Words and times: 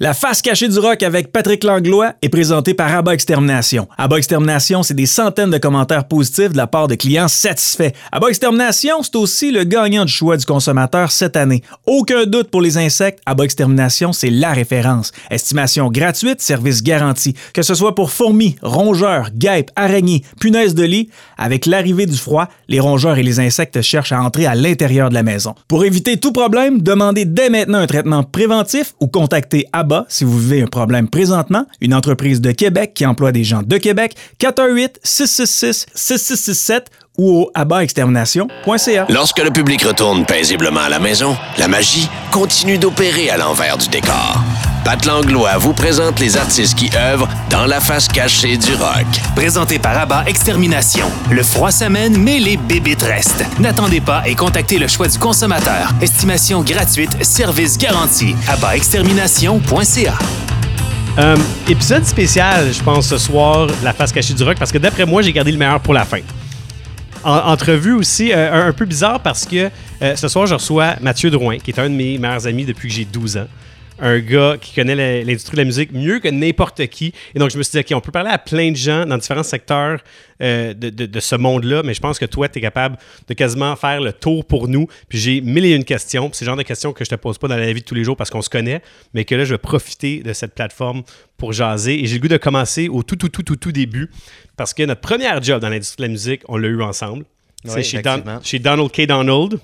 La 0.00 0.14
face 0.14 0.42
cachée 0.42 0.68
du 0.68 0.78
rock 0.78 1.02
avec 1.02 1.32
Patrick 1.32 1.64
Langlois 1.64 2.12
est 2.22 2.28
présentée 2.28 2.72
par 2.72 2.94
Abba 2.94 3.14
Extermination. 3.14 3.88
Abba 3.98 4.18
Extermination, 4.18 4.84
c'est 4.84 4.94
des 4.94 5.06
centaines 5.06 5.50
de 5.50 5.58
commentaires 5.58 6.06
positifs 6.06 6.52
de 6.52 6.56
la 6.56 6.68
part 6.68 6.86
de 6.86 6.94
clients 6.94 7.26
satisfaits. 7.26 7.90
Abba 8.12 8.28
Extermination, 8.28 9.02
c'est 9.02 9.16
aussi 9.16 9.50
le 9.50 9.64
gagnant 9.64 10.04
du 10.04 10.12
choix 10.12 10.36
du 10.36 10.46
consommateur 10.46 11.10
cette 11.10 11.36
année. 11.36 11.64
Aucun 11.84 12.26
doute 12.26 12.48
pour 12.48 12.60
les 12.60 12.78
insectes, 12.78 13.18
Abba 13.26 13.42
Extermination, 13.42 14.12
c'est 14.12 14.30
la 14.30 14.52
référence. 14.52 15.10
Estimation 15.32 15.90
gratuite, 15.90 16.40
service 16.40 16.84
garanti. 16.84 17.34
Que 17.52 17.62
ce 17.62 17.74
soit 17.74 17.96
pour 17.96 18.12
fourmis, 18.12 18.54
rongeurs, 18.62 19.30
guêpes, 19.34 19.72
araignées, 19.74 20.22
punaises 20.38 20.76
de 20.76 20.84
lit, 20.84 21.10
avec 21.38 21.66
l'arrivée 21.66 22.06
du 22.06 22.16
froid, 22.16 22.46
les 22.68 22.78
rongeurs 22.78 23.18
et 23.18 23.24
les 23.24 23.40
insectes 23.40 23.82
cherchent 23.82 24.12
à 24.12 24.22
entrer 24.22 24.46
à 24.46 24.54
l'intérieur 24.54 25.08
de 25.08 25.14
la 25.14 25.24
maison. 25.24 25.56
Pour 25.66 25.84
éviter 25.84 26.18
tout 26.18 26.30
problème, 26.30 26.82
demandez 26.82 27.24
dès 27.24 27.50
maintenant 27.50 27.78
un 27.78 27.88
traitement 27.88 28.22
préventif 28.22 28.94
ou 29.00 29.08
contactez 29.08 29.66
Abba 29.72 29.87
si 30.08 30.24
vous 30.24 30.38
vivez 30.38 30.62
un 30.62 30.66
problème 30.66 31.08
présentement, 31.08 31.66
une 31.80 31.94
entreprise 31.94 32.40
de 32.40 32.50
Québec 32.52 32.92
qui 32.94 33.04
emploie 33.06 33.32
des 33.32 33.42
gens 33.44 33.62
de 33.62 33.78
Québec, 33.78 34.14
418-666-6667 34.40 36.86
ou 37.18 37.42
au 37.42 37.50
abatextermination.ca. 37.54 39.06
Lorsque 39.10 39.42
le 39.42 39.50
public 39.50 39.82
retourne 39.82 40.24
paisiblement 40.24 40.80
à 40.80 40.88
la 40.88 40.98
maison, 40.98 41.36
la 41.58 41.68
magie 41.68 42.08
continue 42.30 42.78
d'opérer 42.78 43.28
à 43.30 43.36
l'envers 43.36 43.76
du 43.76 43.88
décor. 43.88 44.42
Pat 44.84 45.04
Langlois 45.04 45.58
vous 45.58 45.74
présente 45.74 46.18
les 46.20 46.36
artistes 46.38 46.78
qui 46.78 46.88
œuvrent 46.96 47.28
dans 47.50 47.66
la 47.66 47.80
face 47.80 48.08
cachée 48.08 48.56
du 48.56 48.74
rock. 48.74 49.06
Présenté 49.36 49.78
par 49.78 49.98
Abba 49.98 50.24
Extermination. 50.26 51.06
Le 51.30 51.42
froid 51.42 51.70
s'amène, 51.70 52.16
mais 52.16 52.38
les 52.38 52.56
bébites 52.56 53.02
restent. 53.02 53.44
N'attendez 53.58 54.00
pas 54.00 54.22
et 54.26 54.34
contactez 54.34 54.78
le 54.78 54.88
choix 54.88 55.08
du 55.08 55.18
consommateur. 55.18 55.90
Estimation 56.00 56.62
gratuite, 56.62 57.22
service 57.22 57.76
garanti. 57.76 58.34
AbbaExtermination.ca. 58.48 60.14
Euh, 61.18 61.36
épisode 61.68 62.04
spécial, 62.04 62.72
je 62.72 62.82
pense, 62.82 63.08
ce 63.08 63.18
soir, 63.18 63.66
la 63.82 63.92
face 63.92 64.12
cachée 64.12 64.34
du 64.34 64.42
rock, 64.44 64.56
parce 64.58 64.70
que 64.70 64.78
d'après 64.78 65.04
moi, 65.04 65.20
j'ai 65.20 65.32
gardé 65.32 65.50
le 65.50 65.58
meilleur 65.58 65.80
pour 65.80 65.92
la 65.92 66.04
fin. 66.04 66.20
En- 67.24 67.50
entrevue 67.52 67.92
aussi 67.92 68.32
euh, 68.32 68.52
un, 68.52 68.68
un 68.68 68.72
peu 68.72 68.84
bizarre 68.84 69.20
parce 69.20 69.44
que 69.46 69.70
euh, 70.02 70.16
ce 70.16 70.28
soir, 70.28 70.46
je 70.46 70.54
reçois 70.54 70.94
Mathieu 71.00 71.30
Drouin, 71.30 71.58
qui 71.58 71.70
est 71.70 71.78
un 71.80 71.88
de 71.90 71.94
mes 71.94 72.18
meilleurs 72.18 72.46
amis 72.46 72.64
depuis 72.64 72.88
que 72.88 72.94
j'ai 72.94 73.04
12 73.04 73.36
ans. 73.38 73.46
Un 74.00 74.20
gars 74.20 74.56
qui 74.60 74.74
connaît 74.74 75.24
l'industrie 75.24 75.52
de 75.56 75.60
la 75.62 75.64
musique 75.64 75.90
mieux 75.92 76.20
que 76.20 76.28
n'importe 76.28 76.86
qui. 76.86 77.12
Et 77.34 77.38
donc, 77.38 77.50
je 77.50 77.58
me 77.58 77.62
suis 77.64 77.72
dit, 77.72 77.78
OK, 77.78 77.96
on 77.96 78.00
peut 78.00 78.12
parler 78.12 78.30
à 78.30 78.38
plein 78.38 78.70
de 78.70 78.76
gens 78.76 79.04
dans 79.06 79.18
différents 79.18 79.42
secteurs 79.42 80.00
euh, 80.40 80.72
de, 80.72 80.90
de- 80.90 81.06
de 81.06 81.20
ce 81.20 81.34
monde-là, 81.34 81.82
mais 81.82 81.94
je 81.94 82.00
pense 82.00 82.18
que 82.18 82.24
toi, 82.24 82.48
tu 82.48 82.58
es 82.58 82.62
capable 82.62 82.96
de 83.26 83.34
quasiment 83.34 83.74
faire 83.74 84.00
le 84.00 84.12
tour 84.12 84.44
pour 84.44 84.68
nous. 84.68 84.86
Puis 85.08 85.18
j'ai 85.18 85.40
mille 85.40 85.64
et 85.64 85.74
une 85.74 85.82
questions. 85.84 86.30
C'est 86.32 86.44
le 86.44 86.50
genre 86.50 86.56
de 86.56 86.62
questions 86.62 86.92
que 86.92 87.04
je 87.04 87.10
te 87.10 87.16
pose 87.16 87.38
pas 87.38 87.48
dans 87.48 87.56
la 87.56 87.72
vie 87.72 87.80
de 87.80 87.84
tous 87.84 87.96
les 87.96 88.04
jours 88.04 88.16
parce 88.16 88.30
qu'on 88.30 88.42
se 88.42 88.50
connaît, 88.50 88.82
mais 89.14 89.24
que 89.24 89.34
là, 89.34 89.44
je 89.44 89.54
vais 89.54 89.58
profiter 89.58 90.22
de 90.22 90.32
cette 90.32 90.54
plateforme 90.54 91.02
pour 91.36 91.52
jaser. 91.52 92.00
Et 92.00 92.06
j'ai 92.06 92.14
le 92.16 92.20
goût 92.22 92.28
de 92.28 92.36
commencer 92.36 92.88
au 92.88 93.02
tout, 93.02 93.16
tout, 93.16 93.28
tout, 93.28 93.42
tout, 93.42 93.56
tout 93.56 93.72
début 93.72 94.10
parce 94.56 94.74
que 94.74 94.84
notre 94.84 95.00
première 95.00 95.42
job 95.42 95.60
dans 95.60 95.68
l'industrie 95.70 95.96
de 95.98 96.02
la 96.02 96.08
musique, 96.12 96.42
on 96.46 96.56
l'a 96.56 96.68
eu 96.68 96.82
ensemble. 96.82 97.24
C'est 97.64 97.74
Oui, 97.74 97.82
chez, 97.84 98.00
Don- 98.02 98.10
effectivement. 98.12 98.40
chez 98.44 98.58
Donald 98.60 98.90
K. 98.92 99.06
Donald. 99.06 99.58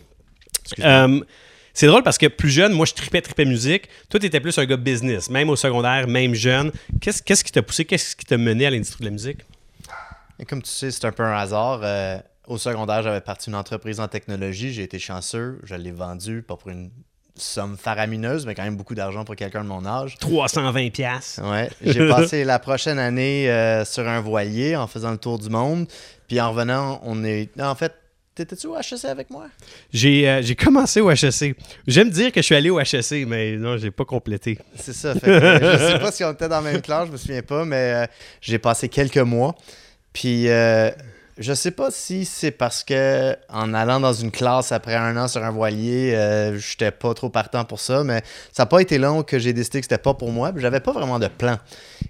C'est 1.75 1.89
drôle 1.89 2.05
parce 2.05 2.19
que 2.19 2.27
plus 2.27 2.51
jeune, 2.51 2.73
moi, 2.73 2.87
je 2.87 2.95
tripais, 2.95 3.21
tripais 3.21 3.45
musique. 3.45 3.89
Toi, 4.09 4.21
tu 4.21 4.27
étais 4.27 4.41
plus 4.41 4.57
un 4.59 4.65
gars 4.65 4.77
business, 4.77 5.29
même 5.29 5.51
au 5.51 5.57
secondaire, 5.57 6.07
même 6.07 6.35
jeune. 6.35 6.71
Qu'est-ce 7.01 7.21
qu'est-ce 7.21 7.43
qui 7.43 7.51
t'a 7.51 7.63
poussé? 7.63 7.85
Qu'est-ce 7.85 8.15
qui 8.15 8.25
t'a 8.25 8.39
mené 8.39 8.67
à 8.67 8.71
l'industrie 8.71 9.01
de 9.01 9.07
la 9.07 9.11
musique? 9.11 9.41
Et 10.39 10.45
comme 10.45 10.63
tu 10.63 10.71
sais, 10.71 10.93
c'est 10.93 11.05
un 11.05 11.13
peu 11.13 11.25
un 11.25 11.37
hasard. 11.37 11.81
Euh, 11.83 12.19
au 12.47 12.59
secondaire, 12.59 13.03
j'avais 13.03 13.21
parti 13.21 13.51
une 13.51 13.57
entreprise 13.57 13.99
en 13.99 14.07
technologie. 14.07 14.73
J'ai 14.73 14.85
été 14.85 15.01
chanceux. 15.01 15.61
Je 15.65 15.75
l'ai 15.75 15.91
vendue, 15.91 16.43
pas 16.43 16.57
pour 16.57 16.71
une 16.71 16.91
somme 17.37 17.77
faramineuse, 17.77 18.47
mais 18.47 18.55
quand 18.55 18.63
même 18.63 18.77
beaucoup 18.77 18.95
d'argent 18.95 19.25
pour 19.25 19.35
quelqu'un 19.35 19.65
de 19.65 19.69
mon 19.69 19.85
âge. 19.85 20.17
320 20.19 20.91
pièces. 20.91 21.41
Ouais. 21.43 21.69
J'ai 21.83 22.09
passé 22.09 22.45
la 22.45 22.61
prochaine 22.61 23.01
année 23.01 23.51
euh, 23.51 23.85
sur 23.85 24.07
un 24.07 24.21
voilier 24.21 24.77
en 24.77 24.87
faisant 24.87 25.11
le 25.11 25.19
tour 25.19 25.41
du 25.41 25.49
monde. 25.49 25.87
Puis 26.29 26.41
en 26.41 26.51
revenant, 26.51 27.01
on 27.03 27.25
est. 27.25 27.49
En 27.61 27.75
fait, 27.75 27.93
t'étais-tu 28.35 28.67
au 28.67 28.77
HEC 28.77 29.05
avec 29.05 29.31
moi? 29.31 29.47
J'ai 29.93 30.29
euh, 30.29 30.43
j'ai 30.43 30.55
commencé 30.55 31.01
au 31.01 31.11
HEC. 31.11 31.57
J'aime 31.87 32.11
dire 32.11 32.33
que 32.33 32.41
je 32.41 32.47
suis 32.47 32.55
allé 32.55 32.71
au 32.71 32.81
HEC, 32.81 33.27
mais 33.27 33.57
non, 33.57 33.77
j'ai 33.77 33.91
pas 33.91 34.05
complété. 34.05 34.59
C'est 34.77 34.93
ça. 34.93 35.15
Fait 35.15 35.27
que, 35.27 35.31
euh, 35.31 35.79
je 35.79 35.93
sais 35.93 35.99
pas 35.99 36.13
si 36.13 36.25
on 36.25 36.33
était 36.33 36.49
dans 36.49 36.61
la 36.61 36.73
même 36.73 36.83
classe, 36.83 37.07
je 37.09 37.13
me 37.13 37.17
souviens 37.17 37.43
pas, 37.43 37.65
mais 37.65 37.77
euh, 37.77 38.07
j'ai 38.41 38.59
passé 38.59 38.89
quelques 38.89 39.19
mois. 39.19 39.55
Puis 40.13 40.49
euh, 40.49 40.91
je 41.39 41.53
sais 41.53 41.71
pas 41.73 41.91
si 41.91 42.25
c'est 42.25 42.51
parce 42.53 42.85
que 42.85 43.37
en 43.49 43.75
allant 43.75 43.99
dans 44.01 44.13
une 44.13 44.31
classe 44.31 44.71
après 44.73 44.95
un 44.95 45.17
an 45.17 45.27
sur 45.29 45.43
un 45.43 45.51
voilier, 45.51 46.15
euh, 46.15 46.59
j'étais 46.59 46.91
pas 46.91 47.13
trop 47.15 47.29
partant 47.29 47.65
pour 47.65 47.81
ça, 47.81 48.05
mais 48.05 48.23
ça 48.53 48.63
n'a 48.63 48.67
pas 48.67 48.81
été 48.81 48.99
long 48.99 49.23
que 49.23 49.39
j'ai 49.39 49.53
décidé 49.53 49.81
que 49.81 49.85
c'était 49.87 49.99
pas 49.99 50.15
pour 50.15 50.31
moi. 50.31 50.53
J'avais 50.57 50.81
pas 50.81 50.93
vraiment 50.93 51.19
de 51.19 51.27
plan. 51.29 51.59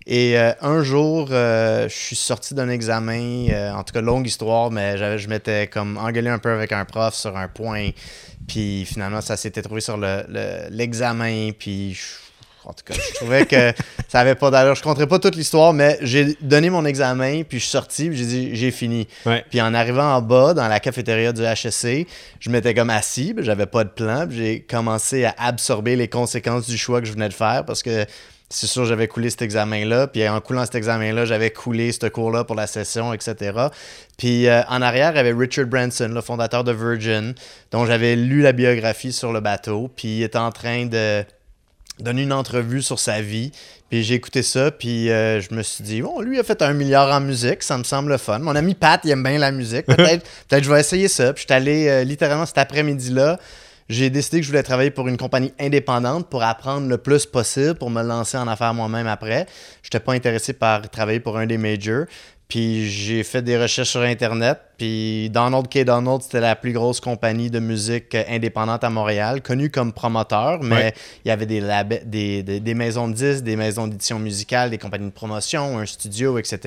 Et 0.07 0.39
euh, 0.39 0.53
un 0.61 0.83
jour, 0.83 1.29
euh, 1.31 1.89
je 1.89 1.95
suis 1.95 2.17
sorti 2.17 2.55
d'un 2.55 2.69
examen, 2.69 3.49
euh, 3.51 3.73
en 3.73 3.83
tout 3.85 3.95
cas 3.95 4.01
longue 4.03 4.27
histoire, 4.27 4.71
mais 4.71 5.19
je 5.19 5.29
m'étais 5.29 5.69
comme 5.69 5.97
engueulé 5.97 6.29
un 6.29 6.39
peu 6.39 6.51
avec 6.51 6.73
un 6.73 6.85
prof 6.85 7.15
sur 7.15 7.37
un 7.37 7.49
point. 7.49 7.91
Puis 8.47 8.85
finalement, 8.85 9.23
ça 9.23 9.37
s'était 9.39 9.63
trouvé 9.63 9.81
sur 9.81 9.97
le- 9.97 10.25
le- 10.29 10.69
l'examen. 10.71 11.51
puis 11.59 11.95
je- 11.95 12.03
en 12.67 12.73
tout 12.73 12.85
cas, 12.85 12.95
je 12.95 13.15
trouvais 13.17 13.47
que 13.47 13.73
ça 14.09 14.21
avait 14.21 14.35
pas 14.35 14.51
d'allure. 14.51 14.75
Je 14.75 14.81
ne 14.81 14.85
compterai 14.85 15.07
pas 15.07 15.19
toute 15.19 15.37
l'histoire, 15.37 15.73
mais 15.73 15.99
j'ai 16.01 16.37
donné 16.41 16.71
mon 16.71 16.85
examen, 16.85 17.43
puis 17.43 17.59
je 17.59 17.65
suis 17.65 17.71
sorti, 17.71 18.09
puis 18.09 18.19
j'ai 18.19 18.27
dit 18.27 18.57
j'ai 18.57 18.71
fini. 18.71 19.07
Ouais. 19.27 19.45
Puis 19.51 19.61
en 19.61 19.75
arrivant 19.75 20.15
en 20.15 20.23
bas, 20.23 20.55
dans 20.55 20.69
la 20.69 20.81
cafétéria 20.81 21.33
du 21.33 21.43
HSC, 21.43 22.07
je 22.41 22.51
m'étais 22.51 22.75
comme 22.75 22.91
assis, 22.91 23.35
puis 23.35 23.45
j'avais 23.45 23.67
pas 23.67 23.85
de 23.85 23.91
plan, 23.91 24.27
puis 24.27 24.37
j'ai 24.37 24.61
commencé 24.61 25.25
à 25.25 25.35
absorber 25.39 25.97
les 25.97 26.09
conséquences 26.09 26.67
du 26.67 26.79
choix 26.79 27.01
que 27.01 27.07
je 27.07 27.13
venais 27.13 27.29
de 27.29 27.35
faire 27.35 27.65
parce 27.65 27.83
que 27.83 28.07
c'est 28.51 28.67
sûr, 28.67 28.85
j'avais 28.85 29.09
coulé 29.09 29.31
cet 29.31 29.43
examen-là, 29.43 30.07
puis 30.07 30.27
en 30.29 30.41
coulant 30.41 30.65
cet 30.65 30.77
examen-là, 30.77 31.25
j'avais 31.25 31.51
coulé 31.51 31.91
ce 31.93 32.07
cours-là 32.07 32.45
pour 32.45 32.55
la 32.55 32.67
session, 32.67 33.13
etc. 33.13 33.69
Puis 34.17 34.47
euh, 34.47 34.63
en 34.69 34.81
arrière, 34.81 35.13
il 35.13 35.17
y 35.17 35.19
avait 35.19 35.33
Richard 35.33 35.67
Branson, 35.67 36.11
le 36.13 36.21
fondateur 36.21 36.63
de 36.63 36.73
Virgin, 36.73 37.35
dont 37.73 37.85
j'avais 37.87 38.17
lu 38.17 38.43
la 38.43 38.53
biographie 38.53 39.13
sur 39.13 39.33
le 39.33 39.41
bateau, 39.41 39.91
puis 39.97 40.19
il 40.19 40.23
était 40.23 40.39
en 40.39 40.53
train 40.53 40.87
de 40.87 41.25
donner 42.01 42.23
une 42.23 42.33
entrevue 42.33 42.83
sur 42.83 42.99
sa 42.99 43.21
vie. 43.21 43.53
Puis 43.91 44.03
j'ai 44.03 44.15
écouté 44.15 44.43
ça, 44.43 44.71
puis 44.71 45.11
euh, 45.11 45.41
je 45.41 45.55
me 45.55 45.63
suis 45.63 45.85
dit, 45.85 46.03
bon, 46.03 46.21
lui 46.21 46.39
a 46.39 46.43
fait 46.43 46.61
un 46.63 46.73
milliard 46.73 47.15
en 47.15 47.21
musique, 47.21 47.63
ça 47.63 47.79
me 47.79 47.85
semble 47.85 48.19
fun. 48.19 48.41
Mon 48.41 48.57
ami 48.57 48.75
Pat, 48.75 49.01
il 49.05 49.11
aime 49.11 49.23
bien 49.23 49.39
la 49.39 49.53
musique. 49.53 49.87
Peut-être 49.87 50.27
peut 50.49 50.63
je 50.63 50.71
vais 50.71 50.81
essayer 50.81 51.09
ça. 51.09 51.33
Puis 51.33 51.43
je 51.43 51.47
suis 51.47 51.55
allé 51.55 51.89
euh, 51.89 52.05
littéralement 52.05 52.47
cet 52.47 52.59
après-midi-là. 52.59 53.39
J'ai 53.89 54.09
décidé 54.09 54.39
que 54.39 54.45
je 54.45 54.51
voulais 54.51 54.63
travailler 54.63 54.91
pour 54.91 55.09
une 55.09 55.19
compagnie 55.19 55.53
indépendante 55.61 56.31
pour 56.31 56.43
apprendre 56.43 56.89
le 56.89 56.97
plus 56.97 57.27
possible, 57.27 57.75
pour 57.75 57.91
me 57.91 58.03
lancer 58.03 58.39
en 58.39 58.49
affaires 58.49 58.73
moi-même 58.73 59.07
après. 59.07 59.47
Je 59.83 59.89
n'étais 59.89 60.01
pas 60.01 60.15
intéressé 60.15 60.55
par 60.55 60.89
travailler 60.89 61.21
pour 61.21 61.37
un 61.37 61.45
des 61.45 61.59
majors. 61.59 62.07
Puis 62.49 62.89
j'ai 62.89 63.23
fait 63.25 63.43
des 63.43 63.59
recherches 63.61 63.89
sur 63.91 64.03
Internet. 64.03 64.59
Puis 64.77 65.31
Donald 65.31 65.69
K. 65.69 65.85
Donald, 65.85 66.21
c'était 66.23 66.41
la 66.41 66.57
plus 66.57 66.73
grosse 66.73 67.01
compagnie 67.01 67.49
de 67.51 67.59
musique 67.59 68.15
indépendante 68.29 68.83
à 68.85 68.91
Montréal, 68.91 69.41
connue 69.41 69.71
comme 69.71 69.93
promoteur, 69.93 70.63
mais 70.63 70.75
Ouais. 70.75 70.95
il 71.25 71.29
y 71.29 71.31
avait 71.31 71.47
des, 71.47 71.61
lab- 71.61 72.05
des, 72.05 72.43
des, 72.43 72.61
des 72.61 72.75
maisons 72.75 73.09
de 73.09 73.15
disques, 73.15 73.45
des 73.45 73.57
maisons 73.57 73.87
d'édition 73.87 74.19
musicale, 74.19 74.71
des 74.71 74.79
compagnies 74.79 75.07
de 75.07 75.13
promotion, 75.13 75.79
un 75.79 75.87
studio, 75.87 76.39
etc. 76.39 76.59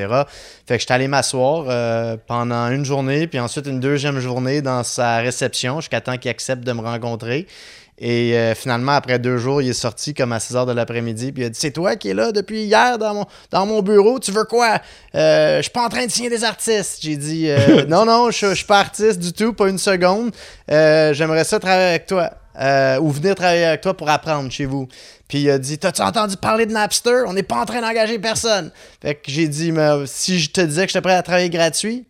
Fait 0.66 0.76
que 0.76 0.80
j'étais 0.82 0.94
allé 0.94 1.08
m'asseoir 1.08 1.66
euh, 1.68 2.18
pendant 2.28 2.70
une 2.70 2.86
journée, 2.86 3.28
puis 3.28 3.40
ensuite 3.40 3.68
une 3.68 3.80
deuxième 3.82 4.20
journée 4.20 4.62
dans 4.62 4.84
sa 4.84 5.18
réception, 5.18 5.80
jusqu'à 5.82 6.02
temps 6.02 6.18
qu'il 6.18 6.32
accepte 6.32 6.64
de 6.64 6.72
me 6.72 6.82
rencontrer. 6.82 7.46
Et 8.00 8.38
euh, 8.38 8.53
finalement, 8.53 8.91
après 8.91 9.18
deux 9.18 9.38
jours, 9.38 9.62
il 9.62 9.69
est 9.69 9.74
sorti 9.74 10.13
comme 10.13 10.31
à 10.31 10.40
6 10.40 10.56
heures 10.56 10.66
de 10.68 10.72
l'après-midi. 10.72 11.31
Puis 11.31 11.41
il 11.41 11.46
a 11.47 11.50
dit 11.50 11.59
C'est 11.59 11.72
toi 11.72 11.96
qui 11.96 12.09
es 12.09 12.13
là 12.13 12.31
depuis 12.31 12.63
hier 12.63 13.00
dans 13.00 13.13
mon, 13.16 13.25
dans 13.50 13.66
mon 13.66 13.81
bureau. 13.81 14.19
Tu 14.19 14.31
veux 14.31 14.44
quoi? 14.44 14.80
Euh, 15.16 15.58
Je 15.58 15.63
suis 15.63 15.72
pas 15.72 15.84
en 15.84 15.90
train 15.90 16.06
de 16.06 16.12
signer 16.12 16.30
des 16.30 16.44
artistes. 16.44 17.00
J'ai 17.02 17.16
dit 17.18 17.50
euh, 17.50 17.85
Non, 17.88 18.06
non, 18.06 18.30
je 18.30 18.53
suis 18.53 18.66
pas 18.66 18.80
artiste 18.80 19.18
du 19.19 19.34
tout, 19.34 19.52
pas 19.53 19.68
une 19.68 19.80
seconde. 19.80 20.31
Euh, 20.69 21.12
J'aimerais 21.13 21.44
ça 21.44 21.59
travailler 21.59 21.90
avec 21.90 22.06
toi. 22.06 22.30
Ou 23.02 23.12
venir 23.12 23.35
travailler 23.35 23.66
avec 23.66 23.81
toi 23.81 23.96
pour 23.96 24.09
apprendre 24.09 24.52
chez 24.52 24.66
vous. 24.66 24.88
Puis 25.28 25.40
il 25.41 25.50
a 25.50 25.58
dit 25.58 25.79
T'as-tu 25.79 26.03
entendu 26.03 26.38
parler 26.38 26.68
de 26.68 26.74
Napster? 26.74 27.24
On 27.25 27.34
n'est 27.34 27.44
pas 27.44 27.58
en 27.58 27.66
train 27.66 27.82
d'engager 27.82 28.20
personne. 28.20 28.72
Fait 29.02 29.16
que 29.16 29.32
j'ai 29.32 29.47
dit 29.47 29.72
Mais 29.72 29.90
si 30.05 30.40
je 30.40 30.52
te 30.52 30.61
disais 30.61 30.84
que 30.85 30.91
j'étais 30.91 31.02
prêt 31.02 31.16
à 31.16 31.23
travailler 31.23 31.49
gratuit, 31.49 32.05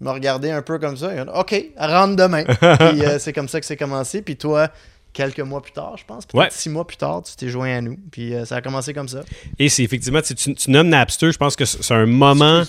il 0.00 0.04
m'a 0.04 0.12
regardé 0.12 0.50
un 0.50 0.62
peu 0.62 0.78
comme 0.78 0.96
ça. 0.96 1.12
Il 1.12 1.18
a 1.20 1.24
dit, 1.24 1.30
OK, 1.34 1.64
rentre 1.76 2.16
demain. 2.16 2.44
Puis 2.78 3.02
c'est 3.18 3.32
comme 3.32 3.48
ça 3.48 3.58
que 3.60 3.66
c'est 3.66 3.76
commencé. 3.76 4.22
Puis 4.22 4.36
toi, 4.36 4.68
quelques 5.14 5.40
mois 5.40 5.62
plus 5.62 5.72
tard, 5.72 5.96
je 5.96 6.04
pense, 6.04 6.26
peut-être 6.26 6.34
Ouais. 6.44 6.48
six 6.50 6.68
mois 6.68 6.86
plus 6.86 6.98
tard, 6.98 7.22
tu 7.22 7.34
t'es 7.36 7.48
joint 7.48 7.70
à 7.78 7.80
nous. 7.80 7.96
Puis 8.12 8.34
euh, 8.34 8.44
ça 8.44 8.56
a 8.56 8.60
commencé 8.60 8.92
comme 8.92 9.08
ça. 9.08 9.22
Et 9.58 9.70
c'est 9.70 9.82
effectivement, 9.82 10.20
tu, 10.20 10.34
tu, 10.34 10.54
tu 10.54 10.70
nommes 10.70 10.88
Napster, 10.88 11.32
je 11.32 11.38
pense 11.38 11.56
que 11.56 11.64
c'est 11.64 11.94
un 11.94 12.04
moment 12.04 12.64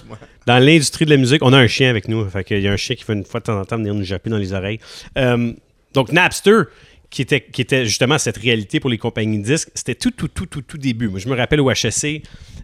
dans 0.46 0.60
l'industrie 0.60 1.04
de 1.06 1.10
la 1.10 1.18
musique. 1.18 1.42
On 1.44 1.52
a 1.52 1.58
un 1.58 1.68
chien 1.68 1.90
avec 1.90 2.08
nous. 2.08 2.28
Fait 2.30 2.44
qu'il 2.46 2.62
y 2.62 2.68
a 2.68 2.72
un 2.72 2.78
chien 2.78 2.96
qui 2.96 3.04
fait 3.04 3.14
une 3.14 3.26
fois 3.26 3.42
de 3.42 3.46
temps 3.46 3.60
en 3.60 3.66
temps 3.66 3.76
venir 3.78 3.94
nous 3.94 4.04
japper 4.06 4.30
dans 4.30 4.38
les 4.38 4.54
oreilles. 4.54 4.80
Euh, 5.18 5.52
donc, 5.94 6.12
Napster, 6.12 6.62
qui 7.10 7.22
était, 7.22 7.42
qui 7.42 7.62
était 7.62 7.86
justement 7.86 8.18
cette 8.18 8.38
réalité 8.38 8.80
pour 8.80 8.90
les 8.90 8.98
compagnies 8.98 9.40
de 9.40 9.44
disques, 9.46 9.70
c'était 9.74 9.96
tout, 9.96 10.12
tout, 10.12 10.28
tout, 10.28 10.46
tout, 10.46 10.62
tout 10.62 10.78
début. 10.78 11.08
Moi, 11.08 11.20
je 11.20 11.28
me 11.30 11.36
rappelle 11.36 11.62
au 11.62 11.72
HSC, 11.72 12.22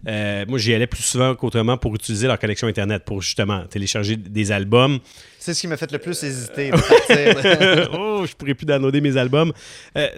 euh, 0.08 0.44
moi, 0.48 0.58
j'y 0.58 0.74
allais 0.74 0.86
plus 0.86 1.02
souvent 1.02 1.34
qu'autrement 1.34 1.76
pour 1.76 1.94
utiliser 1.94 2.26
leur 2.26 2.38
connexion 2.38 2.66
Internet, 2.66 3.04
pour 3.04 3.22
justement 3.22 3.64
télécharger 3.66 4.16
des 4.16 4.50
albums. 4.52 4.98
C'est 5.38 5.54
ce 5.54 5.60
qui 5.60 5.68
m'a 5.68 5.76
fait 5.76 5.90
le 5.92 5.98
plus 5.98 6.22
hésiter 6.22 6.70
de 6.70 6.76
partir. 6.76 7.90
oh, 7.98 8.24
je 8.26 8.34
pourrais 8.34 8.54
plus 8.54 8.66
downloader 8.66 9.00
mes 9.00 9.16
albums. 9.16 9.52
Euh, 9.96 10.08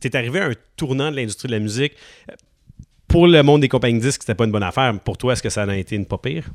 T'es 0.00 0.14
arrivé 0.16 0.40
à 0.40 0.46
un 0.46 0.52
tournant 0.76 1.10
de 1.10 1.16
l'industrie 1.16 1.48
de 1.48 1.52
la 1.52 1.58
musique. 1.60 1.94
Euh, 2.30 2.34
pour 3.08 3.26
le 3.28 3.42
monde 3.42 3.60
des 3.60 3.68
compagnies 3.68 4.00
disques, 4.00 4.22
c'était 4.22 4.34
pas 4.34 4.44
une 4.44 4.52
bonne 4.52 4.62
affaire. 4.62 4.98
Pour 5.00 5.18
toi, 5.18 5.32
est-ce 5.34 5.42
que 5.42 5.50
ça 5.50 5.62
a 5.62 5.74
été 5.76 5.94
une 5.96 6.06
pas 6.06 6.18
pire? 6.18 6.46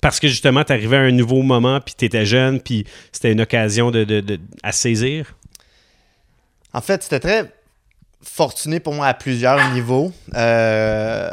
Parce 0.00 0.20
que 0.20 0.28
justement, 0.28 0.62
tu 0.64 0.72
arrivais 0.72 0.96
à 0.98 1.00
un 1.00 1.10
nouveau 1.10 1.42
moment, 1.42 1.80
puis 1.80 1.94
tu 1.96 2.04
étais 2.04 2.24
jeune, 2.26 2.60
puis 2.60 2.84
c'était 3.12 3.32
une 3.32 3.40
occasion 3.40 3.90
de, 3.90 4.04
de- 4.04 4.20
de- 4.20 4.38
à 4.62 4.72
saisir? 4.72 5.34
En 6.72 6.80
fait, 6.82 7.02
c'était 7.02 7.20
très 7.20 7.50
fortuné 8.26 8.80
pour 8.80 8.92
moi 8.94 9.06
à 9.06 9.14
plusieurs 9.14 9.72
niveaux. 9.72 10.12
Euh, 10.34 11.30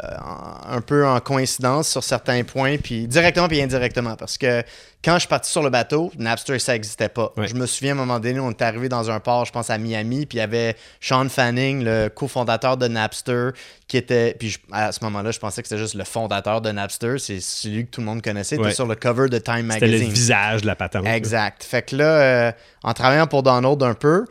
un 0.70 0.80
peu 0.80 1.06
en 1.06 1.20
coïncidence 1.20 1.88
sur 1.88 2.02
certains 2.02 2.42
points, 2.44 2.76
puis 2.78 3.06
directement 3.06 3.48
puis 3.48 3.60
indirectement. 3.60 4.16
Parce 4.16 4.38
que 4.38 4.62
quand 5.04 5.14
je 5.14 5.20
suis 5.20 5.28
parti 5.28 5.50
sur 5.50 5.62
le 5.62 5.68
bateau, 5.70 6.10
Napster, 6.18 6.58
ça 6.58 6.72
n'existait 6.72 7.10
pas. 7.10 7.32
Je 7.36 7.54
me 7.54 7.66
souviens, 7.66 7.90
à 7.90 7.94
un 7.94 7.98
moment 8.06 8.18
donné, 8.20 8.40
on 8.40 8.50
est 8.50 8.62
arrivé 8.62 8.88
dans 8.88 9.10
un 9.10 9.20
port, 9.20 9.44
je 9.44 9.52
pense 9.52 9.68
à 9.68 9.76
Miami, 9.76 10.24
puis 10.24 10.38
il 10.38 10.40
y 10.40 10.42
avait 10.44 10.76
Sean 11.00 11.28
Fanning, 11.28 11.84
le 11.84 12.08
cofondateur 12.08 12.76
de 12.78 12.88
Napster, 12.88 13.50
qui 13.86 13.98
était. 13.98 14.34
Puis 14.38 14.50
je- 14.50 14.58
à 14.72 14.92
ce 14.92 15.04
moment-là, 15.04 15.30
je 15.30 15.38
pensais 15.38 15.60
que 15.62 15.68
c'était 15.68 15.80
juste 15.80 15.94
le 15.94 16.04
fondateur 16.04 16.60
de 16.62 16.70
Napster. 16.70 17.16
C'est 17.18 17.40
celui 17.40 17.84
que 17.84 17.90
tout 17.90 18.00
le 18.00 18.06
monde 18.06 18.22
connaissait. 18.22 18.56
Était 18.56 18.72
sur 18.72 18.86
le 18.86 18.94
cover 18.94 19.28
de 19.28 19.38
Time 19.38 19.70
C'était 19.72 19.86
le 19.86 19.92
Magazine. 19.92 20.10
visage 20.12 20.62
de 20.62 20.66
la 20.66 20.76
patente. 20.76 21.06
Exact. 21.06 21.62
Fait 21.64 21.82
que 21.82 21.96
là, 21.96 22.04
euh, 22.04 22.52
en 22.82 22.94
travaillant 22.94 23.26
pour 23.26 23.42
Donald 23.42 23.82
un 23.82 23.94
peu, 23.94 24.24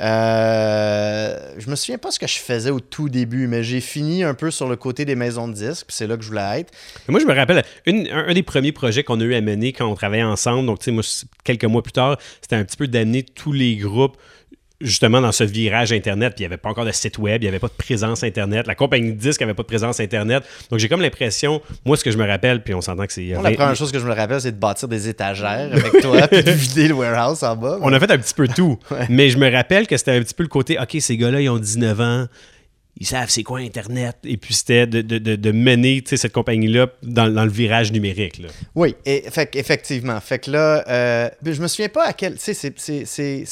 euh, 0.00 1.38
je 1.58 1.70
me 1.70 1.76
souviens 1.76 1.98
pas 1.98 2.10
ce 2.10 2.18
que 2.18 2.26
je 2.26 2.38
faisais 2.38 2.70
au 2.70 2.80
tout 2.80 3.08
début, 3.08 3.46
mais 3.46 3.62
j'ai 3.62 3.80
fini 3.80 4.24
un 4.24 4.34
peu 4.34 4.50
sur 4.50 4.68
le 4.68 4.76
côté 4.76 5.04
des 5.04 5.14
maisons 5.14 5.48
de 5.48 5.54
disques, 5.54 5.86
c'est 5.88 6.06
là 6.06 6.16
que 6.16 6.22
je 6.22 6.28
voulais 6.28 6.60
être. 6.60 6.72
Moi, 7.08 7.20
je 7.20 7.26
me 7.26 7.34
rappelle, 7.34 7.64
un, 7.86 8.28
un 8.28 8.34
des 8.34 8.42
premiers 8.42 8.72
projets 8.72 9.04
qu'on 9.04 9.20
a 9.20 9.24
eu 9.24 9.34
à 9.34 9.40
mener 9.40 9.72
quand 9.72 9.86
on 9.86 9.94
travaillait 9.94 10.24
ensemble, 10.24 10.66
donc, 10.66 10.80
tu 10.80 10.86
sais, 10.86 10.90
moi, 10.90 11.02
quelques 11.44 11.64
mois 11.64 11.82
plus 11.82 11.92
tard, 11.92 12.18
c'était 12.40 12.56
un 12.56 12.64
petit 12.64 12.76
peu 12.76 12.88
d'amener 12.88 13.22
tous 13.22 13.52
les 13.52 13.76
groupes 13.76 14.16
justement 14.80 15.20
dans 15.20 15.32
ce 15.32 15.44
virage 15.44 15.92
Internet. 15.92 16.34
Puis 16.34 16.44
il 16.44 16.48
n'y 16.48 16.52
avait 16.52 16.60
pas 16.60 16.68
encore 16.68 16.84
de 16.84 16.92
site 16.92 17.18
web, 17.18 17.42
il 17.42 17.44
n'y 17.44 17.48
avait 17.48 17.58
pas 17.58 17.68
de 17.68 17.72
présence 17.72 18.22
Internet. 18.22 18.66
La 18.66 18.74
compagnie 18.74 19.12
de 19.12 19.18
disques 19.18 19.40
n'avait 19.40 19.54
pas 19.54 19.62
de 19.62 19.68
présence 19.68 20.00
Internet. 20.00 20.44
Donc, 20.70 20.78
j'ai 20.78 20.88
comme 20.88 21.00
l'impression, 21.00 21.60
moi, 21.84 21.96
ce 21.96 22.04
que 22.04 22.10
je 22.10 22.18
me 22.18 22.26
rappelle, 22.26 22.62
puis 22.62 22.74
on 22.74 22.80
s'entend 22.80 23.06
que 23.06 23.12
c'est. 23.12 23.26
La 23.26 23.40
20 23.40 23.54
première 23.54 23.76
chose 23.76 23.92
que 23.92 23.98
je 23.98 24.06
me 24.06 24.14
rappelle, 24.14 24.40
c'est 24.40 24.52
de 24.52 24.60
bâtir 24.60 24.88
des 24.88 25.08
étagères 25.08 25.70
avec 25.72 26.00
toi, 26.02 26.28
puis 26.28 26.42
de 26.42 26.50
vider 26.50 26.88
le 26.88 26.94
warehouse 26.94 27.42
en 27.42 27.56
bas. 27.56 27.78
On 27.82 27.92
a 27.92 28.00
fait 28.00 28.10
un 28.10 28.18
petit 28.18 28.34
peu 28.34 28.48
tout. 28.48 28.78
Mais 29.08 29.30
je 29.30 29.38
me 29.38 29.50
rappelle 29.50 29.86
que 29.86 29.96
c'était 29.96 30.12
un 30.12 30.20
petit 30.20 30.34
peu 30.34 30.42
le 30.42 30.48
côté, 30.48 30.78
OK, 30.78 30.96
ces 31.00 31.16
gars-là, 31.16 31.40
ils 31.40 31.48
ont 31.48 31.58
19 31.58 32.00
ans. 32.00 32.26
Ils 32.98 33.06
savent 33.06 33.28
c'est 33.28 33.42
quoi 33.42 33.58
Internet. 33.60 34.16
Et 34.24 34.36
puis 34.38 34.54
c'était 34.54 34.86
de, 34.86 35.02
de- 35.02 35.18
de- 35.18 35.36
de 35.36 35.52
mener 35.52 36.02
cette 36.06 36.32
compagnie-là 36.32 36.86
dans, 37.02 37.28
dans 37.32 37.44
le 37.44 37.50
virage 37.50 37.92
numérique. 37.92 38.38
là. 38.38 38.48
Oui, 38.74 38.94
et, 39.04 39.24
fait, 39.30 39.54
effectivement. 39.54 40.18
Fait 40.20 40.38
que 40.38 40.50
là, 40.50 40.82
euh, 40.88 41.28
je 41.44 41.60
me 41.60 41.68
souviens 41.68 41.90
pas 41.90 42.06
à 42.06 42.12
quel. 42.14 42.36
C'est- 42.38 42.54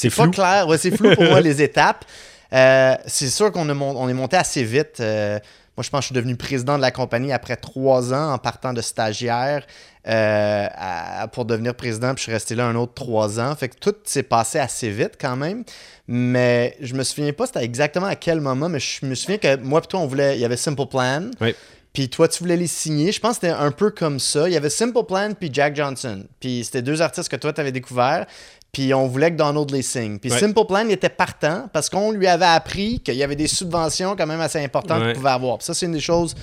pas 0.09 0.23
flou. 0.23 0.31
clair. 0.31 0.67
Ouais, 0.67 0.77
c'est 0.79 0.95
flou 0.95 1.13
pour 1.13 1.23
moi, 1.25 1.41
les 1.49 1.61
étapes. 1.61 2.05
Euh, 2.53 2.95
c'est 3.05 3.29
sûr 3.29 3.51
qu'on 3.51 3.69
on 3.69 4.09
est 4.09 4.13
monté 4.13 4.35
assez 4.37 4.63
vite. 4.63 4.99
Euh, 4.99 5.39
moi, 5.77 5.83
je 5.83 5.89
pense 5.89 5.99
que 5.99 6.03
je 6.03 6.07
suis 6.07 6.15
devenu 6.15 6.35
président 6.37 6.77
de 6.77 6.81
la 6.81 6.91
compagnie 6.91 7.33
après 7.33 7.55
trois 7.57 8.13
ans 8.13 8.33
en 8.33 8.37
partant 8.37 8.71
de 8.73 8.81
stagiaire 8.81 9.65
euh, 10.07 10.67
à- 10.73 11.27
pour 11.31 11.45
devenir 11.45 11.73
président. 11.75 12.09
Puis 12.13 12.17
je 12.19 12.23
suis 12.23 12.31
resté 12.31 12.55
là 12.55 12.65
un 12.67 12.75
autre 12.75 12.93
trois 12.93 13.39
ans. 13.39 13.55
Fait 13.55 13.69
que 13.69 13.75
tout 13.79 13.95
s'est 14.03 14.23
passé 14.23 14.59
assez 14.59 14.89
vite 14.89 15.13
quand 15.19 15.35
même. 15.35 15.63
Mais 16.07 16.75
je 16.81 16.93
me 16.93 17.03
souviens 17.03 17.33
pas 17.33 17.47
c'était 17.47 17.63
exactement 17.63 18.05
à 18.07 18.15
quel 18.15 18.39
moment, 18.41 18.69
mais 18.69 18.79
je 18.79 19.05
me 19.05 19.15
souviens 19.15 19.37
que 19.37 19.55
moi 19.57 19.81
et 19.83 19.87
toi, 19.87 19.99
on 20.01 20.07
voulait. 20.07 20.37
Il 20.37 20.41
y 20.41 20.45
avait 20.45 20.57
Simple 20.57 20.85
Plan. 20.85 21.31
Oui. 21.41 21.55
Puis 21.93 22.09
toi, 22.09 22.27
tu 22.27 22.39
voulais 22.43 22.57
les 22.57 22.67
signer. 22.67 23.11
Je 23.13 23.19
pense 23.21 23.39
que 23.39 23.47
c'était 23.47 23.53
un 23.57 23.71
peu 23.71 23.89
comme 23.89 24.19
ça. 24.19 24.49
Il 24.49 24.53
y 24.53 24.57
avait 24.57 24.69
Simple 24.69 25.03
Plan 25.07 25.31
puis 25.39 25.49
Jack 25.51 25.75
Johnson. 25.77 26.25
Puis 26.41 26.63
c'était 26.65 26.81
deux 26.81 27.01
artistes 27.01 27.29
que 27.29 27.37
toi, 27.37 27.53
tu 27.53 27.61
avais 27.61 27.71
découverts. 27.71 28.25
Puis 28.73 28.93
on 28.93 29.07
voulait 29.07 29.31
que 29.31 29.37
Donald 29.37 29.71
les 29.71 29.81
signe. 29.81 30.19
Puis 30.19 30.29
Ouais. 30.29 30.37
Simple 30.37 30.65
Plan, 30.67 30.81
il 30.85 30.91
était 30.91 31.07
partant 31.07 31.69
parce 31.71 31.89
qu'on 31.89 32.11
lui 32.11 32.27
avait 32.27 32.43
appris 32.45 32.99
qu'il 32.99 33.15
y 33.15 33.23
avait 33.23 33.37
des 33.37 33.47
subventions 33.47 34.17
quand 34.17 34.27
même 34.27 34.41
assez 34.41 34.61
importantes 34.61 34.99
Ouais. 34.99 35.05
qu'il 35.13 35.15
pouvait 35.15 35.29
avoir. 35.29 35.59
Puis 35.59 35.65
ça, 35.67 35.73
c'est 35.73 35.85
une 35.85 35.93
des 35.93 36.01
choses 36.01 36.35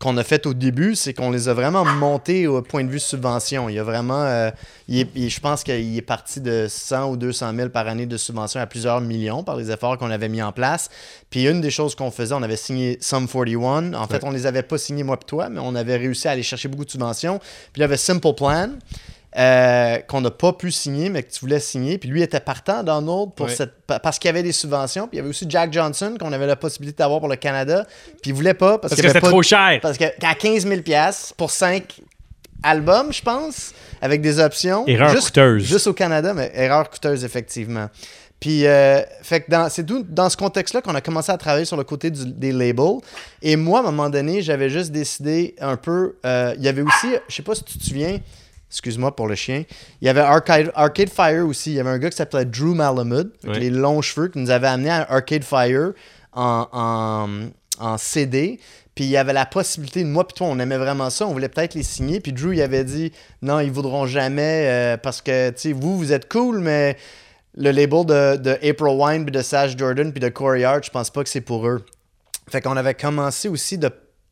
qu'on 0.00 0.16
a 0.16 0.24
faites 0.24 0.46
au 0.46 0.54
début, 0.54 0.94
c'est 0.96 1.12
qu'on 1.12 1.30
les 1.30 1.48
a 1.50 1.54
vraiment 1.54 1.84
montées 1.84 2.46
au 2.46 2.62
point 2.62 2.82
de 2.82 2.88
vue 2.88 2.98
subvention. 2.98 3.68
Il 3.68 3.74
y 3.74 3.78
a 3.78 3.84
vraiment, 3.84 4.22
euh, 4.24 4.50
il 4.88 5.00
est- 5.00 5.08
il- 5.14 5.28
je 5.28 5.40
pense 5.40 5.62
qu'il 5.62 5.94
est 5.96 6.00
parti 6.02 6.40
de 6.40 6.66
100 6.70 7.10
ou 7.10 7.16
200 7.18 7.52
000 7.54 7.68
par 7.68 7.86
année 7.86 8.06
de 8.06 8.16
subventions 8.16 8.60
à 8.60 8.66
plusieurs 8.66 9.02
millions 9.02 9.44
par 9.44 9.56
les 9.56 9.70
efforts 9.70 9.98
qu'on 9.98 10.10
avait 10.10 10.30
mis 10.30 10.40
en 10.42 10.52
place. 10.52 10.88
Puis 11.28 11.46
une 11.46 11.60
des 11.60 11.70
choses 11.70 11.94
qu'on 11.94 12.10
faisait, 12.10 12.34
on 12.34 12.42
avait 12.42 12.56
signé 12.56 12.96
Sum 13.02 13.28
41. 13.28 13.92
En 13.92 14.06
fait, 14.06 14.14
Ouais. 14.14 14.20
on 14.24 14.30
les 14.30 14.46
avait 14.46 14.62
pas 14.62 14.78
signés 14.78 15.02
moi 15.02 15.18
et 15.20 15.24
toi, 15.26 15.50
mais 15.50 15.60
on 15.62 15.74
avait 15.74 15.96
réussi 15.98 16.28
à 16.28 16.30
aller 16.30 16.42
chercher 16.42 16.68
beaucoup 16.68 16.86
de 16.86 16.90
subventions. 16.90 17.38
Puis 17.38 17.48
il 17.76 17.80
y 17.80 17.84
avait 17.84 17.98
Simple 17.98 18.32
Plan. 18.34 18.70
Euh, 19.38 19.98
qu'on 20.08 20.20
n'a 20.20 20.30
pas 20.30 20.52
pu 20.52 20.72
signer, 20.72 21.08
mais 21.08 21.22
que 21.22 21.30
tu 21.30 21.40
voulais 21.40 21.60
signer. 21.60 21.98
Puis 21.98 22.08
lui 22.08 22.20
était 22.22 22.40
partant, 22.40 22.82
Donald, 22.82 23.30
pour 23.36 23.46
Ouais. 23.46 23.54
cette, 23.54 23.72
pa- 23.86 24.00
parce 24.00 24.18
qu'il 24.18 24.28
y 24.28 24.30
avait 24.30 24.42
des 24.42 24.52
subventions. 24.52 25.06
Puis 25.06 25.16
il 25.16 25.18
y 25.18 25.20
avait 25.20 25.30
aussi 25.30 25.46
Jack 25.48 25.72
Johnson, 25.72 26.16
qu'on 26.18 26.32
avait 26.32 26.46
la 26.46 26.56
possibilité 26.56 26.98
d'avoir 27.02 27.20
pour 27.20 27.28
le 27.28 27.36
Canada. 27.36 27.86
Puis 28.22 28.30
il 28.30 28.34
voulait 28.34 28.54
pas 28.54 28.78
parce, 28.78 28.90
Parce 28.94 29.00
que 29.02 29.06
c'était 29.08 29.20
trop 29.20 29.42
cher. 29.42 29.78
parce 29.80 29.96
que 29.98 30.04
qu'à 30.18 30.34
15 30.34 30.66
000 30.66 30.80
pour 31.36 31.50
5 31.50 32.00
albums, 32.62 33.12
je 33.12 33.22
pense, 33.22 33.72
avec 34.02 34.20
des 34.20 34.38
options. 34.40 34.84
Erreur 34.86 35.10
juste, 35.10 35.26
coûteuse. 35.26 35.62
Juste 35.64 35.86
au 35.86 35.94
Canada, 35.94 36.34
mais 36.34 36.50
erreur 36.54 36.90
coûteuse, 36.90 37.24
effectivement. 37.24 37.88
Puis, 38.40 38.66
euh, 38.66 39.00
fait 39.22 39.42
que 39.42 39.50
dans, 39.50 39.68
c'est 39.68 39.84
dans 39.86 40.30
ce 40.30 40.36
contexte-là 40.36 40.80
qu'on 40.80 40.94
a 40.94 41.02
commencé 41.02 41.30
à 41.30 41.36
travailler 41.36 41.66
sur 41.66 41.76
le 41.76 41.84
côté 41.84 42.10
du- 42.10 42.24
des 42.32 42.52
labels. 42.52 42.98
Et 43.42 43.54
moi, 43.56 43.78
à 43.80 43.82
un 43.82 43.84
moment 43.84 44.08
donné, 44.08 44.40
j'avais 44.40 44.70
juste 44.70 44.90
décidé 44.92 45.54
un 45.60 45.76
peu. 45.76 46.16
euh, 46.24 46.54
il 46.56 46.64
y 46.64 46.68
avait 46.68 46.80
aussi, 46.82 47.08
je 47.28 47.34
sais 47.34 47.42
pas 47.42 47.54
si 47.54 47.64
tu 47.64 47.78
te 47.78 47.84
souviens, 47.84 48.18
excuse-moi 48.70 49.14
pour 49.16 49.26
le 49.26 49.34
chien, 49.34 49.64
il 50.00 50.06
y 50.06 50.08
avait 50.08 50.20
Arcade, 50.20 50.70
Arcade 50.74 51.10
Fire 51.10 51.46
aussi. 51.46 51.72
Il 51.72 51.74
y 51.74 51.80
avait 51.80 51.90
un 51.90 51.98
gars 51.98 52.10
qui 52.10 52.16
s'appelait 52.16 52.44
Drew 52.44 52.74
Malamud, 52.74 53.32
les 53.44 53.70
longs 53.70 54.00
cheveux, 54.00 54.28
qui 54.28 54.38
nous 54.38 54.50
avait 54.50 54.68
amené 54.68 54.90
à 54.90 55.10
Arcade 55.10 55.44
Fire 55.44 55.92
en, 56.32 56.66
en, 56.72 57.50
en 57.84 57.98
CD. 57.98 58.60
Puis 58.94 59.04
il 59.04 59.10
y 59.10 59.16
avait 59.16 59.32
la 59.32 59.46
possibilité, 59.46 60.04
moi 60.04 60.26
puis 60.26 60.34
toi, 60.34 60.48
on 60.48 60.58
aimait 60.58 60.76
vraiment 60.76 61.10
ça, 61.10 61.26
on 61.26 61.32
voulait 61.32 61.48
peut-être 61.48 61.74
les 61.74 61.82
signer. 61.82 62.20
Puis 62.20 62.32
Drew, 62.32 62.54
il 62.54 62.62
avait 62.62 62.84
dit 62.84 63.12
non, 63.42 63.60
ils 63.60 63.72
voudront 63.72 64.06
jamais 64.06 64.66
euh, 64.68 64.96
parce 64.96 65.20
que, 65.22 65.50
tu 65.50 65.56
sais, 65.56 65.72
vous, 65.72 65.96
vous 65.96 66.12
êtes 66.12 66.30
cool, 66.30 66.60
mais 66.60 66.96
le 67.56 67.70
label 67.72 68.06
de, 68.06 68.36
de 68.36 68.50
April 68.50 68.94
Wine, 68.96 69.24
puis 69.24 69.32
de 69.32 69.42
Sage 69.42 69.76
Jordan, 69.76 70.12
puis 70.12 70.20
de 70.20 70.28
Corey 70.28 70.64
Hart, 70.64 70.84
je 70.84 70.90
pense 70.90 71.10
pas 71.10 71.22
que 71.22 71.28
c'est 71.28 71.40
pour 71.40 71.66
eux. 71.66 71.84
Fait 72.48 72.60
qu'on 72.60 72.76
avait 72.76 72.94
commencé 72.94 73.48
aussi 73.48 73.78
de 73.78 73.90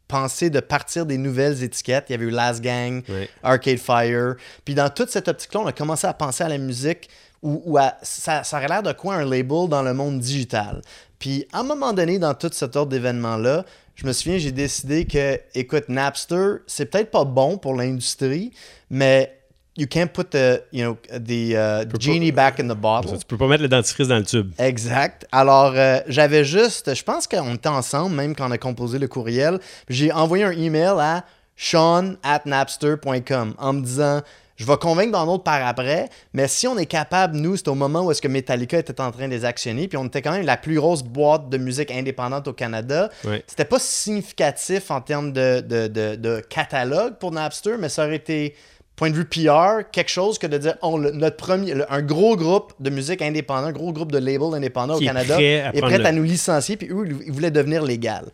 penser 0.08 0.50
de 0.50 0.60
partir 0.60 1.06
des 1.06 1.18
nouvelles 1.18 1.62
étiquettes. 1.62 2.06
Il 2.08 2.12
y 2.12 2.14
avait 2.14 2.24
eu 2.24 2.30
Last 2.30 2.60
Gang. 2.62 3.02
Arcade 3.42 3.78
Fire. 3.78 4.34
Puis 4.64 4.74
dans 4.74 4.88
toute 4.88 5.10
cette 5.10 5.28
optique-là, 5.28 5.60
on 5.60 5.66
a 5.66 5.72
commencé 5.72 6.06
à 6.06 6.14
penser 6.14 6.42
à 6.42 6.48
la 6.48 6.58
musique 6.58 7.08
ou, 7.42 7.78
ça, 8.02 8.42
ça 8.42 8.56
aurait 8.56 8.66
l'air 8.66 8.82
de 8.82 8.92
quoi 8.92 9.14
un 9.14 9.24
label 9.24 9.68
dans 9.68 9.82
le 9.82 9.94
monde 9.94 10.18
digital? 10.18 10.82
Puis 11.18 11.46
à 11.52 11.60
un 11.60 11.62
moment 11.62 11.92
donné, 11.92 12.18
dans 12.18 12.34
tout 12.34 12.50
cet 12.52 12.74
ordre 12.74 12.90
d'événements-là, 12.90 13.64
je 13.94 14.06
me 14.06 14.12
souviens, 14.12 14.38
j'ai 14.38 14.52
décidé 14.52 15.04
que, 15.06 15.40
écoute, 15.54 15.88
Napster, 15.88 16.58
c'est 16.66 16.86
peut-être 16.86 17.10
pas 17.10 17.24
bon 17.24 17.58
pour 17.58 17.74
l'industrie, 17.74 18.52
mais 18.90 19.37
you 19.78 19.86
can't 19.86 20.08
put 20.12 20.30
the, 20.32 20.62
you 20.72 20.82
know, 20.84 20.96
the 21.10 21.54
uh, 21.54 21.98
genie 21.98 22.32
back 22.32 22.58
in 22.60 22.68
the 22.68 22.76
bottle. 22.76 23.16
Tu 23.18 23.24
peux 23.26 23.36
pas 23.38 23.46
mettre 23.46 23.62
le 23.62 23.68
dentifrice 23.68 24.08
dans 24.08 24.18
le 24.18 24.24
tube. 24.24 24.50
Exact. 24.58 25.26
Alors, 25.32 25.72
euh, 25.76 26.00
j'avais 26.08 26.44
juste, 26.44 26.94
je 26.94 27.02
pense 27.04 27.26
qu'on 27.26 27.54
était 27.54 27.68
ensemble, 27.68 28.14
même 28.16 28.34
quand 28.34 28.48
on 28.48 28.52
a 28.52 28.58
composé 28.58 28.98
le 28.98 29.08
courriel. 29.08 29.58
J'ai 29.88 30.10
envoyé 30.12 30.44
un 30.44 30.50
email 30.52 30.94
à 30.98 31.24
sean 31.56 32.14
at 32.22 32.42
napster.com 32.44 33.54
en 33.58 33.72
me 33.72 33.80
disant 33.82 34.20
je 34.56 34.64
vais 34.66 34.76
convaincre 34.76 35.12
Donald 35.12 35.44
par 35.44 35.64
après, 35.64 36.08
mais 36.32 36.48
si 36.48 36.66
on 36.66 36.76
est 36.76 36.86
capable, 36.86 37.36
nous, 37.36 37.56
c'était 37.56 37.68
au 37.68 37.76
moment 37.76 38.04
où 38.04 38.10
est-ce 38.10 38.20
que 38.20 38.26
Metallica 38.26 38.76
était 38.76 39.00
en 39.00 39.12
train 39.12 39.28
de 39.28 39.32
les 39.32 39.44
actionner, 39.44 39.86
puis 39.86 39.96
on 39.96 40.06
était 40.06 40.20
quand 40.20 40.32
même 40.32 40.44
la 40.44 40.56
plus 40.56 40.74
grosse 40.80 41.04
boîte 41.04 41.48
de 41.48 41.58
musique 41.58 41.92
indépendante 41.92 42.48
au 42.48 42.52
Canada. 42.52 43.08
C'était 43.46 43.64
pas 43.64 43.78
significatif 43.78 44.90
en 44.90 45.00
termes 45.00 45.32
de, 45.32 45.60
de, 45.60 45.86
de- 45.86 46.16
de 46.16 46.40
catalogue 46.40 47.14
pour 47.20 47.30
Napster, 47.30 47.76
mais 47.78 47.88
ça 47.88 48.04
aurait 48.06 48.16
été, 48.16 48.56
point 48.98 49.10
de 49.10 49.14
vue 49.14 49.24
PR, 49.24 49.88
quelque 49.90 50.10
chose 50.10 50.38
que 50.38 50.46
de 50.46 50.58
dire 50.58 50.74
oh, 50.82 50.98
le- 50.98 51.12
notre 51.12 51.36
premier, 51.36 51.72
le- 51.72 51.90
un 51.90 52.02
gros 52.02 52.36
groupe 52.36 52.72
de 52.80 52.90
musique 52.90 53.22
indépendant, 53.22 53.68
un 53.68 53.72
gros 53.72 53.92
groupe 53.92 54.12
de 54.12 54.18
labels 54.18 54.54
indépendants 54.54 54.96
au 54.96 55.00
Canada 55.06 55.34
prêt 55.36 55.60
à 55.62 55.74
est 55.74 55.80
prêt 55.80 55.98
le- 55.98 56.06
à 56.06 56.12
nous 56.12 56.24
licencier, 56.24 56.76
puis 56.76 56.88
eux, 56.90 57.06
ils 57.24 57.32
voulaient 57.32 57.50
devenir 57.50 57.82
légal. 57.84 58.26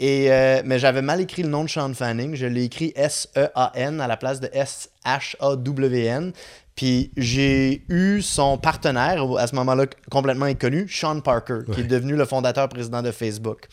Et, 0.00 0.32
euh, 0.32 0.62
mais 0.64 0.78
j'avais 0.78 1.02
mal 1.02 1.20
écrit 1.20 1.42
le 1.42 1.48
nom 1.50 1.62
de 1.64 1.68
Sean 1.68 1.92
Fanning. 1.94 2.34
Je 2.34 2.46
l'ai 2.46 2.64
écrit 2.64 2.92
S-E-A-N 2.96 4.00
à 4.00 4.06
la 4.08 4.16
place 4.16 4.40
de 4.40 4.48
S-H-A-W-N. 4.52 6.32
Puis 6.74 7.10
j'ai 7.16 7.82
eu 7.88 8.20
son 8.20 8.58
partenaire, 8.58 9.22
à 9.38 9.46
ce 9.46 9.54
moment-là 9.54 9.86
complètement 10.10 10.44
inconnu, 10.46 10.86
Sean 10.88 11.20
Parker, 11.20 11.60
qui 11.72 11.80
est 11.80 11.84
devenu 11.84 12.14
le 12.16 12.24
fondateur 12.26 12.68
président 12.68 13.02
de 13.02 13.10
Facebook. 13.12 13.66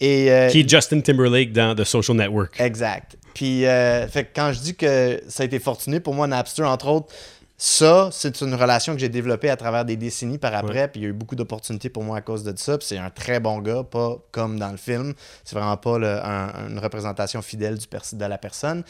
Et, 0.00 0.30
euh, 0.30 0.48
Qui 0.48 0.60
est 0.60 0.68
Justin 0.68 1.00
Timberlake 1.00 1.52
dans 1.52 1.74
The 1.76 1.84
Social 1.84 2.16
Network. 2.16 2.60
Exact. 2.60 3.16
Puis, 3.34 3.66
euh, 3.66 4.06
fait 4.08 4.24
que 4.24 4.30
quand 4.34 4.52
je 4.52 4.60
dis 4.60 4.74
que 4.74 5.22
ça 5.28 5.42
a 5.42 5.46
été 5.46 5.58
fortuné, 5.58 6.00
pour 6.00 6.14
moi, 6.14 6.26
Napster, 6.26 6.64
entre 6.64 6.88
autres, 6.88 7.12
ça, 7.64 8.08
c'est 8.10 8.40
une 8.40 8.54
relation 8.56 8.92
que 8.92 8.98
j'ai 8.98 9.08
développée 9.08 9.48
à 9.48 9.56
travers 9.56 9.84
des 9.84 9.96
décennies 9.96 10.38
par 10.38 10.52
après. 10.52 10.88
Puis 10.88 11.00
il 11.00 11.04
y 11.04 11.06
a 11.06 11.10
eu 11.10 11.12
beaucoup 11.12 11.36
d'opportunités 11.36 11.90
pour 11.90 12.02
moi 12.02 12.16
à 12.16 12.20
cause 12.20 12.42
de 12.42 12.52
ça. 12.58 12.76
Puis 12.76 12.88
c'est 12.88 12.98
un 12.98 13.10
très 13.10 13.38
bon 13.38 13.60
gars, 13.60 13.84
pas 13.84 14.16
comme 14.32 14.58
dans 14.58 14.72
le 14.72 14.76
film. 14.76 15.14
C'est 15.44 15.54
vraiment 15.54 15.76
pas 15.76 15.96
le- 15.96 16.18
un- 16.26 16.68
une 16.70 16.80
représentation 16.80 17.40
fidèle 17.40 17.78
du 17.78 17.86
de 17.86 18.24
la 18.24 18.36
personne. 18.38 18.82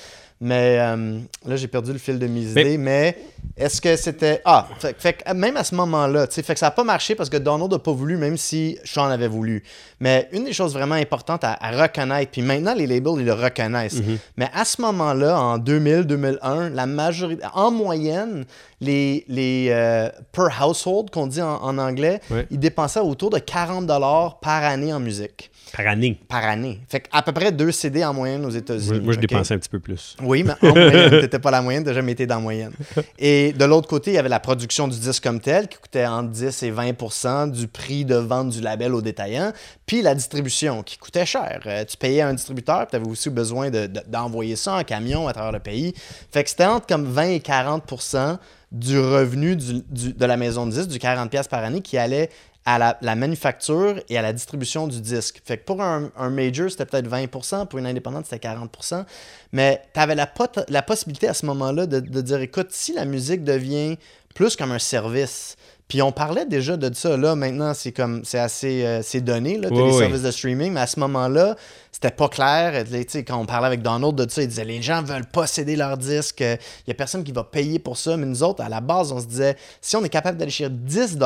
Mais 0.45 0.77
euh, 0.81 1.19
là, 1.47 1.55
j'ai 1.55 1.69
perdu 1.69 1.93
le 1.93 2.01
fil 2.01 2.19
de 2.19 2.27
mes 2.27 2.41
idées. 2.41 2.77
Mais 2.77 3.17
est-ce 3.57 3.81
que 3.81 3.95
c'était. 3.95 4.43
Ah, 4.45 4.67
fait, 4.81 4.97
fait 4.99 5.33
même 5.35 5.57
à 5.57 5.63
ce 5.63 5.73
moment-là, 5.77 6.27
tu 6.27 6.35
sais, 6.35 6.43
fait 6.43 6.55
que 6.55 6.59
ça 6.59 6.67
n'a 6.67 6.71
pas 6.73 6.83
marché 6.83 7.15
parce 7.15 7.31
que 7.31 7.37
Donald 7.37 7.71
n'a 7.71 7.79
pas 7.79 7.93
voulu, 7.93 8.17
même 8.17 8.37
si 8.37 8.77
Sean 8.85 9.05
avait 9.05 9.29
voulu. 9.29 9.63
Mais 10.01 10.29
une 10.33 10.43
des 10.43 10.53
choses 10.53 10.73
vraiment 10.73 10.97
importantes 10.97 11.45
à, 11.45 11.57
à 11.61 11.71
reconnaître, 11.71 12.33
puis 12.33 12.43
maintenant 12.43 12.75
les 12.75 12.89
labels, 12.89 13.21
ils 13.21 13.25
le 13.25 13.35
reconnaissent. 13.35 14.01
Mhm. 14.03 14.19
Mais 14.37 14.49
à 14.53 14.65
ce 14.65 14.83
moment-là, 14.83 15.41
en 15.41 15.59
2000-2001, 15.59 16.71
la 16.75 16.87
majorité, 16.87 17.45
en 17.55 17.71
moyenne, 17.71 18.45
les, 18.81 19.25
les 19.29 19.69
euh, 19.71 20.09
per 20.33 20.49
household, 20.61 21.11
qu'on 21.11 21.29
dit 21.29 21.41
en, 21.41 21.55
en 21.63 21.79
anglais, 21.79 22.21
ils 22.51 22.59
dépensaient 22.59 22.99
autour 22.99 23.31
de 23.31 23.39
40 23.39 23.87
dollars 23.87 24.41
par 24.41 24.65
année 24.65 24.93
en 24.93 24.99
musique. 24.99 25.52
Par 25.77 25.87
année. 25.87 26.19
Par 26.29 26.45
année. 26.45 26.81
Fait 26.89 27.09
à 27.13 27.23
peu 27.23 27.33
près 27.33 27.51
deux 27.53 27.73
CD 27.73 28.05
en 28.05 28.13
moyenne 28.13 28.45
aux 28.45 28.51
États-Unis. 28.51 29.01
Moi, 29.01 29.15
je 29.15 29.19
dépensais 29.21 29.55
un 29.55 29.59
petit 29.59 29.69
peu 29.71 29.81
plus. 29.81 30.17
Oui, 30.23 30.43
mais 30.45 30.53
en 30.69 30.75
moyenne, 30.75 31.11
t'étais 31.21 31.39
pas 31.39 31.51
la 31.51 31.63
moyenne, 31.63 31.83
t'as 31.85 31.95
jamais 31.95 32.13
été 32.13 32.27
dans 32.27 32.35
la 32.37 32.41
moyenne. 32.43 32.73
Et 33.19 33.53
de 33.53 33.65
l'autre 33.65 33.89
côté, 33.89 34.11
il 34.11 34.15
y 34.15 34.19
avait 34.19 34.29
la 34.29 34.41
production 34.41 34.87
du 34.89 34.99
disque 34.99 35.23
comme 35.23 35.41
tel, 35.41 35.69
qui 35.69 35.79
coûtait 35.79 36.05
entre 36.07 36.29
10 36.31 36.63
et 36.63 36.71
20% 36.73 37.51
du 37.51 37.69
prix 37.69 38.05
de 38.05 38.17
vente 38.17 38.51
du 38.51 38.61
label 38.61 38.95
au 38.95 39.01
détaillant, 39.03 39.53
puis 39.87 40.03
la 40.03 40.15
distribution, 40.15 40.83
qui 40.83 40.99
coûtait 40.99 41.27
cher. 41.27 41.61
Euh, 41.67 41.85
tu 41.85 41.97
payais 41.97 42.23
un 42.23 42.35
distributeur, 42.35 42.87
tu 42.87 42.97
avais 42.97 43.07
aussi 43.09 43.31
besoin 43.31 43.71
de- 43.71 43.87
de- 43.87 44.03
d'envoyer 44.09 44.57
ça 44.57 44.75
en 44.77 44.85
camion 44.85 45.27
à 45.29 45.33
travers 45.33 45.53
le 45.53 45.61
pays. 45.61 45.95
Fait 46.33 46.45
que 46.45 46.51
c'était 46.51 46.65
entre 46.67 46.87
comme 46.87 47.05
20 47.05 47.23
et 47.31 47.39
40% 47.41 48.39
du 48.71 48.99
revenu 48.99 49.55
du- 49.57 49.83
du- 49.91 50.13
de 50.15 50.25
la 50.27 50.37
maison 50.39 50.67
de 50.67 50.73
disque, 50.73 50.89
du 50.89 50.99
40$ 50.99 51.29
piastres 51.29 51.51
par 51.51 51.63
année, 51.63 51.83
qui 51.83 51.99
allait 51.99 52.31
à 52.65 52.97
la, 53.01 53.15
manufacture 53.17 53.97
et 54.09 54.17
à 54.17 54.23
la 54.23 54.33
distribution 54.33 54.87
du 54.87 55.01
disque. 55.01 55.43
Fait 55.45 55.59
que 55.59 55.65
pour 55.65 55.83
un, 55.83 56.11
un 56.17 56.31
major, 56.31 56.71
c'était 56.71 56.87
peut-être 56.87 57.09
20%, 57.09 57.67
pour 57.67 57.79
une 57.79 57.87
indépendante, 57.87 58.27
c'était 58.27 58.47
40%. 58.49 59.05
Mais 59.53 59.83
tu 59.93 60.01
avais 60.01 60.15
la, 60.15 60.27
pot- 60.27 60.61
la 60.69 60.83
possibilité 60.83 61.27
à 61.29 61.35
ce 61.35 61.45
moment-là 61.47 61.87
de, 61.87 62.01
de 62.01 62.21
dire, 62.21 62.41
écoute, 62.41 62.69
si 62.71 62.93
la 62.93 63.05
musique 63.05 63.43
devient 63.43 63.97
plus 64.35 64.57
comme 64.57 64.73
un 64.73 64.79
service, 64.79 65.57
puis 65.93 66.01
on 66.01 66.11
parlait 66.11 66.47
déjà 66.47 66.79
de 66.79 66.91
ça, 66.95 67.19
là, 67.19 67.35
maintenant, 67.35 67.75
c'est 67.75 67.93
comme, 67.93 68.23
c'est 68.25 68.39
assez, 68.39 68.83
euh, 68.83 69.03
c'est 69.03 69.21
donné, 69.21 69.59
là, 69.59 69.69
les 69.85 69.93
services 69.99 70.23
de 70.23 70.31
streaming, 70.31 70.73
mais 70.73 70.81
à 70.81 70.87
ce 70.87 70.99
moment-là, 71.01 71.55
c'était 71.91 72.11
pas 72.11 72.31
clair. 72.31 72.83
Quand 73.29 73.37
on 73.37 73.45
parlait 73.45 73.67
avec 73.67 73.83
Donald 73.83 74.15
de 74.15 74.27
ça, 74.31 74.41
il 74.41 74.49
disait, 74.49 74.65
les 74.65 74.81
gens 74.81 75.03
veulent 75.03 75.27
posséder 75.27 75.77
leur 75.77 75.99
disque, 75.99 76.41
il 76.41 76.59
y 76.89 76.91
a 76.91 76.95
personne 76.95 77.23
qui 77.23 77.33
va 77.33 77.45
payer 77.45 77.79
pour 77.79 77.99
ça, 77.99 78.17
mais 78.17 78.25
nous 78.25 78.43
autres, 78.43 78.63
à 78.65 78.71
la 78.71 78.81
base, 78.81 79.13
on 79.13 79.21
se 79.21 79.27
disait, 79.27 79.55
si 79.83 79.95
on 79.95 80.03
est 80.03 80.09
capable 80.09 80.39
d'aller 80.39 80.51
chercher 80.51 80.73
10 80.75 81.19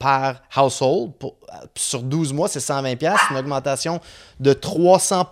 par 0.00 0.42
household, 0.56 1.12
pour- 1.16 1.36
sur 1.76 2.02
12 2.02 2.32
mois, 2.32 2.48
c'est 2.48 2.58
120 2.58 2.98
c'est 3.00 3.32
une 3.32 3.38
augmentation 3.38 4.00
de 4.40 4.52
300 4.52 5.24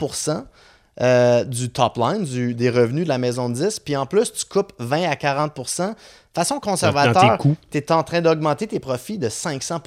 euh, 1.00 1.44
du 1.44 1.70
top 1.70 1.96
line, 1.96 2.24
du- 2.24 2.54
des 2.54 2.70
revenus 2.70 3.04
de 3.04 3.08
la 3.08 3.18
maison 3.18 3.48
de 3.48 3.54
10. 3.54 3.80
Puis 3.80 3.96
en 3.96 4.06
plus, 4.06 4.32
tu 4.32 4.44
coupes 4.44 4.72
20 4.78 5.08
à 5.08 5.14
40% 5.14 5.94
Façon 6.34 6.54
Dans 6.54 6.60
conservateur, 6.60 7.38
tu 7.70 7.78
es 7.78 7.90
en 7.92 8.02
train 8.04 8.20
d'augmenter 8.20 8.66
tes 8.68 8.78
profits 8.78 9.18
de 9.18 9.28
500 9.28 9.80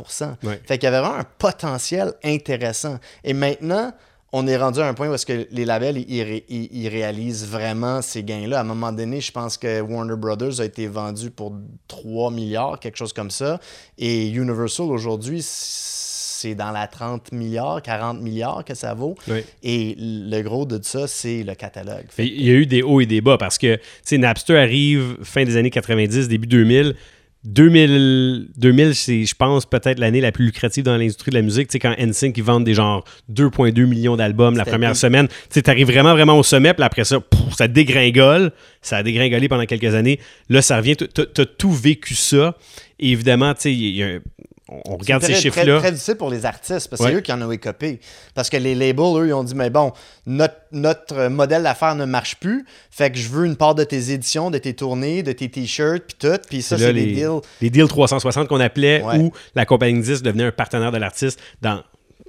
Ouais. 0.44 0.60
Fait 0.66 0.78
qu'il 0.78 0.84
y 0.84 0.88
avait 0.88 1.00
vraiment 1.00 1.20
un 1.20 1.26
potentiel 1.38 2.14
intéressant. 2.26 2.98
Et 3.24 3.34
maintenant, 3.34 3.94
on 4.34 4.48
est 4.48 4.58
rendu 4.58 4.80
à 4.82 4.88
un 4.88 4.94
point 4.94 5.08
où 5.10 5.14
est-ce 5.14 5.26
que 5.26 5.48
les 5.52 5.66
labels, 5.66 5.98
ils- 5.98 6.70
ils 6.72 6.88
réalisent 6.90 7.46
vraiment 7.48 8.02
ces 8.02 8.24
gains-là. 8.24 8.58
À 8.60 8.62
un 8.62 8.66
moment 8.66 8.92
donné, 8.92 9.22
je 9.22 9.32
pense 9.32 9.58
que 9.58 9.80
Warner 9.82 10.16
Brothers 10.18 10.60
a 10.60 10.66
été 10.66 10.88
vendu 10.88 11.32
pour 11.32 11.54
3 11.88 12.32
milliards, 12.32 12.80
quelque 12.80 12.98
chose 12.98 13.14
comme 13.14 13.32
ça. 13.32 13.60
Et 13.98 14.30
Universal, 14.30 14.88
aujourd'hui, 14.88 15.42
c'est 16.42 16.56
dans 16.56 16.72
la 16.72 16.88
30 16.88 17.32
milliards, 17.32 17.82
40 17.82 18.22
milliards 18.22 18.64
que 18.66 18.74
ça 18.74 18.94
vaut. 18.94 19.16
Oui. 19.28 19.40
Et 19.64 19.96
le 20.00 20.42
gros 20.42 20.66
de 20.66 20.80
ça, 20.84 21.08
c'est 21.08 21.44
le 21.44 21.54
catalogue. 21.56 22.06
Fait 22.10 22.26
Il 22.26 22.44
y 22.46 22.50
a 22.50 22.54
eu 22.54 22.66
des 22.66 22.82
hauts 22.82 23.00
et 23.02 23.06
des 23.06 23.22
bas 23.22 23.38
parce 23.38 23.58
que 23.58 23.80
Napster 24.12 24.58
arrive 24.58 25.18
fin 25.24 25.44
des 25.44 25.58
années 25.58 25.70
90, 25.70 26.28
début 26.28 26.48
2000. 26.48 26.96
2000, 27.44 28.50
2000 28.58 28.94
c'est, 28.96 29.26
je 29.26 29.34
pense, 29.36 29.66
peut-être 29.66 29.98
l'année 30.00 30.22
la 30.22 30.32
plus 30.32 30.46
lucrative 30.46 30.84
dans 30.84 30.96
l'industrie 30.98 31.32
de 31.32 31.36
la 31.36 31.42
musique. 31.42 31.68
Tu 31.70 31.74
sais, 31.74 31.80
quand 31.80 31.96
NSYNC, 31.98 32.38
ils 32.38 32.44
vendent 32.44 32.64
des 32.66 32.76
genre 32.76 33.04
2,2 33.32 33.86
millions 33.86 34.16
d'albums 34.16 34.56
la 34.56 34.66
première 34.66 34.96
semaine, 34.96 35.28
tu 35.28 35.36
sais, 35.50 35.62
t'arrives 35.64 35.88
vraiment, 35.88 36.14
vraiment 36.14 36.38
au 36.38 36.44
sommet, 36.44 36.74
puis 36.74 36.84
après 36.84 37.04
ça, 37.04 37.20
pouf, 37.20 37.56
ça 37.56 37.68
dégringole. 37.68 38.52
Ça 38.84 38.98
a 38.98 39.04
dégringolé 39.04 39.48
pendant 39.48 39.66
quelques 39.66 39.94
années. 39.96 40.20
Là, 40.50 40.62
ça 40.62 40.78
revient. 40.78 40.96
T'as, 40.96 41.26
t'as 41.26 41.46
tout 41.46 41.72
vécu 41.72 42.14
ça. 42.16 42.56
Et 43.00 43.12
évidemment, 43.12 43.54
tu 43.56 43.62
sais, 43.62 43.74
il 43.74 43.96
y 43.96 44.04
a 44.04 44.08
un- 44.08 44.20
on 44.86 44.98
regarde 44.98 45.22
C'est 45.22 45.28
ces 45.28 45.34
très- 45.34 45.42
chiffres-là. 45.42 45.74
Très, 45.74 45.82
très 45.88 45.92
difficile 45.92 46.16
pour 46.16 46.30
les 46.30 46.46
artistes 46.46 46.88
parce 46.90 47.00
que 47.02 47.04
Ouais. 47.06 47.12
c'est 47.12 47.18
eux 47.18 47.22
qui 47.22 47.34
en 47.34 47.42
ont 47.42 47.52
écopé. 47.52 48.00
Parce 48.34 48.50
que 48.50 48.58
les 48.58 48.74
labels, 48.76 49.18
eux, 49.18 49.28
ils 49.28 49.34
ont 49.34 49.44
dit 49.44 49.56
Mais 49.56 49.70
bon, 49.70 49.92
notre, 50.26 50.56
notre 50.72 51.28
modèle 51.28 51.64
d'affaires 51.64 51.96
ne 51.96 52.06
marche 52.06 52.36
plus. 52.38 52.66
Fait 52.90 53.12
que 53.12 53.18
je 53.18 53.28
veux 53.30 53.46
une 53.46 53.56
part 53.58 53.76
de 53.76 53.84
tes 53.84 54.12
éditions, 54.12 54.50
de 54.52 54.58
tes 54.58 54.74
tournées, 54.74 55.24
de 55.24 55.32
tes 55.32 55.50
t-shirts, 55.50 56.04
puis 56.08 56.16
tout. 56.30 56.40
Puis 56.50 56.62
ça, 56.62 56.78
C'est 56.78 56.86
c'est 56.86 56.94
les, 56.94 57.06
des 57.08 57.14
deals. 57.14 57.42
les 57.62 57.70
deals 57.70 57.88
360 57.88 58.48
qu'on 58.48 58.60
appelait 58.60 59.02
Ouais. 59.04 59.18
où 59.18 59.32
la 59.56 59.66
compagnie 59.66 60.00
de 60.00 60.04
disques 60.06 60.24
devenait 60.24 60.46
un 60.46 60.52
partenaire 60.52 60.92
de 60.92 60.98
l'artiste 60.98 61.40
dans 61.62 61.84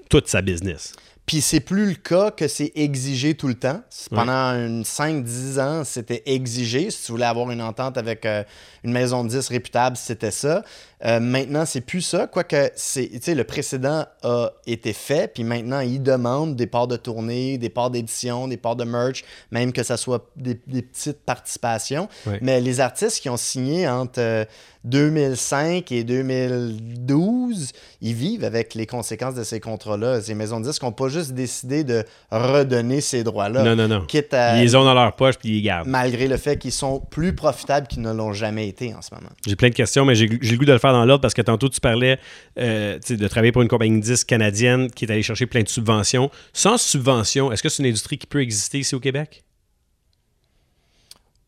toute 0.08 0.28
sa 0.28 0.42
business. 0.42 0.92
Puis 1.26 1.40
c'est 1.40 1.60
plus 1.60 1.86
le 1.86 1.94
cas 1.94 2.32
que 2.32 2.48
c'est 2.48 2.72
exigé 2.74 3.34
tout 3.34 3.46
le 3.46 3.54
temps. 3.54 3.80
Pendant 4.10 4.54
une 4.54 4.82
5-10 4.82 5.60
ans, 5.60 5.84
c'était 5.84 6.22
exigé. 6.26 6.90
Si 6.90 7.04
tu 7.04 7.12
voulais 7.12 7.26
avoir 7.26 7.50
une 7.50 7.62
entente 7.62 7.96
avec 7.96 8.26
euh, 8.26 8.42
une 8.82 8.92
maison 8.92 9.22
de 9.22 9.28
10 9.28 9.48
réputable, 9.48 9.96
c'était 9.96 10.32
ça. 10.32 10.64
Euh, 11.04 11.20
maintenant, 11.20 11.64
c'est 11.64 11.80
plus 11.80 12.02
ça. 12.02 12.26
Quoique, 12.26 12.70
c'est, 12.74 13.08
tu 13.08 13.20
sais, 13.22 13.34
le 13.36 13.44
précédent 13.44 14.04
a 14.22 14.50
été 14.66 14.92
fait. 14.92 15.32
Puis 15.32 15.44
maintenant, 15.44 15.80
ils 15.80 16.02
demandent 16.02 16.56
des 16.56 16.66
parts 16.66 16.88
de 16.88 16.96
tournée, 16.96 17.56
des 17.56 17.70
parts 17.70 17.90
d'édition, 17.90 18.48
des 18.48 18.56
parts 18.56 18.76
de 18.76 18.84
merch, 18.84 19.24
même 19.52 19.72
que 19.72 19.84
ça 19.84 19.96
soit 19.96 20.28
des, 20.36 20.60
des 20.66 20.82
petites 20.82 21.20
participations. 21.20 22.08
Ouais. 22.26 22.40
Mais 22.42 22.60
les 22.60 22.80
artistes 22.80 23.20
qui 23.20 23.28
ont 23.28 23.36
signé 23.36 23.88
entre 23.88 24.20
euh, 24.20 24.44
2005 24.84 25.92
et 25.92 26.04
2012, 26.04 27.72
ils 28.00 28.14
vivent 28.14 28.44
avec 28.44 28.74
les 28.74 28.86
conséquences 28.86 29.34
de 29.34 29.44
ces 29.44 29.60
contrats-là. 29.60 30.20
Ces 30.20 30.34
maisons 30.34 30.60
de 30.60 30.66
disques 30.66 30.82
n'ont 30.82 30.92
pas 30.92 31.08
juste 31.08 31.32
décidé 31.32 31.84
de 31.84 32.04
redonner 32.30 33.00
ces 33.00 33.22
droits-là. 33.24 33.62
Non, 33.62 33.76
non, 33.76 33.88
non. 33.88 34.04
Quitte 34.06 34.34
à, 34.34 34.58
Ils 34.58 34.62
les 34.62 34.74
ont 34.74 34.84
dans 34.84 34.94
leur 34.94 35.14
poche 35.14 35.36
puis 35.36 35.50
ils 35.50 35.54
les 35.56 35.62
gardent. 35.62 35.88
malgré 35.88 36.26
le 36.28 36.36
fait 36.36 36.56
qu'ils 36.58 36.72
sont 36.72 37.00
plus 37.00 37.34
profitables 37.34 37.86
qu'ils 37.86 38.02
ne 38.02 38.12
l'ont 38.12 38.32
jamais 38.32 38.68
été 38.68 38.94
en 38.94 39.02
ce 39.02 39.14
moment. 39.14 39.30
J'ai 39.46 39.56
plein 39.56 39.68
de 39.68 39.74
questions, 39.74 40.04
mais 40.04 40.14
j'ai 40.14 40.26
le 40.26 40.56
goût 40.56 40.64
de 40.64 40.72
le 40.72 40.78
faire 40.78 40.92
dans 40.92 41.04
l'ordre 41.04 41.22
parce 41.22 41.34
que 41.34 41.42
tantôt 41.42 41.68
tu 41.68 41.80
parlais 41.80 42.18
euh, 42.58 42.98
de 43.08 43.28
travailler 43.28 43.52
pour 43.52 43.62
une 43.62 43.68
compagnie 43.68 44.00
de 44.00 44.04
disques 44.04 44.28
canadienne 44.28 44.90
qui 44.90 45.04
est 45.04 45.10
allée 45.10 45.22
chercher 45.22 45.46
plein 45.46 45.62
de 45.62 45.68
subventions. 45.68 46.30
Sans 46.52 46.78
subvention, 46.78 47.52
est-ce 47.52 47.62
que 47.62 47.68
c'est 47.68 47.82
une 47.82 47.88
industrie 47.88 48.18
qui 48.18 48.26
peut 48.26 48.40
exister 48.40 48.80
ici 48.80 48.94
au 48.94 49.00
Québec? 49.00 49.44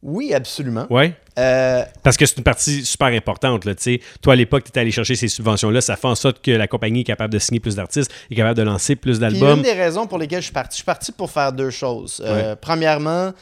Oui, 0.04 0.34
absolument. 0.34 0.86
Oui. 0.90 1.12
Euh, 1.38 1.82
Parce 2.02 2.16
que 2.18 2.26
c'est 2.26 2.36
une 2.36 2.44
partie 2.44 2.84
super 2.84 3.08
importante. 3.08 3.64
Là, 3.64 3.74
tu 3.74 3.82
sais. 3.82 4.00
Toi, 4.22 4.34
à 4.34 4.36
l'époque, 4.36 4.62
tu 4.64 4.68
étais 4.68 4.80
allé 4.80 4.90
chercher 4.90 5.16
ces 5.16 5.28
subventions-là. 5.28 5.80
Ça 5.80 5.96
fait 5.96 6.06
en 6.06 6.14
sorte 6.14 6.40
que 6.42 6.50
la 6.50 6.68
compagnie 6.68 7.00
est 7.00 7.04
capable 7.04 7.32
de 7.32 7.38
signer 7.38 7.58
plus 7.58 7.74
d'artistes, 7.76 8.12
est 8.30 8.34
capable 8.34 8.56
de 8.56 8.62
lancer 8.62 8.96
plus 8.96 9.18
Puis 9.18 9.26
une 9.28 9.40
d'albums. 9.40 9.62
des 9.62 9.72
raisons 9.72 10.06
pour 10.06 10.18
lesquelles 10.18 10.40
je 10.42 10.44
suis 10.46 10.52
parti, 10.52 10.72
je 10.72 10.76
suis 10.76 10.84
parti 10.84 11.10
pour 11.10 11.30
faire 11.30 11.52
deux 11.52 11.70
choses. 11.70 12.22
Euh, 12.24 12.54
Premièrement, 12.60 13.32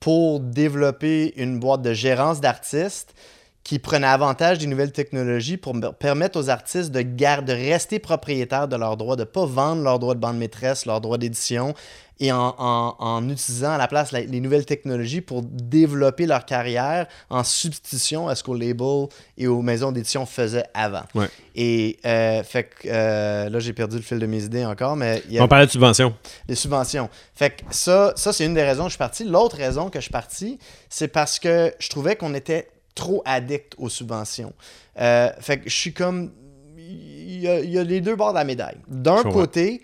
pour 0.00 0.40
développer 0.40 1.32
une 1.40 1.60
boîte 1.60 1.82
de 1.82 1.92
gérance 1.94 2.40
d'artistes 2.40 3.14
qui 3.62 3.78
prenait 3.78 4.06
avantage 4.06 4.58
des 4.58 4.66
nouvelles 4.66 4.92
technologies 4.92 5.56
pour 5.58 5.74
me 5.74 5.90
permettre 5.90 6.38
aux 6.40 6.48
artistes 6.48 6.90
de, 6.90 7.02
garder, 7.02 7.52
de 7.54 7.58
rester 7.58 7.98
propriétaires 7.98 8.68
de 8.68 8.76
leurs 8.76 8.96
droits, 8.96 9.16
de 9.16 9.20
ne 9.20 9.26
pas 9.26 9.44
vendre 9.46 9.82
leurs 9.82 9.98
droits 9.98 10.14
de 10.14 10.20
bande 10.20 10.38
maîtresse, 10.38 10.86
leurs 10.86 11.00
droits 11.00 11.18
d'édition, 11.18 11.74
et 12.22 12.32
en, 12.32 12.54
en- 12.58 12.96
en 12.98 13.28
utilisant 13.28 13.70
à 13.72 13.78
la 13.78 13.86
place 13.88 14.12
la- 14.12 14.20
les 14.22 14.40
nouvelles 14.40 14.64
technologies 14.66 15.20
pour 15.20 15.42
développer 15.42 16.26
leur 16.26 16.44
carrière 16.46 17.06
en 17.30 17.44
substitution 17.44 18.28
à 18.28 18.34
ce 18.34 18.42
qu'aux 18.42 18.54
labels 18.54 19.08
et 19.38 19.46
aux 19.46 19.62
maisons 19.62 19.92
d'édition 19.92 20.26
faisaient 20.26 20.66
avant. 20.74 21.02
Ouais. 21.14 21.28
Et 21.54 21.98
euh, 22.04 22.42
fait 22.42 22.64
que 22.64 22.88
euh, 22.88 23.48
là, 23.50 23.58
j'ai 23.58 23.72
perdu 23.72 23.96
le 23.96 24.02
fil 24.02 24.18
de 24.18 24.26
mes 24.26 24.42
idées 24.44 24.64
encore, 24.64 24.96
mais 24.96 25.22
il 25.28 25.34
y 25.34 25.38
a 25.38 25.44
On 25.44 25.48
parlait 25.48 25.66
de 25.66 25.70
subventions. 25.70 26.14
les 26.48 26.54
subventions. 26.56 27.08
Fait 27.34 27.50
que 27.50 27.62
ça, 27.70 28.12
ça 28.16 28.32
c'est 28.32 28.44
une 28.46 28.54
des 28.54 28.64
raisons 28.64 28.82
que 28.84 28.88
je 28.88 28.94
suis 28.94 28.98
parti. 28.98 29.24
L'autre 29.24 29.56
raison 29.56 29.88
que 29.90 29.98
je 29.98 30.02
suis 30.04 30.12
parti, 30.12 30.58
c'est 30.88 31.08
parce 31.08 31.38
que 31.38 31.72
je 31.78 31.88
trouvais 31.88 32.16
qu'on 32.16 32.34
était 32.34 32.68
trop 32.94 33.22
addict 33.24 33.74
aux 33.78 33.88
subventions. 33.88 34.52
Euh, 34.98 35.30
fait 35.40 35.58
que 35.58 35.70
je 35.70 35.74
suis 35.76 35.92
comme. 35.92 36.32
Il 36.76 37.40
y, 37.40 37.48
a, 37.48 37.60
il 37.60 37.70
y 37.70 37.78
a 37.78 37.84
les 37.84 38.00
deux 38.00 38.16
bords 38.16 38.32
de 38.32 38.38
la 38.38 38.44
médaille. 38.44 38.76
D'un 38.88 39.22
côté, 39.22 39.82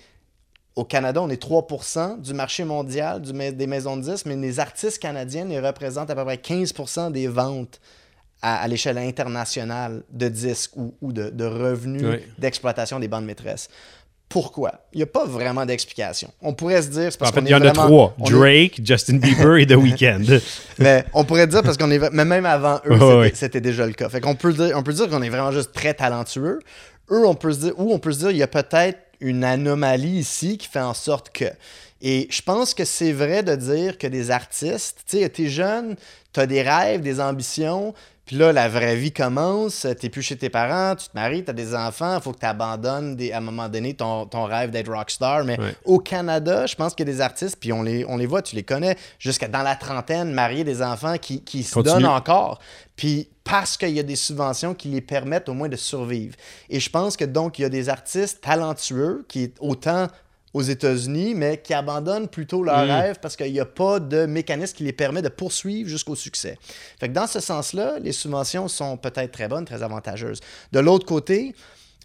au 0.74 0.84
Canada, 0.84 1.22
on 1.22 1.30
est 1.30 1.42
3% 1.42 2.20
du 2.20 2.34
marché 2.34 2.64
mondial 2.64 3.22
du 3.22 3.32
des 3.32 3.66
maisons 3.66 3.96
de 3.96 4.02
disques, 4.02 4.26
mais 4.26 4.36
les 4.36 4.60
artistes 4.60 4.98
canadiens 4.98 5.48
ils 5.48 5.64
représentent 5.64 6.10
à 6.10 6.14
peu 6.14 6.24
près 6.24 6.36
15% 6.36 7.12
des 7.12 7.28
ventes 7.28 7.80
à, 8.42 8.56
à 8.56 8.68
l'échelle 8.68 8.98
internationale 8.98 10.02
de 10.10 10.28
disques 10.28 10.76
ou, 10.76 10.94
ou 11.00 11.12
de, 11.12 11.30
de 11.30 11.44
revenus 11.44 12.20
d'exploitation 12.38 13.00
des 13.00 13.08
bandes 13.08 13.24
maîtresses. 13.24 13.68
Pourquoi? 14.28 14.72
Il 14.92 14.96
n'y 14.96 15.02
a 15.04 15.06
pas 15.06 15.24
vraiment 15.24 15.64
d'explication. 15.64 16.30
On 16.42 16.52
pourrait 16.52 16.82
se 16.82 16.88
dire, 16.88 17.12
c'est 17.12 17.18
parce 17.18 17.30
En 17.30 17.34
fait, 17.34 17.40
il 17.42 17.48
y 17.48 17.54
en 17.54 17.60
a 17.62 17.70
trois. 17.70 18.14
est- 18.26 18.30
Drake, 18.30 18.80
Justin 18.84 19.18
Bieber 19.18 19.56
et 19.58 19.66
The 19.66 19.76
Weeknd. 19.76 20.24
mais 20.78 21.04
on 21.14 21.24
pourrait 21.24 21.46
dire 21.46 21.62
parce 21.62 21.76
qu'on 21.76 21.90
est 21.90 22.12
mais 22.12 22.24
même 22.24 22.46
avant 22.46 22.80
eux 22.86 23.30
c'était, 23.34 23.60
déjà 23.60 23.86
le 23.86 23.92
cas. 23.92 24.08
Fait 24.08 24.20
qu'on 24.20 24.34
peut 24.34 24.52
dire 24.52 24.72
on 24.76 24.82
peut 24.82 24.92
dire 24.92 25.08
qu'on 25.08 25.22
est 25.22 25.28
vraiment 25.28 25.52
juste 25.52 25.72
très 25.72 25.94
talentueux. 25.94 26.58
Eux 27.10 27.26
on 27.26 27.34
peut 27.34 27.52
se 27.52 27.58
dire 27.60 27.72
ou 27.78 27.92
on 27.92 27.98
peut 27.98 28.12
se 28.12 28.18
dire 28.18 28.30
il 28.32 28.36
y 28.38 28.42
a 28.42 28.48
peut-être 28.48 28.98
une 29.20 29.44
anomalie 29.44 30.18
ici 30.18 30.58
qui 30.58 30.68
fait 30.68 30.80
en 30.80 30.92
sorte 30.94 31.30
que 31.30 31.46
et 32.02 32.28
je 32.30 32.42
pense 32.42 32.74
que 32.74 32.84
c'est 32.84 33.12
vrai 33.12 33.42
de 33.42 33.54
dire 33.54 33.96
que 33.96 34.06
des 34.06 34.30
artistes, 34.30 35.04
tu 35.08 35.18
sais, 35.18 35.28
t'es 35.28 35.48
jeune, 35.48 35.96
t'as 36.32 36.46
des 36.46 36.62
rêves, 36.62 37.00
des 37.00 37.20
ambitions, 37.20 37.94
puis 38.26 38.36
là, 38.36 38.52
la 38.52 38.68
vraie 38.68 38.96
vie 38.96 39.12
commence, 39.12 39.86
t'es 40.00 40.08
plus 40.10 40.22
chez 40.22 40.36
tes 40.36 40.50
parents, 40.50 40.96
tu 40.96 41.06
te 41.08 41.12
maries, 41.14 41.44
t'as 41.44 41.52
des 41.52 41.74
enfants, 41.74 42.16
il 42.16 42.20
faut 42.22 42.32
que 42.32 42.40
tu 42.40 42.46
abandonnes 42.46 43.16
à 43.32 43.36
un 43.36 43.40
moment 43.40 43.68
donné 43.68 43.94
ton, 43.94 44.26
ton 44.26 44.44
rêve 44.44 44.70
d'être 44.70 44.92
rockstar. 44.92 45.44
Mais 45.44 45.58
Ouais. 45.60 45.74
au 45.84 45.98
Canada, 46.00 46.66
je 46.66 46.74
pense 46.74 46.94
qu'il 46.94 47.06
y 47.06 47.10
a 47.10 47.12
des 47.14 47.20
artistes, 47.20 47.56
puis 47.60 47.72
on 47.72 47.82
les, 47.82 48.04
on 48.06 48.16
les 48.16 48.26
voit, 48.26 48.42
tu 48.42 48.56
les 48.56 48.64
connais, 48.64 48.96
jusqu'à 49.18 49.46
dans 49.48 49.62
la 49.62 49.76
trentaine, 49.76 50.32
mariés, 50.32 50.64
des 50.64 50.82
enfants 50.82 51.16
qui, 51.18 51.42
qui 51.44 51.62
se 51.62 51.72
Continue. 51.74 51.94
donnent 52.02 52.06
encore. 52.06 52.58
Puis 52.96 53.28
parce 53.44 53.76
qu'il 53.76 53.90
y 53.90 54.00
a 54.00 54.02
des 54.02 54.16
subventions 54.16 54.74
qui 54.74 54.88
les 54.88 55.00
permettent 55.00 55.48
au 55.48 55.54
moins 55.54 55.68
de 55.68 55.76
survivre. 55.76 56.34
Et 56.68 56.80
je 56.80 56.90
pense 56.90 57.16
que 57.16 57.24
donc, 57.24 57.60
il 57.60 57.62
y 57.62 57.64
a 57.64 57.68
des 57.68 57.88
artistes 57.88 58.40
talentueux 58.40 59.24
qui, 59.28 59.52
autant 59.60 60.08
aux 60.56 60.62
États-Unis, 60.62 61.34
mais 61.34 61.60
qui 61.62 61.74
abandonnent 61.74 62.28
plutôt 62.28 62.62
leur 62.62 62.84
Mm. 62.86 62.90
rêve 62.90 63.16
parce 63.20 63.36
qu'il 63.36 63.52
n'y 63.52 63.60
a 63.60 63.66
pas 63.66 64.00
de 64.00 64.26
mécanisme 64.26 64.74
qui 64.76 64.84
les 64.84 64.92
permet 64.92 65.20
de 65.22 65.28
poursuivre 65.28 65.88
jusqu'au 65.88 66.14
succès. 66.14 66.56
Fait 66.98 67.08
que 67.08 67.12
dans 67.12 67.26
ce 67.26 67.40
sens-là, 67.40 67.98
les 67.98 68.12
subventions 68.12 68.66
sont 68.68 68.96
peut-être 68.96 69.32
très 69.32 69.48
bonnes, 69.48 69.64
très 69.66 69.82
avantageuses. 69.82 70.40
De 70.72 70.80
l'autre 70.80 71.04
côté, 71.06 71.54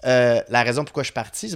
euh, 0.06 0.42
la 0.50 0.64
raison 0.64 0.84
pourquoi 0.84 1.04
je 1.04 1.08
suis 1.08 1.14
parti, 1.14 1.56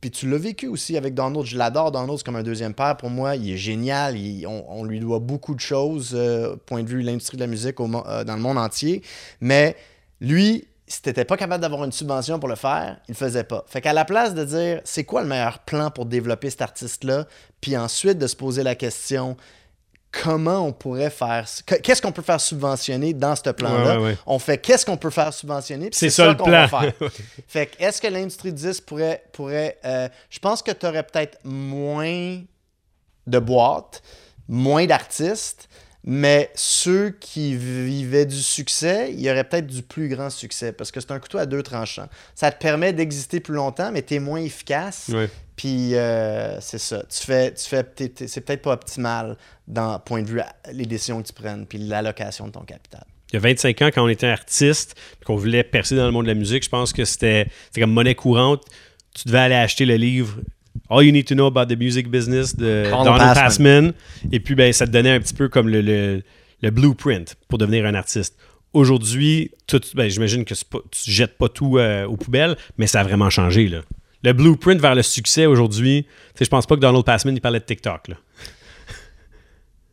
puis 0.00 0.10
tu 0.10 0.28
l'as 0.30 0.38
vécu 0.38 0.66
aussi 0.68 0.96
avec 0.96 1.14
Donald, 1.14 1.44
je 1.44 1.56
l'adore, 1.56 1.90
Donald, 1.92 2.18
c'est 2.18 2.24
comme 2.24 2.36
un 2.36 2.42
deuxième 2.42 2.74
père 2.74 2.96
pour 2.96 3.10
moi, 3.10 3.36
il 3.36 3.50
est 3.52 3.56
génial, 3.56 4.16
il- 4.16 4.46
on, 4.46 4.64
on 4.68 4.84
lui 4.84 5.00
doit 5.00 5.18
beaucoup 5.20 5.54
de 5.54 5.60
choses, 5.60 6.12
euh, 6.14 6.56
point 6.66 6.82
de 6.82 6.88
vue 6.88 7.02
de 7.02 7.06
l'industrie 7.06 7.36
de 7.36 7.42
la 7.42 7.48
musique 7.48 7.78
au 7.80 7.86
euh, 8.06 8.24
dans 8.24 8.34
le 8.36 8.42
monde 8.42 8.58
entier, 8.58 9.02
mais 9.40 9.76
lui, 10.20 10.66
si 10.88 11.02
t'étais 11.02 11.24
pas 11.24 11.36
capable 11.36 11.60
d'avoir 11.62 11.84
une 11.84 11.92
subvention 11.92 12.38
pour 12.38 12.48
le 12.48 12.56
faire, 12.56 12.96
il 13.08 13.12
le 13.12 13.16
faisait 13.16 13.44
pas. 13.44 13.64
Fait 13.68 13.80
qu'à 13.80 13.92
la 13.92 14.04
place 14.04 14.34
de 14.34 14.44
dire 14.44 14.80
c'est 14.84 15.04
quoi 15.04 15.22
le 15.22 15.28
meilleur 15.28 15.58
plan 15.60 15.90
pour 15.90 16.06
développer 16.06 16.50
cet 16.50 16.62
artiste-là, 16.62 17.26
puis 17.60 17.76
ensuite 17.76 18.18
de 18.18 18.26
se 18.26 18.36
poser 18.36 18.62
la 18.62 18.74
question 18.74 19.36
comment 20.10 20.60
on 20.66 20.72
pourrait 20.72 21.10
faire 21.10 21.44
que- 21.66 21.74
qu'est-ce 21.74 22.00
qu'on 22.00 22.12
peut 22.12 22.22
faire 22.22 22.40
subventionner 22.40 23.12
dans 23.12 23.36
ce 23.36 23.50
plan-là? 23.50 23.96
Ouais, 23.98 24.02
ouais, 24.02 24.08
ouais. 24.12 24.18
on 24.26 24.38
fait 24.38 24.56
qu'est-ce 24.56 24.86
qu'on 24.86 24.96
peut 24.96 25.10
faire 25.10 25.32
subventionner 25.34 25.90
C'est 25.92 26.08
ça 26.10 26.28
le 26.28 26.34
qu'on 26.34 26.50
va 26.50 26.66
plan. 26.66 26.80
faire. 26.80 26.92
fait 27.46 27.66
que 27.66 27.82
est-ce 27.82 28.00
que 28.00 28.06
l'industrie 28.08 28.52
du 28.52 28.62
disque 28.66 28.84
pourrait 28.84 29.22
pourrait 29.32 29.76
euh, 29.84 30.08
je 30.30 30.38
pense 30.38 30.62
que 30.62 30.70
tu 30.72 30.86
aurais 30.86 31.02
peut-être 31.02 31.38
moins 31.44 32.40
de 33.26 33.38
boîtes 33.38 34.02
moins 34.48 34.86
d'artistes 34.86 35.68
mais 36.04 36.50
ceux 36.54 37.10
qui 37.10 37.56
vivaient 37.56 38.26
du 38.26 38.40
succès, 38.40 39.10
il 39.12 39.20
y 39.20 39.30
aurait 39.30 39.44
peut-être 39.44 39.66
du 39.66 39.82
plus 39.82 40.08
grand 40.08 40.30
succès 40.30 40.72
parce 40.72 40.90
que 40.90 41.00
c'est 41.00 41.10
un 41.10 41.18
couteau 41.18 41.38
à 41.38 41.46
deux 41.46 41.62
tranchants. 41.62 42.08
Ça 42.34 42.50
te 42.50 42.58
permet 42.58 42.92
d'exister 42.92 43.40
plus 43.40 43.54
longtemps, 43.54 43.90
mais 43.92 44.02
tu 44.02 44.14
es 44.14 44.18
moins 44.18 44.40
efficace. 44.40 45.10
Puis 45.56 45.96
euh, 45.96 46.60
c'est 46.60 46.78
ça. 46.78 47.02
Tu 47.10 47.26
fais, 47.26 47.52
tu 47.52 47.64
fais, 47.68 47.84
c'est 48.26 48.40
peut-être 48.40 48.62
pas 48.62 48.72
optimal 48.72 49.36
dans 49.66 49.98
point 49.98 50.22
de 50.22 50.28
vue 50.28 50.40
les 50.72 50.86
décisions 50.86 51.20
que 51.20 51.26
tu 51.26 51.32
prennes 51.32 51.66
puis 51.66 51.78
l'allocation 51.78 52.46
de 52.46 52.52
ton 52.52 52.62
capital. 52.62 53.04
Il 53.32 53.34
y 53.34 53.36
a 53.36 53.40
25 53.40 53.82
ans, 53.82 53.90
quand 53.92 54.04
on 54.04 54.08
était 54.08 54.28
artiste, 54.28 54.94
qu'on 55.26 55.36
voulait 55.36 55.64
percer 55.64 55.96
dans 55.96 56.06
le 56.06 56.12
monde 56.12 56.24
de 56.24 56.30
la 56.30 56.34
musique, 56.34 56.64
je 56.64 56.70
pense 56.70 56.92
que 56.92 57.04
c'était 57.04 57.48
comme 57.74 57.92
monnaie 57.92 58.14
courante. 58.14 58.64
Tu 59.14 59.28
devais 59.28 59.40
aller 59.40 59.54
acheter 59.54 59.84
le 59.84 59.96
livre 59.96 60.38
All 60.90 61.04
You 61.04 61.12
Need 61.12 61.26
to 61.26 61.34
Know 61.34 61.46
About 61.46 61.66
the 61.66 61.78
Music 61.78 62.08
Business 62.10 62.56
de 62.56 62.84
Donald 62.90 63.18
Passman. 63.34 63.92
Passman. 63.92 63.92
Et 64.32 64.40
puis, 64.40 64.54
ben, 64.54 64.72
ça 64.72 64.86
te 64.86 64.90
donnait 64.92 65.10
un 65.12 65.20
petit 65.20 65.34
peu 65.34 65.48
comme 65.48 65.68
le, 65.68 65.80
le- 65.82 66.22
le 66.62 66.70
blueprint 66.70 67.36
pour 67.48 67.58
devenir 67.58 67.84
un 67.86 67.94
artiste. 67.94 68.36
Aujourd'hui, 68.72 69.50
ben, 69.94 70.08
j'imagine 70.08 70.44
que 70.44 70.54
pas- 70.70 70.78
tu 70.90 71.10
jettes 71.10 71.38
pas 71.38 71.48
tout 71.48 71.78
euh, 71.78 72.04
aux 72.06 72.16
poubelles, 72.16 72.56
mais 72.78 72.86
ça 72.86 73.00
a 73.00 73.04
vraiment 73.04 73.30
changé. 73.30 73.68
Là. 73.68 73.80
Le 74.24 74.32
blueprint 74.32 74.80
vers 74.80 74.94
le 74.94 75.02
succès 75.02 75.46
aujourd'hui, 75.46 76.06
je 76.40 76.44
pense 76.46 76.66
pas 76.66 76.74
que 76.74 76.80
Donald 76.80 77.04
Passman 77.04 77.34
il 77.36 77.40
parlait 77.40 77.60
de 77.60 77.64
TikTok. 77.64 78.08
Là. 78.08 78.16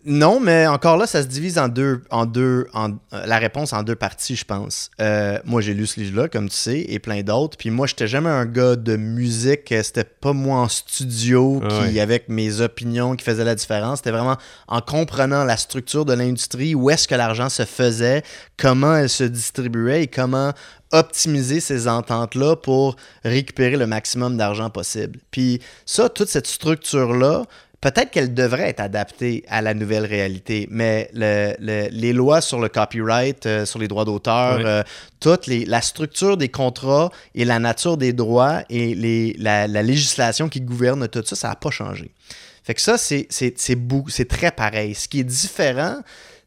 Non, 0.08 0.40
mais 0.40 0.68
encore 0.68 0.98
là, 0.98 1.08
ça 1.08 1.24
se 1.24 1.28
divise 1.28 1.58
en 1.58 1.68
deux, 1.68 2.04
en 2.12 2.28
deux, 2.28 2.68
en, 2.74 2.92
euh, 2.92 3.26
la 3.26 3.40
réponse 3.40 3.74
en 3.74 3.82
deux 3.82 3.96
parties, 3.96 4.36
je 4.36 4.46
pense. 4.46 4.92
Euh, 5.02 5.40
moi, 5.46 5.62
j'ai 5.62 5.74
lu 5.74 5.88
ce 5.88 6.00
livre-là, 6.00 6.28
comme 6.28 6.48
tu 6.48 6.56
sais, 6.56 6.86
et 6.88 7.00
plein 7.00 7.24
d'autres. 7.24 7.58
Puis 7.58 7.72
moi, 7.72 7.88
j'étais 7.88 8.08
jamais 8.08 8.30
un 8.30 8.46
gars 8.46 8.76
de 8.76 8.98
musique. 8.98 9.74
C'était 9.82 10.04
pas 10.04 10.32
moi 10.34 10.60
en 10.60 10.68
studio 10.68 11.60
qui, 11.68 11.94
ouais. 11.94 12.00
avec 12.00 12.30
mes 12.30 12.62
opinions, 12.62 13.16
qui 13.16 13.26
faisait 13.26 13.44
la 13.44 13.56
différence. 13.56 14.00
C'était 14.00 14.12
vraiment 14.12 14.38
en 14.68 14.80
comprenant 14.80 15.44
la 15.44 15.58
structure 15.58 16.06
de 16.06 16.14
l'industrie, 16.14 16.76
où 16.76 16.92
est-ce 16.92 17.08
que 17.08 17.16
l'argent 17.16 17.50
se 17.50 17.66
faisait, 17.66 18.22
comment 18.58 18.96
elle 18.96 19.10
se 19.10 19.24
distribuait 19.24 20.04
et 20.04 20.08
comment 20.08 20.54
optimiser 20.91 21.60
ces 21.60 21.88
ententes-là 21.88 22.56
pour 22.56 22.96
récupérer 23.24 23.76
le 23.76 23.88
maximum 23.88 24.38
d'argent 24.38 24.70
possible. 24.70 25.20
Puis 25.32 25.62
ça, 25.86 26.10
toute 26.10 26.30
cette 26.30 26.48
structure-là, 26.48 27.44
peut-être 27.86 28.10
qu'elle 28.10 28.34
devrait 28.34 28.69
être 28.69 28.80
adaptée 28.80 29.43
à 29.48 29.62
la 29.62 29.76
nouvelle 29.76 30.06
réalité, 30.06 30.67
mais 30.71 31.08
le- 31.13 31.54
le- 31.60 31.88
les 31.91 32.13
lois 32.13 32.41
sur 32.41 32.60
le 32.60 32.67
copyright, 32.67 33.45
euh, 33.45 33.63
sur 33.63 33.78
les 33.78 33.88
droits 33.88 34.06
d'auteur, 34.06 34.58
euh, 34.65 34.82
toute 35.19 35.45
les, 35.45 35.65
la 35.65 35.82
structure 35.82 36.36
des 36.36 36.50
contrats 36.50 37.12
et 37.36 37.45
la 37.45 37.60
nature 37.60 37.98
des 37.98 38.12
droits 38.12 38.63
et 38.71 38.95
les, 38.95 39.36
la, 39.38 39.67
la 39.67 39.84
législation 39.84 40.50
qui 40.50 40.62
gouverne 40.62 41.08
tout 41.08 41.21
ça, 41.24 41.36
ça 41.36 41.50
n'a 41.50 41.56
pas 41.56 41.69
changé. 41.69 42.10
Fait 42.63 42.74
que 42.74 42.82
ça, 42.82 42.98
c'est, 42.98 43.28
très 44.28 44.50
pareil. 44.50 44.95
Ce 44.95 45.08
qui 45.08 45.19
est 45.19 45.24
différent, 45.24 45.98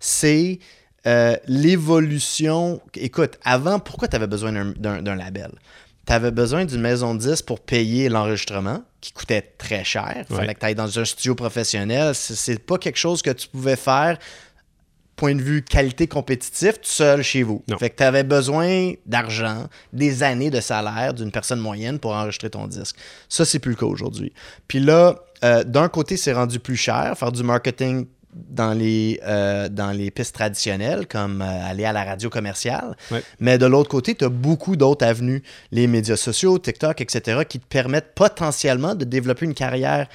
c'est 0.01 0.59
euh, 1.07 1.37
l'évolution. 1.47 2.81
Écoute, 2.97 3.39
avant, 3.45 3.79
pourquoi 3.79 4.09
tu 4.09 4.17
avais 4.17 4.27
besoin 4.27 4.53
d'un 4.77 5.15
label? 5.15 5.53
Tu 6.09 6.15
avais 6.15 6.31
besoin 6.31 6.65
d'une 6.65 6.81
maison 6.81 7.15
de 7.15 7.21
disques 7.21 7.45
pour 7.45 7.61
payer 7.61 8.09
l'enregistrement, 8.09 8.83
qui 9.03 9.13
coûtait 9.13 9.43
très 9.59 9.85
cher. 9.85 10.25
Il 10.31 10.33
Ouais. 10.35 10.41
fallait 10.41 10.55
que 10.55 10.61
tu 10.61 10.67
ailles 10.67 10.75
dans 10.75 10.99
un 10.99 11.05
studio 11.05 11.35
professionnel. 11.35 12.15
C'est 12.15 12.59
pas 12.65 12.79
quelque 12.79 12.97
chose 12.97 13.21
que 13.21 13.29
tu 13.31 13.47
pouvais 13.47 13.77
faire 13.77 14.17
point 15.17 15.35
de 15.35 15.43
vue 15.43 15.63
qualité 15.63 16.07
compétitif 16.07 16.75
tout 16.81 16.89
seul 16.89 17.23
chez 17.23 17.43
vous. 17.43 17.63
Non. 17.69 17.77
Fait 17.77 17.91
que 17.91 17.97
tu 17.97 18.03
avais 18.05 18.23
besoin 18.23 18.93
d'argent, 19.05 19.67
des 19.93 20.23
années 20.23 20.49
de 20.49 20.61
salaire 20.61 21.13
d'une 21.13 21.31
personne 21.33 21.59
moyenne 21.61 21.99
pour 21.99 22.13
enregistrer 22.15 22.49
ton 22.51 22.67
disque. 22.69 22.97
Ça, 23.29 23.45
c'est 23.45 23.59
plus 23.59 23.73
le 23.73 23.77
cas 23.77 23.87
aujourd'hui. 23.87 24.33
Puis 24.69 24.79
là, 24.81 25.17
euh, 25.45 25.63
d'un 25.65 25.89
côté, 25.89 26.17
c'est 26.17 26.33
rendu 26.33 26.59
plus 26.61 26.77
cher, 26.77 27.15
faire 27.19 27.33
du 27.33 27.43
marketing 27.43 28.07
dans 28.49 28.73
les, 28.73 29.21
euh, 29.27 29.69
dans 29.69 29.91
les 29.91 30.11
pistes 30.11 30.35
traditionnelles, 30.35 31.07
comme 31.07 31.43
euh, 31.43 31.71
aller 31.71 31.85
à 31.85 31.93
la 31.93 32.05
radio 32.05 32.31
commerciale. 32.31 32.97
Ouais. 33.11 33.23
Mais 33.41 33.59
de 33.59 33.67
l'autre 33.67 33.89
côté, 33.89 34.15
tu 34.15 34.25
as 34.25 34.29
beaucoup 34.29 34.77
d'autres 34.77 35.07
avenues, 35.07 35.43
les 35.73 35.87
médias 35.87 36.17
sociaux, 36.17 36.59
TikTok, 36.59 37.01
etc., 37.01 37.43
qui 37.49 37.59
te 37.59 37.67
permettent 37.67 38.15
potentiellement 38.15 38.95
de 38.95 39.05
développer 39.05 39.47
une 39.47 39.55
carrière 39.55 40.09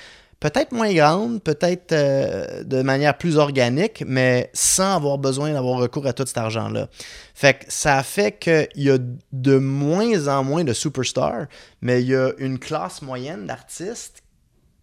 peut-être 0.43 0.73
moins 0.73 0.93
grande, 0.93 1.41
peut-être 1.41 1.93
euh, 1.93 2.63
de 2.63 2.81
manière 2.81 3.17
plus 3.17 3.38
organique, 3.38 4.03
mais 4.05 4.49
sans 4.53 4.97
avoir 4.97 5.17
besoin 5.17 5.53
d'avoir 5.53 5.79
recours 5.79 6.05
à 6.05 6.12
tout 6.12 6.25
cet 6.25 6.38
argent-là. 6.38 6.89
Fait 7.33 7.53
que 7.53 7.65
ça 7.69 8.03
fait 8.03 8.33
qu'il 8.33 8.67
y 8.83 8.89
a 8.89 8.97
de 9.31 9.57
moins 9.57 10.27
en 10.27 10.43
moins 10.43 10.65
de 10.65 10.73
superstars, 10.73 11.45
mais 11.81 12.01
il 12.01 12.09
y 12.09 12.15
a 12.15 12.31
une 12.39 12.59
classe 12.59 13.01
moyenne 13.01 13.45
d'artistes 13.45 14.22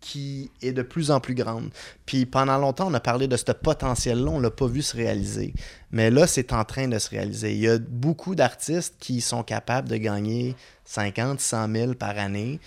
qui 0.00 0.50
est 0.62 0.72
de 0.72 0.82
plus 0.82 1.10
en 1.10 1.20
plus 1.20 1.34
grande. 1.34 1.70
Puis 2.06 2.26
pendant 2.26 2.58
longtemps, 2.58 2.88
on 2.88 2.94
a 2.94 3.00
parlé 3.00 3.28
de 3.28 3.36
ce 3.36 3.52
potentiel-là, 3.52 4.30
on 4.30 4.38
ne 4.38 4.44
l'a 4.44 4.50
pas 4.50 4.66
vu 4.66 4.82
se 4.82 4.96
réaliser. 4.96 5.54
Mais 5.90 6.10
là, 6.10 6.26
c'est 6.26 6.52
en 6.52 6.64
train 6.64 6.88
de 6.88 6.98
se 6.98 7.10
réaliser. 7.10 7.52
Il 7.52 7.60
y 7.60 7.68
a 7.68 7.78
beaucoup 7.78 8.34
d'artistes 8.34 8.96
qui 8.98 9.20
sont 9.20 9.42
capables 9.42 9.88
de 9.88 9.96
gagner 9.96 10.56
50, 10.84 11.40
100 11.40 11.72
000 11.72 11.94
par 11.94 12.18
année. 12.18 12.60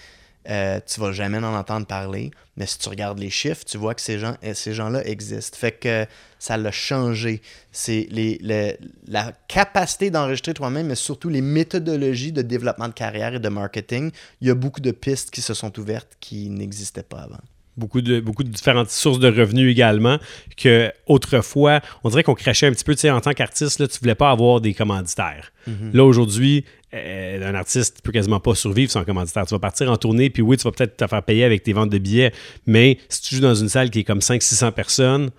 Euh, 0.49 0.79
tu 0.85 0.99
vas 0.99 1.11
jamais 1.13 1.37
en 1.37 1.55
entendre 1.55 1.85
parler, 1.87 2.31
mais 2.57 2.65
si 2.65 2.77
tu 2.77 2.89
regardes 2.89 3.17
les 3.17 3.29
chiffres, 3.29 3.63
tu 3.65 3.77
vois 3.77 3.95
que 3.95 4.01
ces 4.01 4.19
gens, 4.19 4.35
euh, 4.43 4.53
ces 4.53 4.73
gens-là 4.73 5.05
existent. 5.07 5.57
Fait 5.57 5.71
que 5.71 6.05
ça 6.37 6.57
l'a 6.57 6.71
changé. 6.71 7.41
C'est 7.71 8.07
les, 8.11 8.37
les- 8.41 8.77
la 9.07 9.31
capacité 9.47 10.11
d'enregistrer 10.11 10.53
toi-même, 10.53 10.87
mais 10.87 10.95
surtout 10.95 11.29
les 11.29 11.41
méthodologies 11.41 12.33
de 12.33 12.41
développement 12.41 12.89
de 12.89 12.93
carrière 12.93 13.33
et 13.35 13.39
de 13.39 13.49
marketing. 13.49 14.11
Il 14.41 14.47
y 14.49 14.51
a 14.51 14.55
beaucoup 14.55 14.81
de 14.81 14.91
pistes 14.91 15.31
qui 15.31 15.41
se 15.41 15.53
sont 15.53 15.79
ouvertes 15.79 16.11
qui 16.19 16.49
n'existaient 16.49 17.03
pas 17.03 17.19
avant. 17.21 17.39
beaucoup 17.75 18.01
de, 18.01 18.19
beaucoup 18.19 18.43
de 18.43 18.49
différentes 18.49 18.91
sources 18.91 19.17
de 19.17 19.27
revenus 19.29 19.71
également, 19.71 20.19
que 20.57 20.91
autrefois, 21.07 21.81
on 22.03 22.09
dirait 22.09 22.21
qu'on 22.23 22.35
crachait 22.35 22.67
un 22.67 22.71
petit 22.71 22.83
peu, 22.83 22.93
tu 22.93 23.01
sais, 23.01 23.09
en 23.09 23.19
tant 23.21 23.33
qu'artiste, 23.33 23.79
là, 23.79 23.87
tu 23.87 23.97
voulais 23.99 24.13
pas 24.13 24.29
avoir 24.29 24.61
des 24.61 24.73
commanditaires. 24.75 25.51
Là, 25.93 26.03
aujourd'hui, 26.03 26.65
euh, 26.93 27.49
un 27.49 27.55
artiste 27.55 28.01
peut 28.03 28.11
quasiment 28.11 28.39
pas 28.39 28.55
survivre 28.55 28.91
sans 28.91 29.03
commanditaire. 29.03 29.45
Tu 29.45 29.53
vas 29.53 29.59
partir 29.59 29.91
en 29.91 29.97
tournée, 29.97 30.29
puis 30.29 30.41
oui, 30.41 30.57
tu 30.57 30.63
vas 30.63 30.71
peut-être 30.71 30.97
te 30.97 31.07
faire 31.07 31.23
payer 31.23 31.43
avec 31.43 31.63
tes 31.63 31.73
ventes 31.73 31.89
de 31.89 31.97
billets, 31.97 32.31
mais 32.65 32.97
si 33.09 33.21
tu 33.21 33.35
joues 33.35 33.41
dans 33.41 33.55
une 33.55 33.69
salle 33.69 33.89
qui 33.89 33.99
est 33.99 34.03
comme 34.03 34.19
500-600 34.19 34.71
personnes, 34.71 35.31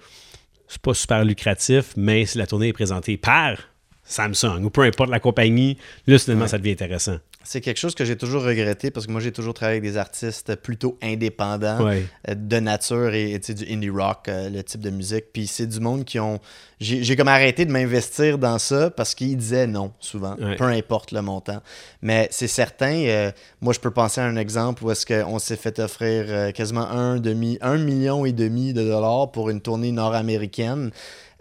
c'est 0.67 0.83
pas 0.83 0.95
super 0.95 1.25
lucratif, 1.25 1.93
mais 1.97 2.27
si 2.27 2.39
la 2.39 2.47
tournée 2.47 2.69
est 2.69 2.73
présentée 2.73 3.17
par 3.17 3.59
Samsung 4.05 4.63
ou 4.65 4.71
peu 4.71 4.83
importe 4.83 5.11
la 5.11 5.21
compagnie, 5.21 5.79
là, 6.07 6.19
soudainement, 6.19 6.47
ça 6.47 6.59
devient 6.59 6.73
intéressant. 6.73 7.17
c'est 7.47 7.61
quelque 7.61 7.79
chose 7.79 7.95
que 7.95 8.05
j'ai 8.07 8.17
toujours 8.17 8.43
regretté 8.43 8.91
parce 8.91 9.07
que 9.07 9.13
moi 9.13 9.21
j'ai 9.21 9.31
toujours 9.33 9.53
travaillé 9.53 9.79
avec 9.79 9.91
des 9.91 9.99
artistes 9.99 10.55
plutôt 10.57 10.97
indépendants 11.03 11.85
Ouais. 11.85 12.07
euh, 12.31 12.35
de 12.35 12.59
nature 12.59 13.13
et 13.13 13.39
du 13.39 13.71
indie 13.73 13.91
rock, 13.91 14.29
euh, 14.29 14.49
le 14.49 14.63
type 14.63 14.81
de 14.81 14.89
musique. 14.91 15.27
Puis 15.33 15.47
c'est 15.47 15.67
du 15.67 15.79
monde 15.81 16.05
qui 16.07 16.19
ont. 16.19 16.41
J'ai 16.81 17.17
comme 17.17 17.29
arrêté 17.29 17.65
de 17.67 17.71
m'investir 17.71 18.37
dans 18.39 18.59
ça 18.59 18.91
parce 18.91 19.15
qu'ils 19.15 19.37
disaient 19.37 19.67
non 19.67 19.93
souvent, 20.01 20.37
Ouais. 20.39 20.57
peu 20.57 20.65
importe 20.65 21.13
le 21.13 21.21
montant. 21.23 21.61
Mais 22.03 22.29
c'est 22.31 22.49
certain, 22.49 22.95
euh, 23.07 23.31
moi 23.61 23.73
je 23.75 23.81
peux 23.81 23.91
penser 23.91 24.21
à 24.21 24.25
un 24.25 24.37
exemple 24.37 24.83
où 24.85 24.91
est-ce 24.91 25.05
qu'on 25.07 25.39
s'est 25.39 25.57
fait 25.57 25.79
offrir 25.81 26.53
quasiment 26.55 26.89
un, 26.91 27.19
demi, 27.19 27.59
un 27.61 27.77
million 27.79 28.25
et 28.27 28.33
demi 28.33 28.73
de 28.73 28.83
dollars 28.83 29.31
pour 29.33 29.51
une 29.51 29.61
tournée 29.61 29.93
nord-américaine 29.93 30.91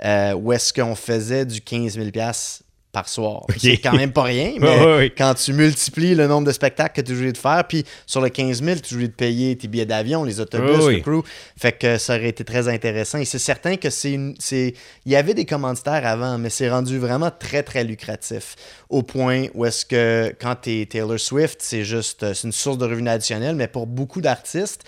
euh, 0.03 0.33
où 0.33 0.53
est-ce 0.53 0.71
qu'on 0.73 0.95
faisait 0.95 1.45
du 1.45 1.61
15 1.61 1.93
000 1.95 2.09
piastres 2.11 2.63
par 2.91 3.09
soir. 3.09 3.47
C'est 3.57 3.77
quand 3.77 3.93
même 3.95 4.11
pas 4.13 4.21
rien, 4.21 4.53
mais 4.59 5.09
quand 5.17 5.33
tu 5.33 5.51
multiplies 5.51 6.13
le 6.13 6.27
nombre 6.27 6.45
de 6.45 6.51
spectacles 6.51 7.01
que 7.01 7.03
tu 7.03 7.13
obligé 7.13 7.31
de 7.31 7.37
faire, 7.39 7.63
puis 7.67 7.83
sur 8.05 8.21
le 8.21 8.29
15 8.29 8.61
000, 8.61 8.79
tu 8.81 8.93
obligé 8.93 9.07
de 9.07 9.13
payer 9.15 9.57
tes 9.57 9.67
billets 9.67 9.87
d'avion, 9.87 10.23
les 10.23 10.39
autobus, 10.39 10.77
oui. 10.85 10.97
le 10.97 11.01
crew. 11.01 11.25
Fait 11.57 11.71
que 11.71 11.97
ça 11.97 12.15
aurait 12.17 12.29
été 12.29 12.43
très 12.43 12.67
intéressant. 12.67 13.17
Et 13.17 13.25
c'est 13.25 13.39
certain 13.39 13.77
que 13.77 13.89
c'est 13.89 14.11
une. 14.11 14.35
c'est- 14.37 14.75
Il 15.07 15.11
y 15.11 15.15
avait 15.15 15.33
des 15.33 15.45
commanditaires 15.45 16.05
avant, 16.05 16.37
mais 16.37 16.51
c'est 16.51 16.69
rendu 16.69 16.99
vraiment 16.99 17.31
très, 17.31 17.63
très 17.63 17.83
lucratif. 17.83 18.55
Au 18.89 19.01
point 19.01 19.47
où 19.55 19.65
est-ce 19.65 19.87
que 19.87 20.31
quand 20.39 20.53
tu 20.61 20.81
es 20.81 20.85
Taylor 20.85 21.19
Swift, 21.19 21.61
c'est 21.63 21.85
juste. 21.85 22.21
euh, 22.21 22.35
C'est 22.35 22.45
une 22.45 22.53
source 22.53 22.77
de 22.77 22.85
revenus 22.85 23.09
additionnels, 23.11 23.55
mais 23.55 23.67
pour 23.67 23.87
beaucoup 23.87 24.21
d'artistes, 24.21 24.83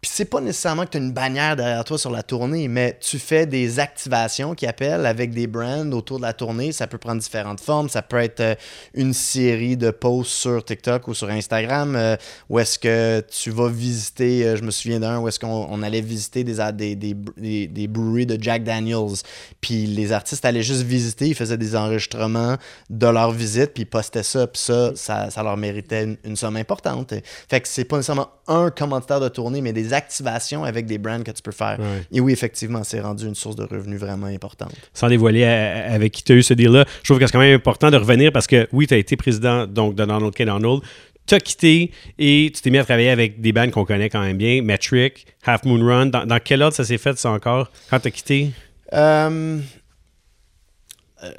puis 0.00 0.10
c'est 0.14 0.24
pas 0.24 0.40
nécessairement 0.40 0.84
que 0.84 0.90
tu 0.90 0.98
as 0.98 1.00
une 1.00 1.12
bannière 1.12 1.56
derrière 1.56 1.84
toi 1.84 1.98
sur 1.98 2.10
la 2.10 2.22
tournée, 2.22 2.68
mais 2.68 2.96
tu 3.00 3.18
fais 3.18 3.46
des 3.46 3.80
activations 3.80 4.54
qui 4.54 4.66
appellent 4.66 5.06
avec 5.06 5.32
des 5.32 5.46
brands 5.46 5.90
autour 5.90 6.18
de 6.18 6.22
la 6.22 6.32
tournée. 6.32 6.70
Ça 6.72 6.86
peut 6.86 6.98
prendre 6.98 7.20
différentes 7.20 7.60
formes. 7.60 7.88
Ça 7.88 8.02
peut 8.02 8.18
être 8.18 8.40
euh, 8.40 8.54
une 8.94 9.12
série 9.12 9.76
de 9.76 9.90
posts 9.90 10.30
sur 10.30 10.64
TikTok 10.64 11.08
ou 11.08 11.14
sur 11.14 11.28
Instagram 11.30 11.96
euh, 11.96 12.16
où 12.48 12.58
est-ce 12.58 12.78
que 12.78 13.20
tu 13.28 13.50
vas 13.50 13.68
visiter, 13.68 14.44
euh, 14.44 14.56
je 14.56 14.62
me 14.62 14.70
souviens 14.70 15.00
d'un, 15.00 15.18
où 15.18 15.26
est-ce 15.26 15.40
qu'on 15.40 15.66
on 15.68 15.82
allait 15.82 16.00
visiter 16.00 16.44
des, 16.44 16.56
des, 16.72 16.94
des, 16.94 17.66
des, 17.66 17.88
breweries 17.88 18.26
de 18.26 18.40
Jack 18.40 18.62
Daniels. 18.62 19.16
Puis 19.60 19.86
les 19.86 20.12
artistes 20.12 20.44
allaient 20.44 20.62
juste 20.62 20.82
visiter, 20.82 21.28
ils 21.28 21.34
faisaient 21.34 21.58
des 21.58 21.74
enregistrements 21.74 22.56
de 22.90 23.06
leur 23.06 23.32
visite, 23.32 23.74
puis 23.74 23.82
ils 23.82 23.86
postaient 23.86 24.22
ça. 24.22 24.46
Puis 24.46 24.62
ça, 24.62 24.92
ça, 24.94 25.30
ça 25.30 25.42
leur 25.42 25.56
méritait 25.56 26.18
une, 26.24 26.36
somme 26.36 26.56
importante. 26.56 27.14
Fait 27.48 27.60
que 27.60 27.66
c'est 27.66 27.84
pas 27.84 27.96
nécessairement 27.96 28.28
un 28.46 28.70
commentaire 28.70 29.18
de 29.18 29.28
tournée, 29.28 29.60
mais 29.60 29.72
des 29.72 29.87
activations 29.92 30.64
avec 30.64 30.86
des 30.86 30.98
brands 30.98 31.22
que 31.22 31.30
tu 31.30 31.42
peux 31.42 31.52
faire. 31.52 31.78
Ouais. 31.78 32.02
Et 32.12 32.20
oui, 32.20 32.32
effectivement, 32.32 32.84
c'est 32.84 33.00
rendu 33.00 33.26
une 33.26 33.34
source 33.34 33.56
de 33.56 33.64
revenus 33.64 33.98
vraiment 34.00 34.26
importante. 34.26 34.74
sans 34.94 35.08
dévoiler 35.08 35.44
à- 35.44 35.50
à- 35.90 35.92
avec 35.94 36.12
qui 36.12 36.22
tu 36.22 36.32
as 36.32 36.36
eu 36.36 36.42
ce 36.42 36.54
deal-là, 36.54 36.84
je 37.02 37.08
trouve 37.08 37.18
que 37.18 37.26
c'est 37.26 37.32
quand 37.32 37.38
même 37.40 37.54
important 37.56 37.90
de 37.90 37.96
revenir 37.96 38.32
parce 38.32 38.46
que 38.46 38.68
oui, 38.72 38.86
tu 38.86 38.94
as 38.94 38.98
été 38.98 39.16
président 39.16 39.66
donc, 39.66 39.94
de 39.94 40.04
Donald 40.04 40.34
K. 40.34 40.42
Donald. 40.44 40.80
Tu 41.26 41.34
as 41.34 41.40
quitté 41.40 41.90
et 42.18 42.50
tu 42.54 42.62
t'es 42.62 42.70
mis 42.70 42.78
à 42.78 42.84
travailler 42.84 43.10
avec 43.10 43.40
des 43.40 43.52
bands 43.52 43.68
qu'on 43.70 43.84
connaît 43.84 44.08
quand 44.08 44.22
même 44.22 44.38
bien, 44.38 44.62
Metric, 44.62 45.26
Half 45.44 45.64
Moon 45.64 45.84
Run. 45.84 46.06
Dans, 46.06 46.24
dans 46.24 46.38
quel 46.42 46.62
ordre 46.62 46.74
ça 46.74 46.84
s'est 46.84 46.96
fait, 46.96 47.18
ça 47.18 47.30
encore, 47.30 47.70
quand 47.90 48.00
tu 48.00 48.08
as 48.08 48.10
quitté? 48.10 48.50
Euh, 48.94 49.28
euh, 49.28 49.58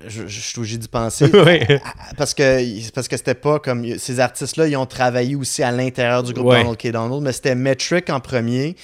je, 0.07 0.21
je, 0.21 0.27
je 0.27 0.39
suis 0.39 0.59
obligé 0.59 0.77
d'y 0.77 0.87
penser. 0.87 1.25
Ouais. 1.33 1.81
Ah, 1.83 1.93
Parce 2.17 2.33
que 2.33 2.89
parce 2.91 3.07
que 3.07 3.15
c'était 3.17 3.33
pas 3.35 3.59
comme 3.59 3.97
ces 3.97 4.19
artistes-là, 4.19 4.67
ils 4.67 4.75
ont 4.77 4.85
travaillé 4.85 5.35
aussi 5.35 5.63
à 5.63 5.71
l'intérieur 5.71 6.23
du 6.23 6.33
groupe 6.33 6.47
Ouais. 6.47 6.59
Donald 6.63 6.77
K. 6.77 6.87
Donald, 6.91 7.21
mais 7.23 7.31
c'était 7.31 7.55
Metric 7.55 8.09
en 8.09 8.19
premier. 8.19 8.75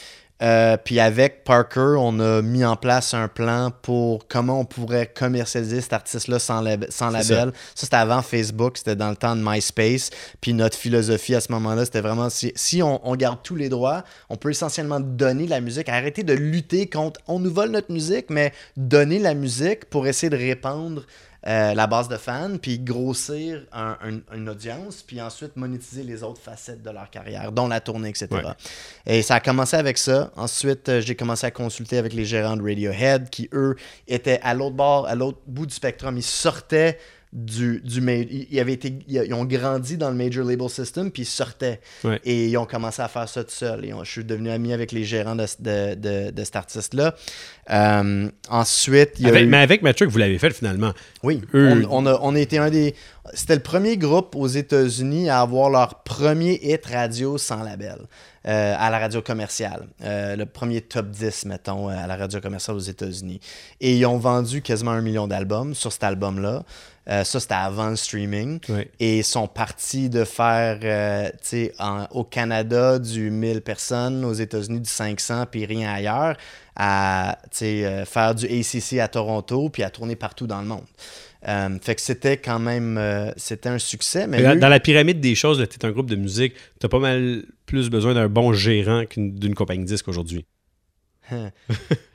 Euh, 0.43 0.75
puis 0.75 0.99
avec 0.99 1.45
Parker, 1.45 1.95
on 1.97 2.19
a 2.19 2.41
mis 2.41 2.65
en 2.65 2.75
place 2.75 3.13
un 3.13 3.29
plan 3.29 3.71
pour 3.81 4.27
comment 4.27 4.59
on 4.59 4.65
pourrait 4.65 5.07
commercialiser 5.07 5.79
cet 5.79 5.93
artiste-là 5.93 6.39
sans, 6.39 6.59
lab- 6.59 6.87
sans 6.89 7.09
C'est 7.21 7.33
label. 7.33 7.53
Ça, 7.73 7.83
c'était 7.85 7.95
avant 7.95 8.21
Facebook, 8.21 8.77
c'était 8.77 8.97
dans 8.97 9.09
le 9.09 9.15
temps 9.15 9.35
de 9.37 9.41
MySpace. 9.41 10.09
Puis 10.41 10.53
notre 10.53 10.77
philosophie 10.77 11.35
à 11.35 11.39
ce 11.41 11.51
moment-là, 11.53 11.85
c'était 11.85 12.01
vraiment 12.01 12.29
si, 12.29 12.51
si 12.55 12.83
on, 12.83 12.99
on 13.07 13.15
garde 13.15 13.39
tous 13.43 13.55
les 13.55 13.69
droits, 13.69 14.03
on 14.29 14.35
peut 14.35 14.49
essentiellement 14.49 14.99
donner 14.99 15.47
la 15.47 15.61
musique, 15.61 15.87
arrêter 15.87 16.23
de 16.23 16.33
lutter 16.33 16.89
contre 16.89 17.21
on 17.27 17.39
nous 17.39 17.53
vole 17.53 17.69
notre 17.69 17.93
musique, 17.93 18.25
mais 18.29 18.51
donner 18.75 19.19
la 19.19 19.35
musique 19.35 19.85
pour 19.85 20.05
essayer 20.05 20.29
de 20.29 20.35
répandre 20.37 21.03
euh, 21.47 21.73
la 21.73 21.87
base 21.87 22.07
de 22.07 22.17
fans, 22.17 22.57
puis 22.61 22.79
grossir 22.79 23.65
un- 23.71 23.97
un- 24.03 24.35
une 24.35 24.49
audience, 24.49 25.03
puis 25.05 25.21
ensuite 25.21 25.55
monétiser 25.55 26.03
les 26.03 26.23
autres 26.23 26.41
facettes 26.41 26.81
de 26.81 26.89
leur 26.89 27.09
carrière, 27.09 27.51
dont 27.51 27.67
la 27.67 27.79
tournée, 27.79 28.09
etc. 28.09 28.27
Ouais. 28.31 28.41
Et 29.05 29.21
ça 29.21 29.35
a 29.35 29.39
commencé 29.39 29.75
avec 29.77 29.97
ça. 29.97 30.31
Ensuite, 30.35 30.89
euh, 30.89 31.01
j'ai 31.01 31.15
commencé 31.15 31.45
à 31.45 31.51
consulter 31.51 31.97
avec 31.97 32.13
les 32.13 32.25
gérants 32.25 32.57
de 32.57 32.63
Radiohead, 32.63 33.29
qui, 33.29 33.49
eux, 33.53 33.75
étaient 34.07 34.39
à 34.41 34.53
l'autre 34.53 34.75
bord, 34.75 35.07
à 35.07 35.15
l'autre 35.15 35.39
bout 35.45 35.65
du 35.65 35.73
spectrum. 35.75 36.17
Ils 36.17 36.23
sortaient 36.23 36.97
du, 37.33 37.81
du 37.83 37.99
ils, 38.51 38.59
avaient 38.61 38.73
été, 38.73 38.97
ils, 39.07 39.33
ont 39.33 39.43
grandi 39.45 39.97
dans 39.97 40.09
le 40.09 40.15
major 40.15 40.45
label 40.45 40.69
system, 40.69 41.11
puis 41.11 41.23
ils 41.23 41.25
sortaient. 41.25 41.81
Ouais. 42.03 42.19
Et 42.23 42.47
ils 42.47 42.57
ont 42.57 42.65
commencé 42.65 43.01
à 43.01 43.07
faire 43.09 43.27
ça 43.27 43.43
tout 43.43 43.51
seul. 43.51 43.83
Et 43.85 43.93
on- 43.93 44.03
je 44.05 44.11
suis 44.11 44.23
devenu 44.23 44.49
ami 44.51 44.71
avec 44.71 44.91
les 44.93 45.03
gérants 45.03 45.35
de, 45.35 45.45
de, 45.59 45.95
de- 45.95 46.31
de 46.31 46.43
cet 46.43 46.55
artiste-là. 46.55 47.13
Euh, 47.71 48.29
ensuite, 48.49 49.11
il 49.17 49.23
y 49.23 49.25
a 49.25 49.29
Avec- 49.29 49.43
eu- 49.43 49.47
Mais 49.47 49.57
avec 49.57 49.81
Metric, 49.81 50.09
vous 50.09 50.17
l'avez 50.17 50.37
fait 50.37 50.51
finalement. 50.51 50.93
oui, 51.23 51.41
Eux- 51.53 51.85
on, 51.89 52.05
on 52.05 52.05
a, 52.05 52.19
on 52.21 52.35
a 52.35 52.39
été 52.39 52.57
un 52.57 52.69
des. 52.69 52.95
C'était 53.33 53.55
le 53.55 53.61
premier 53.63 53.97
groupe 53.97 54.35
aux 54.35 54.47
États-Unis 54.47 55.29
à 55.29 55.41
avoir 55.41 55.69
leur 55.71 56.03
premier 56.03 56.59
hit 56.61 56.85
radio 56.85 57.39
sans 57.39 57.63
label, 57.63 57.97
euh, 58.47 58.75
à 58.77 58.89
la 58.91 58.99
radio 58.99 59.21
commerciale. 59.23 59.87
Euh, 60.03 60.35
le 60.35 60.45
premier 60.45 60.81
top 60.81 61.09
10, 61.09 61.45
mettons, 61.45 61.87
à 61.89 62.05
la 62.05 62.15
radio 62.15 62.39
commerciale 62.39 62.77
aux 62.77 62.79
États-Unis. 62.79 63.39
Et 63.81 63.97
ils 63.97 64.05
ont 64.05 64.19
vendu 64.19 64.61
quasiment 64.61 64.91
un 64.91 65.01
million 65.01 65.27
d'albums 65.27 65.73
sur 65.73 65.91
cet 65.91 66.03
album-là. 66.03 66.63
Euh, 67.07 67.23
ça, 67.23 67.39
c'était 67.39 67.53
avant 67.53 67.89
le 67.89 67.95
streaming. 67.95 68.59
Et 68.99 69.19
ils 69.19 69.23
sont 69.23 69.47
partis 69.47 70.09
de 70.09 70.23
faire, 70.23 70.79
euh, 70.83 71.29
tu 71.33 71.37
sais, 71.43 71.73
en- 71.77 72.07
au 72.11 72.23
Canada, 72.23 72.97
du 72.97 73.29
1000 73.29 73.61
personnes, 73.61 74.25
aux 74.25 74.33
États-Unis, 74.33 74.79
du 74.81 74.89
500, 74.89 75.45
puis 75.51 75.65
rien 75.65 75.93
ailleurs, 75.93 76.35
à 76.75 77.37
euh, 77.61 78.05
faire 78.05 78.33
du 78.33 78.45
ACC 78.47 78.99
à 78.99 79.07
Toronto, 79.07 79.69
puis 79.69 79.83
à 79.83 79.89
tourner 79.91 80.15
partout 80.15 80.47
dans 80.47 80.61
le 80.61 80.67
monde. 80.67 80.83
Euh, 81.47 81.77
fait 81.79 81.93
que 81.93 82.01
c'était 82.01 82.37
quand 82.37 82.57
même, 82.57 82.97
euh, 82.97 83.31
c'était 83.37 83.69
un 83.69 83.77
succès. 83.77 84.25
Mais 84.25 84.41
Dans, 84.55 84.67
la 84.67 84.79
pyramide 84.79 85.19
des 85.19 85.35
choses, 85.35 85.63
tu 85.69 85.77
es 85.77 85.85
un 85.85 85.91
groupe 85.91 86.09
de 86.09 86.15
musique, 86.15 86.55
tu 86.79 86.87
as 86.87 86.89
pas 86.89 86.97
mal 86.97 87.43
plus 87.67 87.91
besoin 87.91 88.15
d'un 88.15 88.27
bon 88.29 88.51
gérant 88.51 89.05
qu'une- 89.05 89.35
d'une 89.35 89.53
compagnie 89.53 89.85
disque 89.85 90.07
aujourd'hui. 90.07 90.45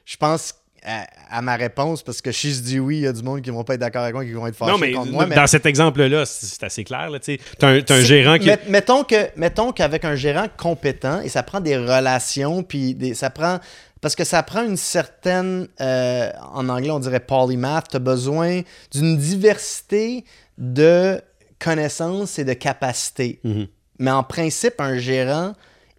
je 0.04 0.16
pense 0.18 0.54
à, 0.84 1.06
à 1.30 1.42
ma 1.42 1.56
réponse, 1.56 2.02
parce 2.02 2.22
que 2.22 2.32
si 2.32 2.52
je 2.54 2.60
dis 2.60 2.78
oui, 2.80 2.98
il 2.98 3.02
y 3.02 3.06
a 3.06 3.12
du 3.12 3.22
monde 3.22 3.42
qui 3.42 3.50
vont 3.50 3.64
pas 3.64 3.74
être 3.74 3.80
d'accord 3.80 4.02
avec 4.02 4.14
moi, 4.14 4.24
qui 4.24 4.32
vont 4.32 4.46
être 4.46 4.56
fâchés 4.56 4.72
Non, 4.72 4.78
mais, 4.78 4.92
contre 4.92 5.10
moi. 5.12 5.26
mais- 5.26 5.34
dans 5.36 5.46
cet 5.46 5.66
exemple-là, 5.66 6.24
c'est 6.26 6.62
assez 6.62 6.84
clair. 6.84 7.10
Tu 7.22 7.38
as 7.62 7.66
un, 7.66 7.80
t'as 7.82 7.96
un 7.96 8.00
gérant 8.02 8.38
qui. 8.38 8.46
met- 8.46 8.58
mettons 8.68 9.04
que 9.04 9.28
mettons 9.36 9.72
qu'avec 9.72 10.04
un 10.04 10.14
gérant 10.16 10.46
compétent 10.56 11.20
et 11.20 11.28
ça 11.28 11.42
prend 11.42 11.60
des 11.60 11.76
relations 11.76 12.62
puis 12.62 12.94
des, 12.94 13.14
ça 13.14 13.30
prend 13.30 13.58
parce 14.00 14.14
que 14.16 14.24
ça 14.24 14.42
prend 14.42 14.64
une 14.64 14.78
certaine 14.78 15.68
euh, 15.80 16.30
en 16.54 16.68
anglais 16.70 16.90
on 16.90 16.98
dirait 17.00 17.20
polymath 17.20 17.88
tu 17.90 17.96
as 17.96 18.00
besoin 18.00 18.62
d'une 18.92 19.18
diversité 19.18 20.24
de 20.56 21.20
connaissances 21.58 22.38
et 22.38 22.44
de 22.44 22.54
capacités 22.54 23.38
Mhm. 23.44 23.66
mais 23.98 24.10
en 24.10 24.22
principe 24.22 24.80
un 24.80 24.96
gérant 24.96 25.52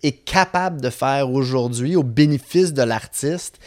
est 0.03 0.13
capable 0.25 0.81
de 0.81 0.89
faire 0.89 1.29
aujourd'hui 1.29 1.95
au 1.95 2.01
bénéfice 2.01 2.73
de 2.73 2.81
l'artiste 2.81 3.59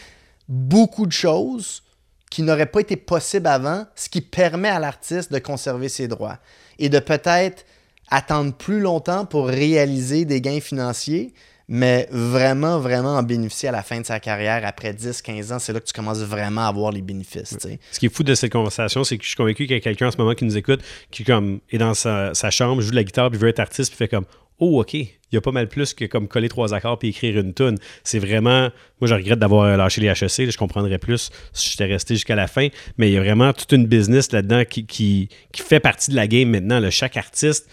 beaucoup 0.49 1.07
de 1.07 1.13
choses 1.13 1.83
qui 2.31 2.43
n'auraient 2.43 2.67
pas 2.67 2.81
été 2.81 2.97
possibles 2.97 3.47
avant, 3.47 3.87
ce 3.95 4.09
qui 4.09 4.21
permet 4.21 4.69
à 4.69 4.79
l'artiste 4.79 5.33
de 5.33 5.39
conserver 5.39 5.89
ses 5.89 6.09
droits 6.09 6.39
et 6.79 6.89
de 6.89 6.99
peut-être 6.99 7.65
attendre 8.11 8.53
plus 8.53 8.81
longtemps 8.81 9.25
pour 9.25 9.47
réaliser 9.47 10.25
des 10.25 10.41
gains 10.41 10.61
financiers, 10.61 11.33
mais 11.69 12.09
vraiment, 12.11 12.79
vraiment 12.79 13.17
en 13.17 13.23
bénéficier 13.23 13.71
à 13.71 13.73
la 13.73 13.83
fin 13.83 14.01
de 14.01 14.05
sa 14.05 14.21
carrière 14.21 14.67
après 14.67 14.93
10-15 14.93 15.53
ans. 15.55 15.59
C'est 15.59 15.73
là 15.73 15.81
que 15.81 15.87
tu 15.87 15.93
commences 15.93 16.19
vraiment 16.19 16.63
à 16.63 16.69
avoir 16.69 16.93
les 16.93 17.01
bénéfices. 17.01 17.57
Ce 17.93 17.99
qui 17.99 18.07
est 18.07 18.15
fou 18.15 18.23
de 18.23 18.35
cette 18.35 18.53
conversation, 18.53 19.05
c'est 19.05 19.17
que 19.17 19.23
je 19.23 19.29
suis 19.29 19.37
convaincu 19.37 19.67
qu'il 19.67 19.77
y 19.77 19.79
a 19.79 19.81
quelqu'un 19.81 20.09
en 20.09 20.11
ce 20.11 20.19
moment 20.19 20.35
qui 20.35 20.45
nous 20.45 20.57
écoute, 20.57 20.81
qui 21.11 21.25
comme, 21.25 21.61
est 21.71 21.79
dans 21.79 21.95
sa, 21.95 22.35
sa 22.35 22.51
chambre, 22.51 22.83
joue 22.83 22.91
de 22.91 22.97
la 22.97 23.05
guitare, 23.05 23.31
puis 23.31 23.39
veut 23.39 23.49
être 23.49 23.61
artiste, 23.61 23.91
puis 23.91 23.99
fait 23.99 24.09
comme 24.09 24.27
Oh, 24.61 24.81
OK, 24.81 24.95
il 24.95 25.09
y 25.33 25.37
a 25.37 25.41
pas 25.41 25.51
mal 25.51 25.69
plus 25.69 25.95
que 25.95 26.05
comme 26.05 26.29
coller 26.29 26.49
trois 26.49 26.75
accords 26.75 26.99
puis 26.99 27.09
écrire 27.09 27.39
une 27.39 27.55
tune. 27.55 27.77
C'est 28.05 28.21
vraiment. 28.21 28.71
Moi, 29.01 29.09
je 29.09 29.15
regrette 29.15 29.39
d'avoir 29.41 29.77
lâché 29.77 30.01
les 30.01 30.07
HEC. 30.09 30.21
là, 30.47 30.51
je 30.51 30.57
comprendrais 30.57 30.99
plus 30.99 31.31
si 31.53 31.71
j'étais 31.71 31.87
resté 31.87 32.15
jusqu'à 32.15 32.37
la 32.37 32.47
fin. 32.47 32.69
Mais 32.97 33.11
il 33.11 33.15
y 33.15 33.17
a 33.17 33.21
vraiment 33.21 33.53
toute 33.53 33.73
une 33.73 33.87
business 33.87 34.31
là-dedans 34.31 34.65
qui, 34.65 34.87
qui, 34.87 35.29
qui 35.53 35.63
fait 35.63 35.81
partie 35.81 36.11
de 36.13 36.17
la 36.17 36.29
game 36.29 36.49
maintenant. 36.51 36.79
là. 36.79 36.91
Chaque 36.91 37.17
artiste 37.17 37.69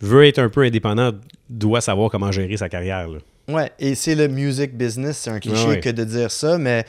veut 0.00 0.24
être 0.24 0.38
un 0.38 0.48
peu 0.48 0.62
indépendant, 0.62 1.10
doit 1.48 1.80
savoir 1.80 2.10
comment 2.10 2.30
gérer 2.30 2.56
sa 2.56 2.68
carrière. 2.68 3.08
là. 3.08 3.18
Ouais, 3.48 3.72
et 3.80 3.96
c'est 3.96 4.14
le 4.14 4.28
music 4.28 4.76
business, 4.76 5.18
c'est 5.18 5.30
un 5.30 5.40
cliché 5.40 5.66
Ouais, 5.66 5.80
que 5.80 5.90
de 5.90 6.04
dire 6.04 6.30
ça, 6.30 6.56
mais 6.58 6.84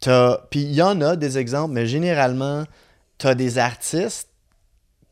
t'as. 0.00 0.38
Puis 0.50 0.60
il 0.60 0.72
y 0.72 0.82
en 0.82 1.00
a 1.00 1.16
des 1.16 1.36
exemples, 1.36 1.74
mais 1.74 1.86
généralement, 1.86 2.64
t'as 3.18 3.34
des 3.34 3.58
artistes 3.58 4.28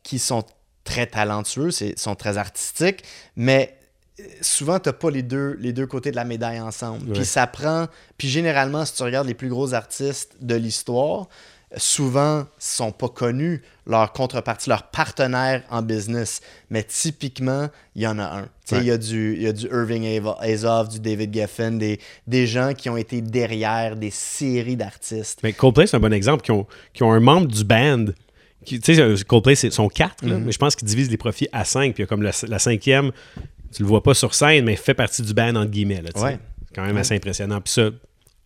qui 0.03 0.19
sont 0.19 0.45
très 0.87 1.05
talentueux, 1.07 1.71
c'est- 1.71 1.97
sont 1.99 2.15
très 2.15 2.37
artistiques, 2.37 3.03
mais 3.35 3.75
euh, 4.19 4.23
souvent 4.41 4.79
t'as 4.79 4.93
pas 4.93 5.11
les 5.11 5.21
deux, 5.23 5.55
les 5.59 5.73
deux 5.73 5.85
côtés 5.87 6.11
de 6.11 6.15
la 6.15 6.25
médaille 6.25 6.59
ensemble. 6.61 7.11
Puis 7.13 7.25
ça 7.25 7.45
prend. 7.45 7.87
Puis 8.17 8.27
généralement, 8.29 8.85
si 8.85 8.93
tu 8.95 9.03
regardes 9.03 9.27
les 9.27 9.33
plus 9.35 9.49
gros 9.49 9.73
artistes 9.73 10.35
de 10.41 10.55
l'histoire, 10.55 11.27
souvent 11.75 12.45
sont 12.57 12.91
pas 12.93 13.09
connus, 13.09 13.61
leur 13.85 14.13
contrepartie, 14.13 14.69
leur 14.69 14.83
partenaire 14.83 15.63
en 15.69 15.81
business. 15.81 16.39
Mais 16.69 16.83
typiquement, 16.83 17.67
il 17.95 18.03
y 18.03 18.07
en 18.07 18.17
a 18.19 18.23
un. 18.23 18.47
Tu 18.65 18.75
Ouais. 18.75 18.81
Il 18.81 18.87
y, 18.87 18.91
a 18.91 18.97
du- 18.97 19.37
y 19.37 19.47
a 19.47 19.51
du 19.53 19.65
Irving 19.67 20.21
Azoff, 20.39 20.89
du 20.89 20.99
David 21.01 21.33
Geffen, 21.33 21.77
des, 21.77 21.99
des 22.25 22.47
gens 22.47 22.73
qui 22.73 22.89
ont 22.89 22.97
été 22.97 23.21
derrière 23.21 23.95
des 23.97 24.11
séries 24.11 24.77
d'artistes. 24.77 25.39
Mais 25.43 25.51
Coldplay, 25.53 25.87
c'est 25.87 25.97
un 25.97 26.01
bon 26.01 26.13
exemple, 26.13 26.41
qui 26.43 26.51
ont, 26.51 26.65
qui 26.93 27.03
ont 27.03 27.11
un 27.11 27.19
membre 27.19 27.47
du 27.47 27.63
band. 27.63 28.05
Tu 28.65 28.79
sais, 28.83 28.99
euh, 28.99 29.15
Coldplay, 29.27 29.55
sont 29.55 29.87
quatre, 29.87 30.25
là, 30.25 30.37
mais 30.37 30.51
je 30.51 30.57
pense 30.57 30.75
qu'ils 30.75 30.87
divisent 30.87 31.09
les 31.09 31.17
profits 31.17 31.47
à 31.51 31.63
cinq. 31.63 31.93
Puis 31.93 32.01
il 32.01 32.03
y 32.03 32.03
a 32.03 32.07
comme 32.07 32.21
la, 32.21 32.31
la 32.47 32.59
cinquième, 32.59 33.11
tu 33.73 33.83
le 33.83 33.87
vois 33.87 34.03
pas 34.03 34.13
sur 34.13 34.33
scène, 34.33 34.65
mais 34.65 34.75
fait 34.75 34.93
partie 34.93 35.21
du 35.21 35.33
band, 35.33 35.55
entre 35.55 35.71
guillemets. 35.71 36.01
Là. 36.01 36.09
Ouais. 36.21 36.39
Quand 36.75 36.85
même 36.85 36.97
assez 36.97 37.15
impressionnant. 37.15 37.61
Puis 37.61 37.73
ça, 37.73 37.89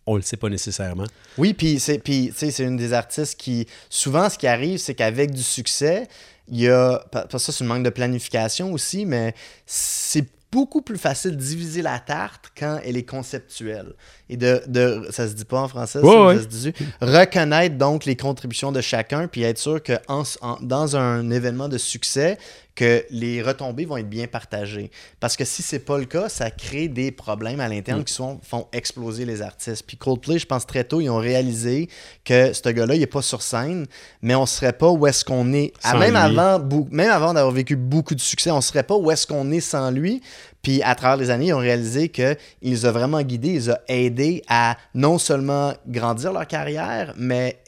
on 0.06 0.16
le 0.16 0.22
sait 0.22 0.36
pas 0.36 0.48
nécessairement. 0.48 1.06
Oui, 1.38 1.54
puis 1.54 1.78
c'est 1.80 1.98
puis, 1.98 2.32
c'est 2.34 2.56
une 2.60 2.76
des 2.76 2.92
artistes 2.92 3.38
qui. 3.38 3.66
Souvent, 3.88 4.28
ce 4.28 4.38
qui 4.38 4.46
arrive, 4.46 4.78
c'est 4.78 4.94
qu'avec 4.94 5.32
du 5.32 5.42
succès, 5.42 6.08
il 6.48 6.60
y 6.60 6.68
a. 6.68 7.04
Parce 7.10 7.26
que 7.26 7.38
ça, 7.38 7.52
c'est 7.52 7.64
un 7.64 7.66
manque 7.66 7.84
de 7.84 7.90
planification 7.90 8.72
aussi, 8.72 9.06
mais 9.06 9.34
c'est 9.66 10.26
beaucoup 10.52 10.82
plus 10.82 10.98
facile 10.98 11.32
de 11.32 11.36
diviser 11.42 11.80
la 11.82 11.98
tarte 11.98 12.52
quand 12.56 12.78
elle 12.84 12.96
est 12.98 13.02
conceptuelle. 13.08 13.94
Et 14.28 14.36
de. 14.36 14.62
de 14.68 15.06
ça 15.10 15.26
se 15.26 15.32
dit 15.32 15.44
pas 15.46 15.60
en 15.62 15.68
français, 15.68 16.00
ça, 16.00 16.06
Ouais, 16.06 16.14
ou 16.16 16.26
ouais. 16.26 16.36
ça 16.36 16.42
se 16.42 16.46
dit 16.48 16.72
Reconnaître 17.00 17.76
donc 17.76 18.04
les 18.04 18.16
contributions 18.16 18.70
de 18.70 18.80
chacun, 18.80 19.26
puis 19.28 19.42
être 19.42 19.58
sûr 19.58 19.82
que 19.82 19.94
en- 20.08 20.22
en- 20.42 20.58
dans 20.60 20.96
un 20.96 21.30
événement 21.30 21.68
de 21.68 21.78
succès, 21.78 22.38
que 22.74 23.04
les 23.10 23.42
retombées 23.42 23.84
vont 23.84 23.98
être 23.98 24.08
bien 24.08 24.26
partagées. 24.26 24.90
Parce 25.20 25.36
que 25.36 25.44
si 25.44 25.62
c'est 25.62 25.78
pas 25.80 25.98
le 25.98 26.06
cas, 26.06 26.28
ça 26.30 26.50
crée 26.50 26.88
des 26.88 27.10
problèmes 27.12 27.60
à 27.60 27.68
l'interne 27.68 28.00
Mm. 28.00 28.04
qui 28.04 28.14
sont, 28.14 28.40
font 28.42 28.66
exploser 28.72 29.24
les 29.26 29.42
artistes. 29.42 29.84
Puis 29.86 29.96
Coldplay, 29.98 30.38
je 30.38 30.46
pense 30.46 30.66
très 30.66 30.82
tôt, 30.84 31.00
ils 31.00 31.10
ont 31.10 31.18
réalisé 31.18 31.88
que 32.24 32.52
ce 32.54 32.68
gars-là, 32.70 32.94
il 32.94 33.02
est 33.02 33.06
pas 33.06 33.20
sur 33.22 33.42
scène, 33.42 33.86
mais 34.22 34.34
on 34.34 34.46
serait 34.46 34.72
pas 34.72 34.88
où 34.90 35.06
est-ce 35.06 35.22
qu'on 35.24 35.52
est. 35.52 35.72
Ah, 35.82 35.92
Sans 35.92 35.98
même, 35.98 36.10
lui. 36.12 36.16
avant, 36.16 36.58
bou- 36.58 36.88
même 36.90 37.10
avant 37.10 37.34
d'avoir 37.34 37.52
vécu 37.52 37.76
beaucoup 37.76 38.14
de 38.14 38.20
succès, 38.20 38.50
on 38.50 38.60
serait 38.62 38.82
pas 38.84 38.96
où 38.96 39.10
est-ce 39.10 39.26
qu'on 39.26 39.50
est 39.50 39.60
sans 39.60 39.90
lui. 39.90 40.22
Puis 40.62 40.80
à 40.82 40.94
travers 40.94 41.16
les 41.16 41.28
années, 41.30 41.46
ils 41.48 41.52
ont 41.54 41.58
réalisé 41.58 42.08
qu'il 42.08 42.36
les 42.62 42.86
a 42.86 42.92
vraiment 42.92 43.20
guidés, 43.22 43.48
ils 43.48 43.54
les 43.54 43.70
a 43.70 43.80
aidés 43.88 44.42
à 44.48 44.76
non 44.94 45.18
seulement 45.18 45.74
grandir 45.88 46.32
leur 46.32 46.46
carrière, 46.46 47.12
mais 47.18 47.58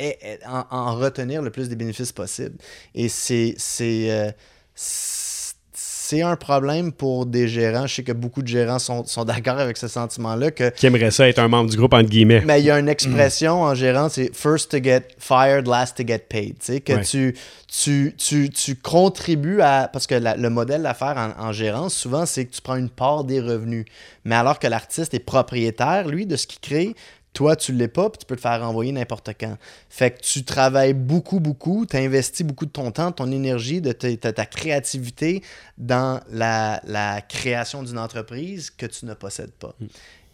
en, 0.48 0.64
en 0.70 0.94
retenir 0.94 1.42
le 1.42 1.50
plus 1.50 1.68
des 1.68 1.74
bénéfices 1.76 2.12
possibles. 2.12 2.56
Et 2.94 3.08
c'est 3.08 3.54
c'est 4.76 6.20
un 6.22 6.36
problème 6.36 6.92
pour 6.92 7.24
des 7.26 7.48
gérants. 7.48 7.86
Je 7.86 7.94
sais 7.94 8.02
que 8.02 8.12
beaucoup 8.12 8.42
de 8.42 8.48
gérants 8.48 8.78
sont, 8.78 9.04
sont 9.06 9.24
d'accord 9.24 9.58
avec 9.58 9.76
ce 9.76 9.88
sentiment-là 9.88 10.50
que 10.50 10.68
Qui 10.70 10.86
aimerait 10.86 11.10
ça 11.10 11.28
être 11.28 11.38
un 11.38 11.48
membre 11.48 11.70
du 11.70 11.76
groupe, 11.76 11.94
entre 11.94 12.10
guillemets. 12.10 12.42
mais 12.44 12.60
il 12.60 12.66
y 12.66 12.70
a 12.70 12.78
une 12.78 12.88
expression 12.90 13.62
en 13.62 13.74
gérant, 13.74 14.08
c'est 14.08 14.34
first 14.36 14.70
to 14.70 14.78
get 14.82 15.02
fired, 15.18 15.66
last 15.66 15.96
to 15.96 16.06
get 16.06 16.18
paid. 16.28 16.58
Tu 16.58 16.66
sais, 16.66 16.80
que 16.80 16.92
Ouais. 16.92 17.02
tu, 17.04 17.34
tu, 17.68 18.14
tu, 18.18 18.50
tu 18.50 18.76
contribues 18.76 19.60
à. 19.62 19.88
Parce 19.92 20.06
que 20.06 20.14
la- 20.14 20.36
le 20.36 20.50
modèle 20.50 20.82
d'affaires 20.82 21.16
en, 21.38 21.48
en 21.48 21.52
gérance, 21.52 21.94
souvent, 21.94 22.26
c'est 22.26 22.44
que 22.44 22.54
tu 22.54 22.60
prends 22.60 22.76
une 22.76 22.90
part 22.90 23.24
des 23.24 23.40
revenus. 23.40 23.86
Mais 24.24 24.34
alors 24.34 24.58
que 24.58 24.66
l'artiste 24.66 25.14
est 25.14 25.18
propriétaire, 25.24 26.06
lui, 26.08 26.26
de 26.26 26.36
ce 26.36 26.46
qu'il 26.46 26.60
crée, 26.60 26.94
toi, 27.34 27.56
tu 27.56 27.72
ne 27.72 27.78
l'es 27.78 27.88
pas, 27.88 28.08
puis 28.08 28.18
tu 28.20 28.24
peux 28.26 28.36
te 28.36 28.40
faire 28.40 28.60
renvoyer 28.60 28.92
n'importe 28.92 29.30
quand. 29.38 29.58
Fait 29.90 30.12
que 30.12 30.20
tu 30.20 30.44
travailles 30.44 30.94
beaucoup, 30.94 31.40
beaucoup, 31.40 31.84
tu 31.84 31.96
investis 31.96 32.46
beaucoup 32.46 32.64
de 32.64 32.70
ton 32.70 32.90
temps, 32.92 33.10
de 33.10 33.14
ton 33.16 33.30
énergie, 33.30 33.80
de 33.82 33.92
ta, 33.92 34.16
ta- 34.16 34.32
ta 34.32 34.46
créativité 34.46 35.42
dans 35.76 36.20
la, 36.30 36.80
la 36.86 37.20
création 37.20 37.82
d'une 37.82 37.98
entreprise 37.98 38.70
que 38.70 38.86
tu 38.86 39.04
ne 39.04 39.14
possèdes 39.14 39.52
pas. 39.52 39.74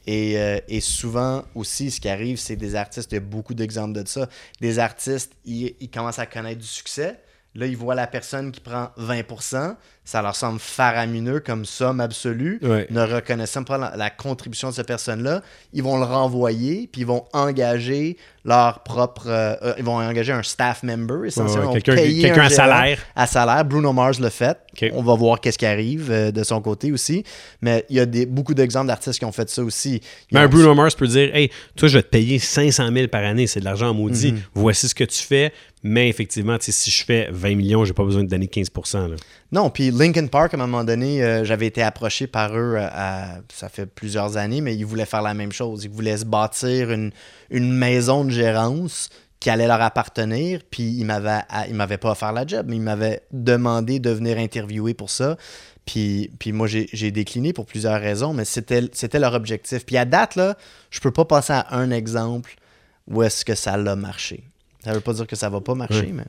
Et, 0.06 0.38
euh, 0.38 0.58
et 0.68 0.80
souvent 0.80 1.44
aussi, 1.54 1.90
ce 1.90 2.00
qui 2.00 2.08
arrive, 2.08 2.38
c'est 2.38 2.56
des 2.56 2.74
artistes, 2.74 3.12
il 3.12 3.16
y 3.16 3.18
a 3.18 3.20
beaucoup 3.20 3.54
d'exemples 3.54 4.00
de 4.02 4.06
ça. 4.08 4.28
Des 4.60 4.78
artistes, 4.78 5.32
ils, 5.44 5.74
ils 5.80 5.90
commencent 5.90 6.18
à 6.18 6.26
connaître 6.26 6.60
du 6.60 6.66
succès. 6.66 7.18
Là, 7.54 7.66
ils 7.66 7.76
voient 7.76 7.94
la 7.96 8.06
personne 8.06 8.52
qui 8.52 8.60
prend 8.60 8.90
20%, 8.98 9.74
ça 10.04 10.22
leur 10.22 10.34
semble 10.34 10.58
faramineux 10.58 11.40
comme 11.40 11.64
somme 11.64 12.00
absolue, 12.00 12.58
Ouais. 12.62 12.86
ne 12.90 13.02
reconnaissant 13.02 13.62
pas 13.64 13.78
la, 13.78 13.96
la 13.96 14.10
contribution 14.10 14.70
de 14.70 14.74
cette 14.74 14.86
personne-là. 14.88 15.42
Ils 15.72 15.82
vont 15.82 15.98
le 15.98 16.04
renvoyer, 16.04 16.88
puis 16.90 17.02
ils 17.02 17.06
vont 17.06 17.24
engager 17.32 18.16
leur 18.44 18.82
propre. 18.82 19.24
euh, 19.28 19.54
euh, 19.62 19.74
ils 19.78 19.84
vont 19.84 19.96
engager 19.98 20.32
un 20.32 20.42
staff 20.42 20.82
member, 20.82 21.26
essentiellement. 21.26 21.72
Ouais, 21.72 21.80
quelqu'un- 21.82 22.40
à 22.42 22.50
salaire. 22.50 22.98
À 23.14 23.26
salaire. 23.26 23.64
Bruno 23.64 23.92
Mars 23.92 24.18
le 24.18 24.30
fait. 24.30 24.58
On 24.94 25.02
va 25.02 25.14
voir 25.14 25.40
qu'est-ce 25.40 25.58
qui 25.58 25.66
arrive 25.66 26.10
euh, 26.10 26.30
de 26.32 26.42
son 26.42 26.60
côté 26.62 26.90
aussi. 26.90 27.22
Mais 27.60 27.84
il 27.90 27.96
y 27.96 28.00
a 28.00 28.06
des, 28.06 28.24
beaucoup 28.26 28.54
d'exemples 28.54 28.86
d'artistes 28.86 29.18
qui 29.18 29.24
ont 29.26 29.32
fait 29.32 29.48
ça 29.50 29.62
aussi. 29.62 29.96
Ils 30.30 30.34
Mais 30.34 30.40
un 30.40 30.48
Bruno 30.48 30.74
Mars 30.74 30.94
peut 30.94 31.06
dire 31.06 31.34
Hey, 31.36 31.50
toi, 31.76 31.86
je 31.88 31.98
vais 31.98 32.02
te 32.02 32.08
payer 32.08 32.38
500 32.38 32.90
000 32.92 33.08
par 33.08 33.22
année, 33.24 33.46
c'est 33.46 33.60
de 33.60 33.64
l'argent 33.66 33.90
en 33.90 33.94
maudit. 33.94 34.32
Mhm. 34.32 34.40
Voici 34.54 34.88
ce 34.88 34.94
que 34.94 35.04
tu 35.04 35.22
fais. 35.22 35.52
Mais 35.82 36.08
effectivement, 36.10 36.56
si 36.60 36.90
je 36.90 37.04
fais 37.04 37.28
20 37.30 37.54
millions, 37.56 37.84
j'ai 37.86 37.94
pas 37.94 38.04
besoin 38.04 38.22
de 38.22 38.28
donner 38.28 38.48
15 38.48 38.68
là. 38.94 39.16
Non, 39.50 39.70
puis 39.70 39.90
Linkin 40.00 40.28
Park, 40.28 40.54
à 40.54 40.56
un 40.56 40.60
moment 40.60 40.82
donné, 40.82 41.22
euh, 41.22 41.44
j'avais 41.44 41.66
été 41.66 41.82
approché 41.82 42.26
par 42.26 42.56
eux, 42.56 42.74
euh, 42.74 42.88
à- 42.90 43.40
ça 43.52 43.68
fait 43.68 43.84
plusieurs 43.84 44.38
années, 44.38 44.62
mais 44.62 44.74
ils 44.74 44.86
voulaient 44.86 45.04
faire 45.04 45.20
la 45.20 45.34
même 45.34 45.52
chose. 45.52 45.84
Ils 45.84 45.90
voulaient 45.90 46.16
se 46.16 46.24
bâtir 46.24 46.90
une, 46.90 47.12
une 47.50 47.70
maison 47.70 48.24
de 48.24 48.30
gérance 48.30 49.10
qui 49.40 49.50
allait 49.50 49.66
leur 49.66 49.82
appartenir, 49.82 50.60
puis 50.70 50.84
ils 50.84 51.04
m'avaient, 51.04 51.42
ils 51.68 51.74
m'avaient 51.74 51.98
pas 51.98 52.12
offert 52.12 52.32
la 52.32 52.46
job, 52.46 52.64
mais 52.66 52.76
ils 52.76 52.82
m'avaient 52.82 53.20
demandé 53.30 53.98
de 53.98 54.08
venir 54.08 54.38
interviewer 54.38 54.94
pour 54.94 55.10
ça. 55.10 55.36
Puis, 55.84 56.30
puis 56.38 56.52
moi, 56.52 56.66
j'ai, 56.66 57.10
décliné 57.10 57.52
pour 57.52 57.66
plusieurs 57.66 58.00
raisons, 58.00 58.32
mais 58.32 58.46
c'était, 58.46 58.88
c'était 58.92 59.18
leur 59.18 59.34
objectif. 59.34 59.84
Puis 59.84 59.98
à 59.98 60.06
date, 60.06 60.34
là, 60.34 60.56
je 60.90 61.00
peux 61.00 61.10
pas 61.10 61.26
passer 61.26 61.52
à 61.52 61.76
un 61.76 61.90
exemple 61.90 62.54
où 63.06 63.22
est-ce 63.22 63.44
que 63.44 63.54
ça 63.54 63.76
l'a 63.76 63.96
marché. 63.96 64.44
Ça 64.82 64.94
veut 64.94 65.00
pas 65.00 65.12
dire 65.12 65.26
que 65.26 65.36
ça 65.36 65.50
va 65.50 65.60
pas 65.60 65.74
marcher, 65.74 66.10
mais... 66.14 66.24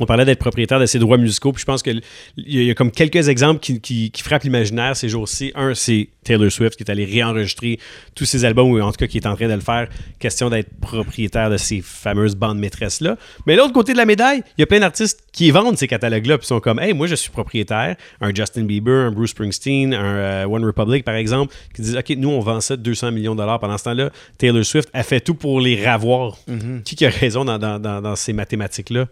On 0.00 0.06
parlait 0.06 0.24
d'être 0.24 0.38
propriétaire 0.38 0.78
de 0.80 0.86
ses 0.86 0.98
droits 0.98 1.16
musicaux, 1.18 1.52
puis 1.52 1.60
je 1.60 1.66
pense 1.66 1.82
qu'il 1.82 2.00
y, 2.36 2.70
a- 2.70 2.74
comme 2.74 2.90
quelques 2.90 3.28
exemples 3.28 3.60
qui, 3.60 3.80
qui- 3.80 4.10
qui 4.10 4.22
frappent 4.22 4.44
l'imaginaire 4.44 4.96
ces 4.96 5.08
jours-ci. 5.08 5.52
Un, 5.54 5.74
c'est 5.74 6.08
Taylor 6.24 6.50
Swift 6.52 6.76
qui 6.76 6.82
est 6.84 6.90
allé 6.90 7.04
réenregistrer 7.04 7.78
tous 8.14 8.24
ses 8.26 8.44
albums, 8.44 8.70
ou 8.70 8.80
en 8.80 8.90
tout 8.90 8.96
cas 8.98 9.06
qui 9.06 9.18
est 9.18 9.26
en 9.26 9.34
train 9.34 9.48
de 9.48 9.54
le 9.54 9.60
faire. 9.60 9.88
Question 10.18 10.50
d'être 10.50 10.68
propriétaire 10.80 11.50
de 11.50 11.56
ces 11.56 11.80
fameuses 11.82 12.34
bandes 12.36 12.58
maîtresses-là. 12.58 13.16
Mais 13.46 13.56
l'autre 13.56 13.72
côté 13.72 13.92
de 13.92 13.98
la 13.98 14.04
médaille, 14.06 14.42
il 14.56 14.60
y 14.60 14.62
a 14.62 14.66
plein 14.66 14.80
d'artistes 14.80 15.20
qui 15.32 15.50
vendent 15.50 15.78
ces 15.78 15.88
catalogues-là, 15.88 16.38
puis 16.38 16.46
sont 16.46 16.60
comme, 16.60 16.78
hey, 16.80 16.92
moi 16.92 17.06
je 17.06 17.14
suis 17.14 17.30
propriétaire. 17.30 17.96
Un 18.20 18.34
Justin 18.34 18.64
Bieber, 18.64 19.06
un 19.06 19.10
Bruce 19.12 19.30
Springsteen, 19.30 19.94
un 19.94 20.04
euh, 20.16 20.44
One 20.46 20.64
Republic, 20.64 21.04
par 21.04 21.14
exemple, 21.14 21.54
qui 21.74 21.82
disent, 21.82 21.96
OK, 21.96 22.10
nous 22.16 22.28
on 22.30 22.40
vend 22.40 22.60
ça 22.60 22.76
de 22.76 22.82
200 22.82 23.12
millions 23.12 23.34
de 23.34 23.40
dollars. 23.40 23.58
Pendant 23.58 23.78
ce 23.78 23.84
temps-là, 23.84 24.10
Taylor 24.36 24.64
Swift 24.64 24.88
a 24.92 25.02
fait 25.02 25.20
tout 25.20 25.34
pour 25.34 25.60
les 25.60 25.84
ravoir. 25.84 26.36
Qui, 26.84 26.96
qui 26.96 27.06
a 27.06 27.10
raison 27.10 27.44
dans, 27.44 27.58
dans- 27.58 27.78
dans- 27.78 28.00
dans 28.02 28.16
ces 28.16 28.32
mathématiques-là? 28.32 29.06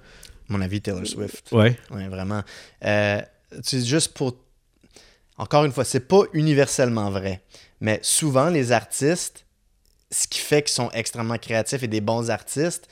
Mon 0.49 0.61
avis, 0.61 0.81
Taylor 0.81 1.07
Swift. 1.07 1.51
Ouais. 1.53 1.77
Oui, 1.91 2.07
vraiment. 2.09 2.43
Euh, 2.85 3.21
c'est 3.63 3.85
juste 3.85 4.15
pour. 4.15 4.37
Encore 5.39 5.65
une 5.65 5.73
fois, 5.73 5.85
c'est 5.85 6.09
pas 6.09 6.23
universellement 6.33 7.11
vrai. 7.11 7.43
Mais 7.81 7.99
souvent, 8.03 8.49
les 8.49 8.73
artistes, 8.73 9.45
ce 10.11 10.27
qui 10.27 10.39
fait 10.39 10.63
qu'ils 10.63 10.73
sont 10.73 10.91
extrêmement 10.93 11.37
créatifs 11.37 11.83
et 11.83 11.89
des 11.89 12.01
bons 12.01 12.31
artistes, 12.31 12.89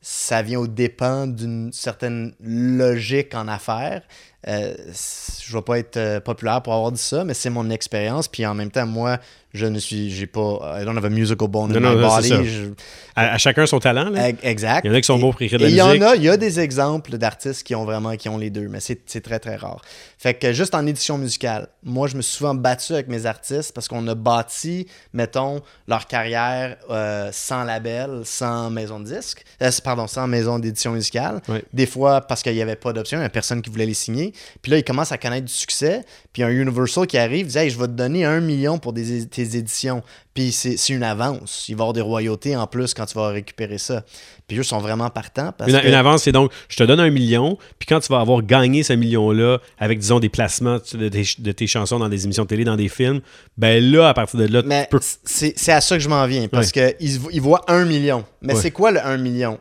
ça 0.00 0.42
vient 0.42 0.60
au 0.60 0.66
dépend 0.66 1.26
d'une 1.26 1.72
certaine 1.72 2.32
logique 2.40 3.34
en 3.34 3.48
affaires. 3.48 4.02
Euh, 4.46 4.76
je 4.86 5.52
ne 5.52 5.58
vais 5.58 5.64
pas 5.64 5.78
être 5.78 5.96
euh, 5.96 6.20
populaire 6.20 6.62
pour 6.62 6.74
avoir 6.74 6.92
dit 6.92 7.02
ça, 7.02 7.24
mais 7.24 7.34
c'est 7.34 7.50
mon 7.50 7.70
expérience. 7.70 8.28
Puis 8.28 8.46
en 8.46 8.54
même 8.54 8.70
temps, 8.70 8.86
moi, 8.86 9.18
je 9.56 9.66
ne 9.66 9.78
suis. 9.78 10.10
J'ai 10.10 10.26
pas. 10.26 10.78
I 10.80 10.84
don't 10.84 10.96
have 10.96 11.04
a 11.04 11.10
musical 11.10 11.48
bone 11.48 11.76
in 11.76 11.80
Non, 11.80 11.90
my 11.94 11.96
non, 12.02 12.08
body. 12.08 12.28
c'est 12.28 12.34
ça. 12.36 12.42
Je- 12.44 12.70
À, 13.18 13.32
à 13.32 13.38
chacun 13.38 13.64
son 13.64 13.78
talent. 13.80 14.10
Là. 14.10 14.28
Ex- 14.28 14.38
Exact. 14.42 14.84
Il 14.84 14.88
y 14.88 14.90
en 14.90 14.94
a 14.94 15.00
qui 15.00 15.06
sont 15.06 15.18
bons 15.18 15.32
pour 15.32 15.40
écrire 15.40 15.58
de 15.58 15.64
la 15.64 15.70
et 15.70 15.72
il 15.72 15.76
y 15.78 15.80
en 15.82 15.88
musique. 15.88 16.02
a, 16.02 16.16
il 16.16 16.22
y 16.22 16.28
a 16.28 16.36
des 16.36 16.60
exemples 16.60 17.16
d'artistes 17.16 17.62
qui 17.62 17.74
ont 17.74 17.84
vraiment 17.86 18.14
qui 18.16 18.28
ont 18.28 18.36
les 18.36 18.50
deux, 18.50 18.68
mais 18.68 18.78
c'est 18.80 19.20
très 19.22 19.38
très 19.38 19.56
rare. 19.56 19.80
Fait 20.18 20.34
que 20.34 20.52
juste 20.52 20.74
en 20.74 20.86
édition 20.86 21.16
musicale, 21.16 21.68
moi 21.82 22.08
je 22.08 22.16
me 22.16 22.22
suis 22.22 22.36
souvent 22.36 22.54
battu 22.54 22.92
avec 22.92 23.08
mes 23.08 23.24
artistes 23.24 23.72
parce 23.72 23.88
qu'on 23.88 24.06
a 24.08 24.14
bâti, 24.14 24.86
mettons, 25.14 25.60
leur 25.88 26.06
carrière 26.06 26.76
euh, 26.90 27.30
sans 27.32 27.64
label, 27.64 28.20
sans 28.24 28.68
maison 28.70 29.00
de 29.00 29.06
disque, 29.06 29.44
euh, 29.62 29.70
pardon, 29.82 30.06
sans 30.06 30.26
maison 30.26 30.58
d'édition 30.58 30.92
musicale. 30.92 31.40
Des 31.72 31.86
fois 31.86 32.20
parce 32.20 32.42
qu'il 32.42 32.52
n'y 32.54 32.60
avait 32.62 32.76
pas 32.76 32.92
d'option, 32.92 33.16
il 33.16 33.20
n'y 33.20 33.26
a 33.26 33.30
personne 33.30 33.62
qui 33.62 33.70
voulait 33.70 33.86
les 33.86 33.94
signer. 33.94 34.32
Puis 34.60 34.70
là, 34.72 34.78
ils 34.78 34.84
commencent 34.84 35.12
à 35.12 35.18
connaître 35.18 35.46
du 35.46 35.52
succès. 35.52 36.02
Puis 36.34 36.42
un 36.42 36.50
Universal 36.50 37.06
qui 37.06 37.16
arrive, 37.16 37.46
dit 37.46 37.56
Hey, 37.56 37.70
je 37.70 37.78
vais 37.78 37.86
te 37.86 37.92
donner 37.92 38.26
un 38.26 38.40
million 38.40 38.76
pour 38.78 38.92
des, 38.92 39.22
é- 39.22 39.26
éditions. 39.54 40.02
Puis 40.34 40.50
c'est 40.52 40.76
une 40.88 41.02
avance. 41.02 41.66
Il 41.68 41.76
va 41.76 41.80
y 41.80 41.82
avoir 41.82 41.92
des 41.92 42.00
royautés 42.00 42.56
en 42.56 42.66
plus 42.66 42.94
quand 42.94 43.04
tu 43.06 43.14
vas 43.14 43.28
récupérer 43.28 43.78
ça. 43.78 44.02
Puis 44.48 44.58
eux 44.58 44.62
sont 44.62 44.78
vraiment 44.78 45.10
partants 45.10 45.52
parce 45.56 45.70
Une, 45.70 45.80
que. 45.80 45.86
une 45.86 45.94
avance, 45.94 46.22
c'est 46.22 46.32
donc, 46.32 46.50
je 46.68 46.76
te 46.76 46.82
donne 46.84 47.00
un 47.00 47.10
million, 47.10 47.58
puis 47.78 47.86
quand 47.86 48.00
tu 48.00 48.08
vas 48.12 48.20
avoir 48.20 48.42
gagné 48.42 48.82
ce 48.82 48.92
million-là, 48.94 49.58
avec, 49.78 49.98
disons, 49.98 50.18
des 50.20 50.28
placements 50.28 50.78
de 50.94 51.08
tes, 51.08 51.24
de 51.38 51.52
tes 51.52 51.66
chansons 51.66 51.98
dans 51.98 52.08
des 52.08 52.24
émissions 52.24 52.44
de 52.44 52.48
télé, 52.48 52.64
dans 52.64 52.76
des 52.76 52.88
films, 52.88 53.20
ben 53.58 53.82
là, 53.82 54.08
à 54.08 54.14
partir 54.14 54.38
de 54.40 54.46
là, 54.46 54.62
Mais 54.64 54.88
peux... 54.90 55.00
c'est 55.02 55.52
c'est 55.56 55.72
à 55.72 55.80
ça 55.80 55.96
que 55.96 56.02
je 56.02 56.08
m'en 56.08 56.26
viens. 56.26 56.48
Parce 56.48 56.72
Ouais. 56.74 56.96
qu'ils 56.98 57.20
ils 57.32 57.40
voient 57.40 57.62
un 57.68 57.84
million. 57.84 58.24
Mais 58.40 58.54
Ouais. 58.54 58.60
c'est 58.60 58.70
quoi 58.70 58.90
le 58.90 59.04
1 59.04 59.16
million? 59.18 59.58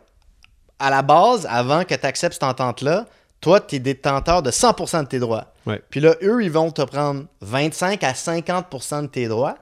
À 0.79 0.89
la 0.89 1.01
base, 1.01 1.47
avant 1.49 1.83
que 1.83 1.95
tu 1.95 2.05
acceptes 2.05 2.33
cette 2.33 2.43
entente-là, 2.43 3.05
toi, 3.41 3.59
tu 3.59 3.75
es 3.75 3.79
détenteur 3.79 4.41
de 4.43 4.51
100% 4.51 5.03
de 5.03 5.07
tes 5.07 5.19
droits. 5.19 5.53
Ouais. 5.65 5.81
Puis 5.89 5.99
là, 5.99 6.15
eux, 6.23 6.43
ils 6.43 6.51
vont 6.51 6.71
te 6.71 6.81
prendre 6.81 7.25
25 7.41 8.03
à 8.03 8.13
50% 8.13 9.03
de 9.03 9.07
tes 9.07 9.27
droits. 9.27 9.55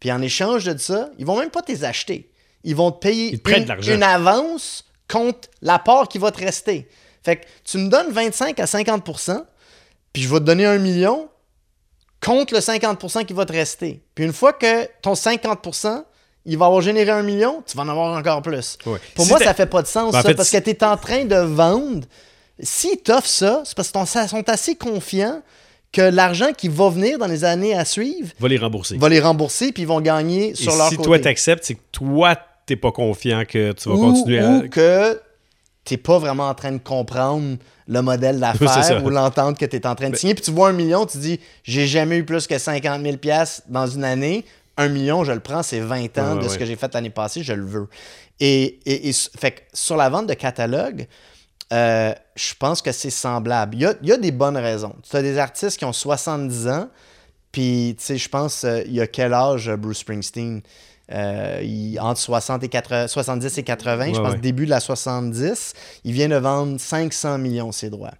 Puis 0.00 0.12
en 0.12 0.22
échange 0.22 0.64
de 0.64 0.76
ça, 0.78 1.10
ils 1.18 1.26
vont 1.26 1.38
même 1.38 1.50
pas 1.50 1.62
te 1.62 1.72
les 1.72 1.84
acheter. 1.84 2.30
Ils 2.64 2.76
vont 2.76 2.90
te 2.90 2.98
payer 3.00 3.38
te 3.38 3.50
une, 3.50 3.94
une 3.94 4.02
avance 4.02 4.84
contre 5.10 5.48
l'apport 5.62 6.08
qui 6.08 6.18
va 6.18 6.30
te 6.30 6.40
rester. 6.40 6.88
Fait 7.22 7.36
que 7.36 7.46
tu 7.64 7.78
me 7.78 7.88
donnes 7.88 8.10
25 8.10 8.58
à 8.60 8.64
50% 8.64 9.42
puis 10.12 10.22
je 10.22 10.28
vais 10.28 10.40
te 10.40 10.44
donner 10.44 10.66
un 10.66 10.78
million 10.78 11.28
contre 12.24 12.54
le 12.54 12.60
50% 12.60 13.24
qui 13.24 13.32
va 13.32 13.44
te 13.44 13.52
rester. 13.52 14.02
Puis 14.14 14.24
une 14.24 14.32
fois 14.32 14.52
que 14.52 14.86
ton 15.02 15.14
50% 15.14 16.04
il 16.44 16.56
va 16.56 16.66
avoir 16.66 16.80
généré 16.80 17.10
un 17.10 17.22
million, 17.22 17.62
tu 17.66 17.76
vas 17.76 17.82
en 17.82 17.88
avoir 17.88 18.16
encore 18.18 18.40
plus. 18.40 18.78
Pour 18.82 18.98
Si 19.18 19.28
moi, 19.28 19.38
ça 19.38 19.52
fait 19.52 19.66
pas 19.66 19.82
de 19.82 19.86
sens, 19.86 20.12
Ben, 20.12 20.18
en 20.18 20.22
ça, 20.22 20.28
fait, 20.28 20.34
parce 20.34 20.50
que 20.50 20.56
tu 20.56 20.70
es 20.70 20.82
en 20.82 20.96
train 20.96 21.26
de 21.26 21.36
vendre. 21.36 22.06
S'ils 22.58 22.96
t'offrent 22.96 23.26
ça, 23.26 23.62
c'est 23.64 23.76
parce 23.76 23.90
qu'ils 23.90 24.28
sont 24.28 24.48
assez 24.48 24.74
confiants 24.74 25.42
que 25.92 26.02
l'argent 26.02 26.52
qui 26.56 26.68
va 26.68 26.90
venir 26.90 27.18
dans 27.18 27.26
les 27.26 27.44
années 27.44 27.74
à 27.74 27.84
suivre 27.84 28.28
Va 28.40 28.48
les 28.48 28.58
rembourser. 28.58 28.96
va 28.98 29.08
les 29.08 29.20
rembourser 29.20 29.72
puis 29.72 29.82
ils 29.82 29.88
vont 29.88 30.00
gagner 30.00 30.50
Et 30.50 30.54
sur 30.54 30.76
leur 30.76 30.88
si 30.90 30.96
côté. 30.96 31.06
toi 31.06 31.18
t'acceptes, 31.18 31.64
c'est 31.64 31.74
que 31.74 31.80
toi 31.92 32.36
t'es 32.66 32.76
pas 32.76 32.92
confiant 32.92 33.44
que 33.48 33.72
tu 33.72 33.88
vas 33.88 33.94
ou, 33.94 34.12
continuer 34.12 34.38
à. 34.40 34.50
ou 34.50 34.68
que 34.68 35.20
t'es 35.84 35.96
pas 35.96 36.18
vraiment 36.18 36.48
en 36.48 36.54
train 36.54 36.72
de 36.72 36.78
comprendre 36.78 37.56
le 37.86 38.02
modèle 38.02 38.38
d'affaires 38.40 39.02
ou 39.02 39.08
l'entente 39.08 39.56
que 39.58 39.64
tu 39.64 39.76
es 39.76 39.86
en 39.86 39.94
train 39.94 40.10
de 40.10 40.16
signer. 40.16 40.34
Puis 40.34 40.44
tu 40.44 40.50
vois 40.50 40.68
un 40.68 40.72
million, 40.74 41.06
tu 41.06 41.16
dis 41.16 41.40
j'ai 41.64 41.86
jamais 41.86 42.18
eu 42.18 42.24
plus 42.24 42.46
que 42.46 42.58
50 42.58 43.02
000 43.02 43.16
pièces 43.16 43.62
dans 43.68 43.86
une 43.86 44.04
année. 44.04 44.44
Un 44.76 44.88
million, 44.88 45.24
je 45.24 45.32
le 45.32 45.40
prends, 45.40 45.62
c'est 45.62 45.80
20 45.80 46.18
ans 46.18 46.36
de 46.36 46.42
ouais. 46.42 46.48
ce 46.50 46.58
que 46.58 46.64
j'ai 46.66 46.76
fait 46.76 46.92
l'année 46.94 47.10
passée, 47.10 47.42
je 47.42 47.52
le 47.54 47.64
veux. 47.64 47.88
Et, 48.38 48.78
et- 48.86 49.12
fait 49.36 49.50
que 49.52 49.60
sur 49.72 49.96
la 49.96 50.08
vente 50.10 50.26
de 50.28 50.34
catalogue, 50.34 51.06
euh, 51.72 52.14
je 52.34 52.54
pense 52.58 52.80
que 52.82 52.92
c'est 52.92 53.10
semblable. 53.10 53.74
Il 53.76 53.80
y 53.82 53.86
a, 53.86 53.94
il 54.02 54.08
y 54.08 54.12
a 54.12 54.16
des 54.16 54.32
bonnes 54.32 54.56
raisons. 54.56 54.94
Tu 55.08 55.14
as 55.16 55.22
des 55.22 55.38
artistes 55.38 55.78
qui 55.78 55.84
ont 55.84 55.92
70 55.92 56.68
ans, 56.68 56.88
puis 57.52 57.94
tu 57.98 58.04
sais, 58.04 58.16
je 58.18 58.28
pense, 58.28 58.64
euh, 58.64 58.82
il 58.86 58.92
y 58.94 59.00
a 59.00 59.06
quel 59.06 59.34
âge 59.34 59.68
euh, 59.68 59.76
Bruce 59.76 59.98
Springsteen? 59.98 60.62
Euh, 61.10 61.60
il- 61.62 61.98
Entre 62.00 62.20
60 62.20 62.62
et 62.64 62.68
80, 62.68 63.08
70 63.08 63.58
et 63.58 63.62
80, 63.62 64.12
je 64.14 64.20
pense 64.20 64.32
ouais. 64.32 64.38
début 64.38 64.66
de 64.66 64.70
la 64.70 64.80
70, 64.80 65.72
il 66.04 66.12
vient 66.12 66.28
de 66.28 66.36
vendre 66.36 66.78
500 66.78 67.38
millions 67.38 67.72
ses 67.72 67.88
droits. 67.90 68.12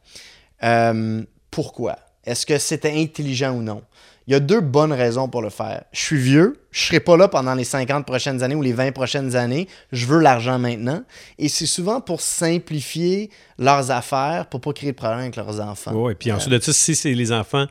Pourquoi? 1.51 1.99
Est-ce 2.25 2.45
que 2.47 2.59
c'était 2.59 2.93
intelligent 3.01 3.53
ou 3.53 3.63
non? 3.63 3.83
Il 4.29 4.33
y 4.33 4.35
a 4.35 4.41
deux 4.41 4.61
bonnes 4.61 4.93
raisons 4.93 5.27
pour 5.27 5.41
le 5.41 5.49
faire. 5.49 5.85
Je 5.91 6.03
suis 6.03 6.19
vieux, 6.19 6.61
je 6.71 6.85
serai 6.85 7.01
pas 7.01 7.17
là 7.17 7.29
pendant 7.29 7.55
les 7.55 7.65
50 7.65 8.05
prochaines 8.05 8.43
années 8.43 8.55
ou 8.55 8.61
les 8.61 8.75
20 8.75 8.93
prochaines 8.93 9.37
années. 9.37 9.69
Je 9.91 10.05
veux 10.05 10.21
l'argent 10.21 10.59
maintenant. 10.59 11.03
Et 11.39 11.49
c'est 11.49 11.65
souvent 11.65 12.03
pour 12.03 12.21
simplifier 12.21 13.31
leurs 13.59 13.91
affaires, 13.91 14.45
pour 14.51 14.61
pas 14.61 14.75
créer 14.75 14.93
de 14.93 14.97
problème 14.97 15.21
avec 15.21 15.37
leurs 15.37 15.61
enfants. 15.61 15.93
Ouais, 15.93 16.15
puis 16.15 16.31
ensuite 16.31 16.53
de 16.53 16.61
ça, 16.61 16.75
si 16.75 16.95
c'est 16.95 17.15
les 17.15 17.33
enfants 17.33 17.69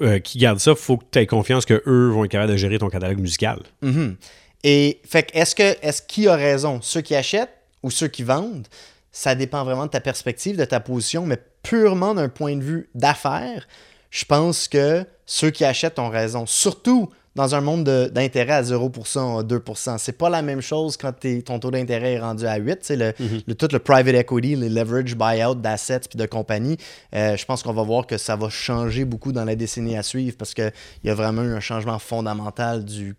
euh, 0.00 0.18
qui 0.18 0.38
gardent 0.38 0.58
ça, 0.58 0.74
faut 0.74 0.96
que 0.96 1.04
tu 1.08 1.20
aies 1.20 1.26
confiance 1.26 1.64
que 1.66 1.80
eux 1.86 2.08
vont 2.08 2.24
être 2.24 2.32
capables 2.32 2.50
de 2.50 2.56
gérer 2.56 2.80
ton 2.80 2.88
catalogue 2.88 3.20
musical. 3.20 3.60
Mhm. 3.82 4.16
Et 4.64 5.00
fait 5.08 5.30
est-ce 5.34 5.54
que 5.54 5.76
est-ce 5.82 6.02
qui 6.02 6.26
a 6.26 6.34
raison, 6.34 6.80
ceux 6.82 7.00
qui 7.00 7.14
achètent 7.14 7.56
ou 7.84 7.92
ceux 7.92 8.08
qui 8.08 8.24
vendent? 8.24 8.66
Ça 9.12 9.36
dépend 9.36 9.62
vraiment 9.62 9.86
de 9.86 9.90
ta 9.90 10.00
perspective, 10.00 10.56
de 10.56 10.64
ta 10.64 10.80
position, 10.80 11.26
mais 11.26 11.38
purement 11.62 12.12
d'un 12.14 12.28
point 12.28 12.56
de 12.56 12.62
vue 12.62 12.88
d'affaires, 12.96 13.68
je 14.10 14.24
pense 14.24 14.68
que 14.68 15.04
ceux 15.26 15.50
qui 15.50 15.64
achètent 15.64 15.98
ont 15.98 16.08
raison. 16.08 16.44
Surtout 16.46 17.08
dans 17.36 17.54
un 17.54 17.60
monde 17.60 17.84
de- 17.84 18.10
d'intérêt 18.12 18.54
à 18.54 18.62
0%, 18.62 19.38
à 19.38 19.42
2%. 19.44 19.98
C'est 19.98 20.18
pas 20.18 20.28
la 20.28 20.42
même 20.42 20.60
chose 20.60 20.96
quand 20.96 21.12
ton 21.44 21.60
taux 21.60 21.70
d'intérêt 21.70 22.14
est 22.14 22.20
rendu 22.20 22.44
à 22.44 22.56
8. 22.56 22.78
C'est 22.82 22.96
le, 22.96 23.12
le- 23.46 23.54
tout 23.54 23.68
le 23.70 23.78
private 23.78 24.16
equity, 24.16 24.56
les 24.56 24.68
leverage 24.68 25.14
buyout 25.16 25.54
d'assets 25.54 26.00
puis 26.00 26.18
de 26.18 26.26
compagnie. 26.26 26.76
Euh, 27.14 27.36
je 27.36 27.44
pense 27.44 27.62
qu'on 27.62 27.72
va 27.72 27.84
voir 27.84 28.06
que 28.08 28.18
ça 28.18 28.34
va 28.34 28.48
changer 28.48 29.04
beaucoup 29.04 29.30
dans 29.30 29.44
la 29.44 29.54
décennie 29.54 29.96
à 29.96 30.02
suivre 30.02 30.36
parce 30.36 30.54
qu'il 30.54 30.72
y 31.04 31.08
a 31.10 31.14
vraiment 31.14 31.42
eu 31.42 31.52
un 31.54 31.60
changement 31.60 32.00
fondamental 32.00 32.84
du 32.84 33.14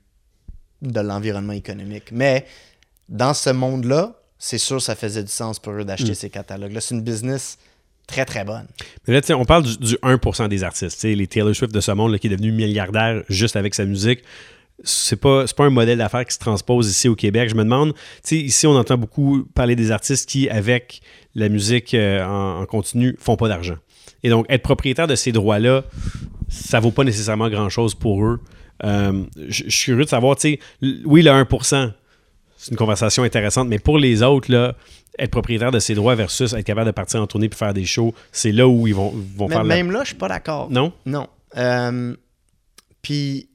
de 0.81 0.99
l'environnement 0.99 1.53
économique. 1.53 2.11
Mais 2.11 2.45
dans 3.07 3.33
ce 3.33 3.49
monde-là, 3.51 4.15
c'est 4.37 4.57
sûr 4.57 4.81
ça 4.81 4.95
faisait 4.95 5.23
du 5.23 5.31
sens 5.31 5.57
pour 5.59 5.73
eux 5.73 5.85
d'acheter 5.85 6.15
ces 6.15 6.29
catalogues-là. 6.29 6.81
C'est 6.81 6.95
une 6.95 7.01
business 7.03 7.57
très, 8.07 8.25
très 8.25 8.43
bonne. 8.43 8.67
Mais 9.07 9.13
là, 9.13 9.37
on 9.37 9.45
parle 9.45 9.63
du, 9.63 9.77
du 9.77 9.95
1% 9.95 10.47
des 10.47 10.63
artistes. 10.63 11.03
Les 11.03 11.27
Taylor 11.27 11.55
Swift 11.55 11.73
de 11.73 11.79
ce 11.79 11.91
monde 11.91 12.17
qui 12.17 12.27
est 12.27 12.29
devenu 12.29 12.51
milliardaire 12.51 13.23
juste 13.29 13.55
avec 13.55 13.73
sa 13.73 13.85
musique. 13.85 14.23
C'est 14.83 15.15
pas, 15.15 15.45
pas 15.45 15.65
un 15.65 15.69
modèle 15.69 15.99
d'affaires 15.99 16.25
qui 16.25 16.33
se 16.33 16.39
transpose 16.39 16.89
ici 16.89 17.07
au 17.07 17.15
Québec. 17.15 17.49
Je 17.49 17.55
me 17.55 17.63
demande, 17.63 17.93
ici, 18.31 18.65
on 18.65 18.75
entend 18.75 18.97
beaucoup 18.97 19.45
parler 19.53 19.75
des 19.75 19.91
artistes 19.91 20.27
qui, 20.27 20.49
avec 20.49 21.01
la 21.35 21.49
musique 21.49 21.93
euh, 21.93 22.25
en, 22.25 22.61
en 22.61 22.65
continu, 22.65 23.15
font 23.19 23.35
pas 23.35 23.47
d'argent. 23.47 23.77
Et 24.23 24.29
donc, 24.29 24.45
être 24.49 24.63
propriétaire 24.63 25.07
de 25.07 25.15
ces 25.15 25.31
droits-là, 25.31 25.83
ça 26.49 26.79
vaut 26.79 26.91
pas 26.91 27.03
nécessairement 27.03 27.49
grand-chose 27.49 27.95
pour 27.95 28.25
eux. 28.25 28.39
Euh, 28.83 29.23
je 29.47 29.69
suis 29.69 29.85
curieux 29.85 30.05
de 30.05 30.09
savoir, 30.09 30.37
oui, 31.05 31.21
le 31.21 31.31
1%, 31.31 31.91
c'est 32.61 32.71
une 32.71 32.77
conversation 32.77 33.23
intéressante, 33.23 33.67
mais 33.67 33.79
pour 33.79 33.97
les 33.97 34.21
autres, 34.23 34.51
là, 34.51 34.75
être 35.19 35.31
propriétaire 35.31 35.71
de 35.71 35.79
ses 35.79 35.95
droits 35.95 36.15
versus 36.15 36.53
être 36.53 36.63
capable 36.65 36.87
de 36.87 36.91
partir 36.91 37.21
en 37.21 37.27
tournée 37.27 37.49
puis 37.49 37.57
faire 37.57 37.73
des 37.73 37.85
shows, 37.85 38.13
c'est 38.31 38.51
là 38.51 38.67
où 38.67 38.87
ils 38.87 38.93
vont, 38.95 39.09
vont 39.35 39.47
Mais 39.47 39.55
faire 39.55 39.63
la- 39.63 39.75
même 39.75 39.91
là, 39.91 40.01
je 40.03 40.07
suis 40.09 40.15
pas 40.15 40.27
d'accord. 40.27 40.69
Non? 40.69 40.93
Non. 41.05 41.27
Euh, 41.57 42.15
puis, 43.01 43.49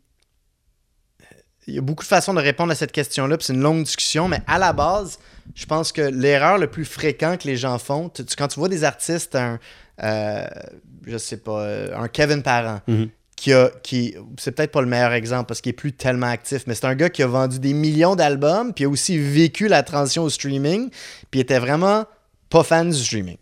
il 1.68 1.74
y 1.74 1.78
a 1.78 1.80
beaucoup 1.80 2.02
de 2.04 2.08
façons 2.08 2.34
de 2.34 2.40
répondre 2.40 2.70
à 2.72 2.74
cette 2.74 2.92
question-là, 2.92 3.36
puis 3.38 3.46
c'est 3.46 3.54
une 3.54 3.60
longue 3.62 3.82
discussion, 3.84 4.28
mais 4.28 4.40
à 4.46 4.58
la 4.58 4.72
base, 4.72 5.18
je 5.54 5.66
pense 5.66 5.92
que 5.92 6.02
l'erreur 6.02 6.58
le 6.58 6.66
plus 6.68 6.84
fréquent 6.84 7.36
que 7.36 7.46
les 7.48 7.56
gens 7.56 7.78
font, 7.78 8.08
tu- 8.08 8.22
quand 8.36 8.48
tu 8.48 8.58
vois 8.60 8.68
des 8.68 8.84
artistes, 8.84 9.34
un, 9.34 9.58
euh, 10.02 10.46
je 11.06 11.16
sais 11.18 11.38
pas, 11.38 11.60
euh, 11.62 11.96
un 11.96 12.08
Kevin 12.08 12.42
Parent, 12.42 12.80
Mhm. 12.86 13.08
Qui 13.36 13.52
a, 13.52 13.70
qui, 13.82 14.16
c'est 14.38 14.52
peut-être 14.52 14.72
pas 14.72 14.80
le 14.80 14.86
meilleur 14.86 15.12
exemple 15.12 15.46
parce 15.46 15.60
qu'il 15.60 15.70
est 15.70 15.74
plus 15.74 15.92
tellement 15.92 16.26
actif, 16.26 16.62
mais 16.66 16.74
c'est 16.74 16.86
un 16.86 16.94
gars 16.94 17.10
qui 17.10 17.22
a 17.22 17.26
vendu 17.26 17.58
des 17.58 17.74
millions 17.74 18.16
d'albums, 18.16 18.72
puis 18.72 18.86
a 18.86 18.88
aussi 18.88 19.18
vécu 19.18 19.68
la 19.68 19.82
transition 19.82 20.24
au 20.24 20.30
streaming, 20.30 20.88
puis 21.30 21.40
il 21.40 21.42
était 21.42 21.58
vraiment 21.58 22.06
pas 22.48 22.64
fan 22.64 22.90
du 22.90 22.98
streaming. 22.98 23.36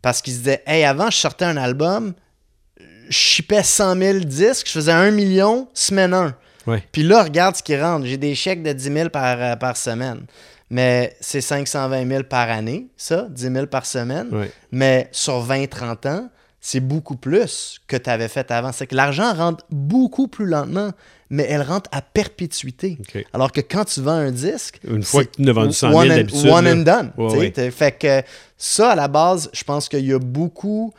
Parce 0.00 0.22
qu'il 0.22 0.32
se 0.32 0.38
disait, 0.38 0.62
hey, 0.66 0.84
avant, 0.84 1.10
je 1.10 1.16
sortais 1.16 1.44
un 1.44 1.56
album, 1.56 2.14
je 3.08 3.16
shippais 3.16 3.62
100 3.62 3.96
000 3.96 4.18
disques, 4.20 4.66
je 4.66 4.72
faisais 4.72 4.92
1 4.92 5.10
million 5.10 5.68
semaine 5.74 6.14
1. 6.14 6.34
Ouais. 6.66 6.82
Puis 6.92 7.02
là, 7.02 7.22
regarde 7.22 7.56
ce 7.56 7.62
qui 7.62 7.76
rentre. 7.76 8.06
J'ai 8.06 8.16
des 8.16 8.34
chèques 8.34 8.62
de 8.62 8.72
10 8.72 8.92
000 8.92 9.08
par, 9.10 9.40
euh, 9.40 9.56
par 9.56 9.76
semaine. 9.76 10.24
Mais 10.70 11.14
c'est 11.20 11.42
520 11.42 12.08
000 12.08 12.22
par 12.24 12.50
année, 12.50 12.88
ça, 12.96 13.26
10 13.28 13.52
000 13.52 13.66
par 13.66 13.84
semaine. 13.84 14.30
Mais 14.72 15.08
sur 15.12 15.46
20-30 15.46 16.08
ans, 16.08 16.30
c'est 16.66 16.80
beaucoup 16.80 17.16
plus 17.16 17.78
que 17.86 17.98
tu 17.98 18.08
avais 18.08 18.26
fait 18.26 18.50
avant. 18.50 18.72
C'est 18.72 18.86
que 18.86 18.94
l'argent 18.94 19.34
rentre 19.34 19.62
beaucoup 19.70 20.28
plus 20.28 20.46
lentement, 20.46 20.92
mais 21.28 21.44
elle 21.46 21.60
rentre 21.60 21.90
à 21.92 22.00
perpétuité. 22.00 22.96
Alors 23.34 23.52
que 23.52 23.60
quand 23.60 23.84
tu 23.84 24.00
vends 24.00 24.12
un 24.12 24.30
disque, 24.30 24.80
Une 24.82 25.02
fois 25.02 25.26
que 25.26 25.32
tu 25.36 25.42
en 25.42 25.48
as 25.48 25.52
vendu 25.52 25.74
100 25.74 25.88
000 25.90 26.00
one 26.00 26.10
and- 26.10 26.14
d'habitude, 26.16 26.50
One 26.50 26.66
and 26.66 26.76
done. 26.76 27.12
Ouais, 27.18 27.50
ouais. 27.54 27.70
Fait 27.70 27.92
que 27.92 28.22
ça, 28.56 28.92
à 28.92 28.94
la 28.94 29.08
base, 29.08 29.50
je 29.52 29.62
pense 29.62 29.90
qu'il 29.90 30.06
y 30.06 30.12
a 30.14 30.18
beaucoup 30.18 30.94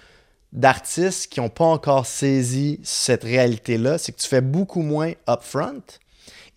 d'artistes 0.54 1.32
qui 1.32 1.39
n'ont 1.39 1.49
pas 1.49 1.65
encore 1.65 2.06
saisi 2.06 2.80
cette 2.84 3.23
réalité-là. 3.23 3.97
C'est 3.97 4.12
que 4.12 4.21
tu 4.21 4.28
fais 4.28 4.41
beaucoup 4.41 4.84
moins 4.84 5.13
upfront. 5.28 5.82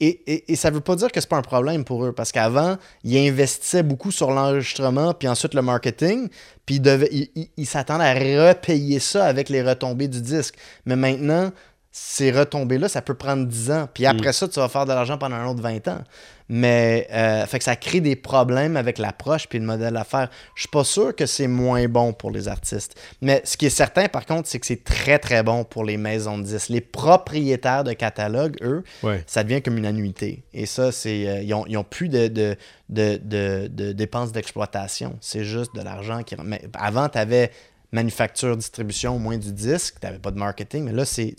Et, 0.01 0.23
et, 0.33 0.53
et 0.53 0.57
ça 0.57 0.71
ne 0.71 0.77
veut 0.77 0.81
pas 0.81 0.95
dire 0.95 1.11
que 1.11 1.21
c'est 1.21 1.29
pas 1.29 1.37
un 1.39 1.43
problème 1.43 1.85
pour 1.85 2.05
eux, 2.05 2.13
parce 2.13 2.31
qu'avant, 2.31 2.77
ils 3.03 3.19
investissaient 3.29 3.83
beaucoup 3.83 4.13
sur 4.13 4.31
l'enregistrement, 4.31 5.13
puis 5.13 5.27
ensuite 5.29 5.55
le 5.55 5.63
marketing, 5.63 6.29
puis 6.67 6.77
ils, 6.77 6.81
devaient- 6.81 7.09
ils- 7.11 7.31
ils- 7.35 7.51
ils 7.57 7.67
s'attendaient 7.67 8.05
à 8.05 8.49
repayer 8.51 9.01
ça 9.01 9.25
avec 9.27 9.49
les 9.49 9.63
retombées 9.63 10.07
du 10.09 10.21
disque. 10.23 10.55
Mais 10.87 10.95
maintenant, 10.97 11.51
ces 11.91 12.31
retombées-là, 12.31 12.89
ça 12.89 13.03
peut 13.03 13.15
prendre 13.15 13.47
10 13.47 13.71
ans. 13.73 13.89
Puis 13.93 14.05
après 14.07 14.33
ça, 14.33 14.47
tu 14.47 14.61
vas 14.61 14.69
faire 14.69 14.85
de 14.87 14.93
l'argent 14.93 15.19
pendant 15.19 15.35
un 15.37 15.47
autre 15.49 15.63
20 15.63 15.89
ans. 15.89 16.03
Mais 16.51 17.07
euh, 17.13 17.45
fait 17.47 17.59
que 17.59 17.65
ça 17.65 17.77
crée 17.77 18.01
des 18.01 18.17
problèmes 18.17 18.77
avec 18.77 18.97
l'approche 18.99 19.47
puis 19.49 19.59
le 19.59 19.67
modèle 19.67 19.93
d'affaires. 19.95 20.31
Je 20.55 20.63
suis 20.63 20.69
pas 20.71 20.85
sûr 20.85 21.15
que 21.15 21.27
c'est 21.27 21.47
moins 21.47 21.87
bon 21.89 22.13
pour 22.15 22.31
les 22.31 22.49
artistes. 22.49 22.99
Mais 23.21 23.43
ce 23.45 23.57
qui 23.59 23.67
est 23.67 23.71
certain, 23.71 24.09
par 24.09 24.25
contre, 24.25 24.49
c'est 24.49 24.59
que 24.59 24.67
c'est 24.67 24.83
très, 24.83 25.19
très 25.19 25.43
bon 25.43 25.65
pour 25.65 25.85
les 25.85 25.97
maisons 25.99 26.39
de 26.39 26.45
disques. 26.45 26.71
Les 26.71 26.81
propriétaires 26.81 27.85
de 27.85 27.93
catalogues, 27.93 28.57
eux, 28.63 28.83
Ouais. 29.03 29.23
ça 29.27 29.45
devient 29.45 29.61
comme 29.61 29.77
une 29.77 29.87
annuité. 29.87 30.43
Et 30.55 30.65
ça, 30.67 30.91
c'est 30.91 31.29
euh, 31.29 31.43
ils, 31.43 31.53
ont, 31.53 31.65
ils 31.67 31.77
ont 31.77 31.85
plus 31.85 32.09
de, 32.09 32.29
de, 32.29 32.57
de, 32.89 33.21
de- 33.23 33.69
de 33.71 33.93
dépenses 33.93 34.33
d'exploitation. 34.33 35.19
C'est 35.21 35.45
juste 35.45 35.75
de 35.75 35.83
l'argent 35.83 36.23
qui... 36.23 36.35
Mais 36.43 36.63
avant, 36.75 37.09
tu 37.11 37.19
avais 37.19 37.51
manufacture, 37.93 38.57
distribution, 38.57 39.17
au 39.17 39.19
moins 39.19 39.37
du 39.39 39.53
disque. 39.53 39.97
Tu 40.01 40.07
n'avais 40.07 40.19
pas 40.19 40.31
de 40.31 40.39
marketing. 40.39 40.85
Mais 40.85 40.93
là, 40.93 41.05
c'est 41.05 41.35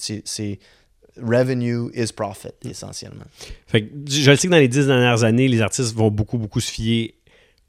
revenue 1.21 1.89
is 1.93 2.11
profit, 2.15 2.49
essentiellement. 2.63 3.25
Fait 3.67 3.83
que 3.83 3.87
je 4.09 4.29
le 4.29 4.37
sais 4.37 4.47
que 4.47 4.51
dans 4.51 4.57
les 4.57 4.67
dix 4.67 4.87
dernières 4.87 5.23
années, 5.23 5.47
les 5.47 5.61
artistes 5.61 5.95
vont 5.95 6.11
beaucoup, 6.11 6.37
beaucoup 6.37 6.59
se 6.59 6.71
fier 6.71 7.15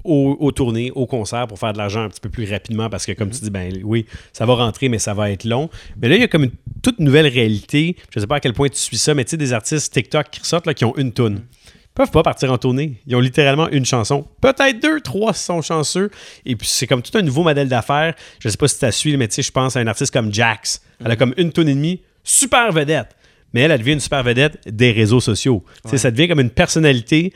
aux, 0.04 0.36
aux 0.40 0.52
tournées, 0.52 0.90
aux 0.94 1.06
concerts 1.06 1.46
pour 1.46 1.58
faire 1.58 1.72
de 1.72 1.78
l'argent 1.78 2.02
un 2.02 2.08
petit 2.08 2.20
peu 2.20 2.28
plus 2.28 2.50
rapidement 2.50 2.88
parce 2.88 3.06
que, 3.06 3.12
comme 3.12 3.30
tu 3.30 3.40
dis, 3.40 3.50
ben 3.50 3.72
oui, 3.84 4.06
ça 4.32 4.46
va 4.46 4.54
rentrer, 4.54 4.88
mais 4.88 4.98
ça 4.98 5.14
va 5.14 5.30
être 5.30 5.44
long. 5.44 5.68
Mais 6.00 6.08
là, 6.08 6.16
il 6.16 6.20
y 6.20 6.24
a 6.24 6.28
comme 6.28 6.44
une 6.44 6.52
toute 6.82 6.98
nouvelle 7.00 7.26
réalité. 7.26 7.96
Je 8.14 8.20
sais 8.20 8.26
pas 8.26 8.36
à 8.36 8.40
quel 8.40 8.52
point 8.52 8.68
tu 8.68 8.78
suis 8.78 8.98
ça, 8.98 9.14
mais 9.14 9.24
tu 9.24 9.30
sais, 9.30 9.36
des 9.36 9.52
artistes 9.52 9.92
TikTok 9.92 10.30
qui 10.30 10.40
ressortent 10.40 10.66
là, 10.66 10.74
qui 10.74 10.84
ont 10.84 10.96
une 10.96 11.12
toune. 11.12 11.34
Mhm. 11.34 11.42
Ils 11.90 11.94
peuvent 11.94 12.10
pas 12.12 12.22
partir 12.22 12.52
en 12.52 12.56
tournée. 12.56 13.00
Ils 13.06 13.16
ont 13.16 13.20
littéralement 13.20 13.68
une 13.68 13.84
chanson. 13.84 14.26
Peut-être 14.40 14.80
deux, 14.80 15.00
trois 15.00 15.34
si 15.34 15.44
sont 15.44 15.60
chanceux. 15.60 16.10
Et 16.46 16.56
puis, 16.56 16.66
c'est 16.66 16.86
comme 16.86 17.02
tout 17.02 17.16
un 17.18 17.22
nouveau 17.22 17.42
modèle 17.42 17.68
d'affaires. 17.68 18.14
Je 18.38 18.48
sais 18.48 18.56
pas 18.56 18.68
si 18.68 18.78
tu 18.78 18.84
as 18.84 18.92
suivi, 18.92 19.16
mais 19.16 19.28
tu 19.28 19.34
sais, 19.34 19.42
je 19.42 19.50
pense 19.50 19.76
à 19.76 19.80
un 19.80 19.86
artiste 19.86 20.12
comme 20.12 20.32
Jax. 20.32 20.80
Elle 21.04 21.10
a 21.10 21.16
comme 21.16 21.34
une 21.36 21.52
toune 21.52 21.68
et 21.68 21.74
demie. 21.74 22.00
Super 22.22 22.72
vedette. 22.72 23.08
Mais 23.52 23.62
elle, 23.62 23.70
elle 23.72 23.80
devient 23.80 23.92
une 23.94 24.00
super 24.00 24.22
vedette 24.22 24.58
des 24.66 24.92
réseaux 24.92 25.20
sociaux. 25.20 25.64
Tu 25.84 25.90
sais, 25.90 25.98
Ça 25.98 26.10
devient 26.10 26.28
comme 26.28 26.40
une 26.40 26.50
personnalité 26.50 27.32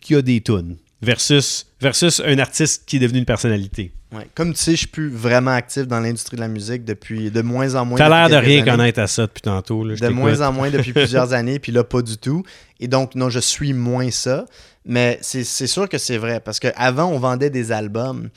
qui 0.00 0.14
a 0.14 0.22
des 0.22 0.40
tunes. 0.40 0.76
versus, 1.02 1.66
versus 1.80 2.20
un 2.24 2.38
artiste 2.38 2.84
qui 2.86 2.96
est 2.96 3.00
devenu 3.00 3.18
une 3.18 3.24
personnalité. 3.24 3.92
Ouais. 4.12 4.26
Comme 4.34 4.52
tu 4.54 4.60
sais, 4.62 4.70
je 4.72 4.76
suis 4.78 4.86
plus 4.86 5.08
vraiment 5.10 5.50
actif 5.50 5.86
dans 5.86 6.00
l'industrie 6.00 6.36
de 6.36 6.40
la 6.40 6.48
musique 6.48 6.84
depuis 6.84 7.30
de 7.30 7.42
moins 7.42 7.74
en 7.74 7.84
moins. 7.84 7.98
T'as 7.98 8.08
l'air 8.08 8.28
de 8.28 8.36
rien 8.44 8.62
années. 8.62 8.70
connaître 8.70 9.00
à 9.00 9.06
ça 9.08 9.26
depuis 9.26 9.42
tantôt. 9.42 9.84
là, 9.84 9.94
de 9.96 10.08
moins 10.08 10.40
en 10.42 10.52
moins 10.52 10.70
depuis 10.70 10.92
plusieurs 10.94 11.32
années, 11.32 11.58
puis 11.58 11.72
là, 11.72 11.82
pas 11.84 12.02
du 12.02 12.16
tout. 12.16 12.44
Et 12.80 12.88
donc, 12.88 13.14
non, 13.14 13.30
je 13.30 13.40
suis 13.40 13.72
moins 13.72 14.10
ça. 14.10 14.46
Mais 14.84 15.18
c'est 15.22 15.42
sûr 15.66 15.88
que 15.88 15.98
c'est 15.98 16.18
vrai, 16.18 16.38
parce 16.40 16.60
qu'avant, 16.60 17.06
on 17.06 17.18
vendait 17.18 17.50
des 17.50 17.72
albums. 17.72 18.28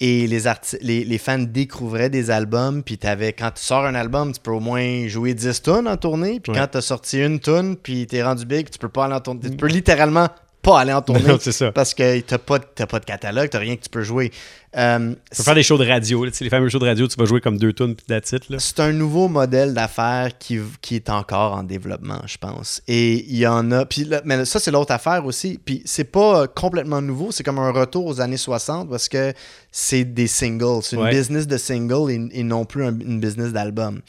Et 0.00 0.26
les, 0.26 0.40
les, 0.82 1.04
les 1.04 1.18
fans 1.18 1.38
découvraient 1.38 2.10
des 2.10 2.30
albums, 2.30 2.82
puis 2.82 2.98
t'avais, 2.98 3.32
quand 3.32 3.50
tu 3.52 3.62
sors 3.62 3.84
un 3.86 3.94
album, 3.94 4.32
tu 4.32 4.40
peux 4.40 4.50
au 4.50 4.60
moins 4.60 5.08
jouer 5.08 5.32
10 5.32 5.62
tonnes 5.62 5.88
en 5.88 5.96
tournée, 5.96 6.38
puis 6.40 6.52
Ouais. 6.52 6.58
quand 6.58 6.66
tu 6.72 6.78
as 6.78 6.82
sorti 6.82 7.18
une 7.22 7.40
tonne, 7.40 7.76
puis 7.76 8.06
t'es 8.06 8.22
rendu 8.22 8.44
big, 8.44 8.68
tu 8.68 8.78
peux 8.78 8.88
pas 8.90 9.06
aller 9.06 9.14
en 9.14 9.20
tournée. 9.20 9.40
Tu 9.50 9.56
peux 9.56 9.66
littéralement 9.68 10.28
pas 10.66 10.80
aller 10.80 10.92
en 10.92 11.00
tournée 11.00 11.22
Non, 11.26 11.38
c'est 11.40 11.52
ça. 11.52 11.70
parce 11.72 11.94
que 11.94 12.20
t'as 12.20 12.38
pas, 12.38 12.58
pas 12.58 12.98
de 13.00 13.04
catalogue, 13.04 13.48
t'as 13.50 13.58
rien 13.60 13.76
que 13.76 13.82
tu 13.82 13.88
peux 13.88 14.02
jouer. 14.02 14.32
Euh, 14.76 15.14
Tu 15.30 15.36
peux 15.38 15.42
faire 15.44 15.54
des 15.54 15.62
shows 15.62 15.78
de 15.78 15.86
radio. 15.86 16.24
là, 16.24 16.30
les 16.38 16.50
fameux 16.50 16.68
shows 16.68 16.80
de 16.80 16.84
radio, 16.86 17.06
tu 17.08 17.16
vas 17.16 17.24
jouer 17.24 17.40
comme 17.40 17.56
deux 17.56 17.72
tunes 17.72 17.94
puis 17.94 18.04
là. 18.08 18.20
c'est 18.58 18.80
un 18.80 18.92
nouveau 18.92 19.28
modèle 19.28 19.72
d'affaires 19.72 20.36
qui, 20.38 20.58
qui 20.82 20.96
est 20.96 21.08
encore 21.08 21.54
en 21.54 21.62
développement, 21.62 22.20
je 22.26 22.36
pense. 22.36 22.82
Et 22.86 23.24
il 23.26 23.36
y 23.38 23.46
en 23.46 23.70
a. 23.72 23.86
Puis 23.86 24.04
là- 24.04 24.20
mais 24.26 24.44
ça, 24.44 24.58
c'est 24.58 24.70
l'autre 24.70 24.92
affaire 24.92 25.24
aussi. 25.24 25.58
Puis 25.64 25.80
c'est 25.86 26.04
pas 26.04 26.46
complètement 26.48 27.00
nouveau. 27.00 27.30
C'est 27.32 27.42
comme 27.44 27.58
un 27.58 27.70
retour 27.72 28.04
aux 28.04 28.20
années 28.20 28.36
60 28.36 28.90
parce 28.90 29.08
que 29.08 29.32
c'est 29.72 30.04
des 30.04 30.26
singles. 30.26 30.82
C'est 30.82 30.96
une 30.96 31.02
Ouais. 31.02 31.10
business 31.10 31.46
de 31.46 31.56
singles 31.56 32.10
et, 32.10 32.40
et 32.40 32.42
non 32.42 32.64
plus 32.66 32.84
un- 32.84 32.98
une 33.00 33.20
business 33.20 33.52
d'album. 33.52 34.00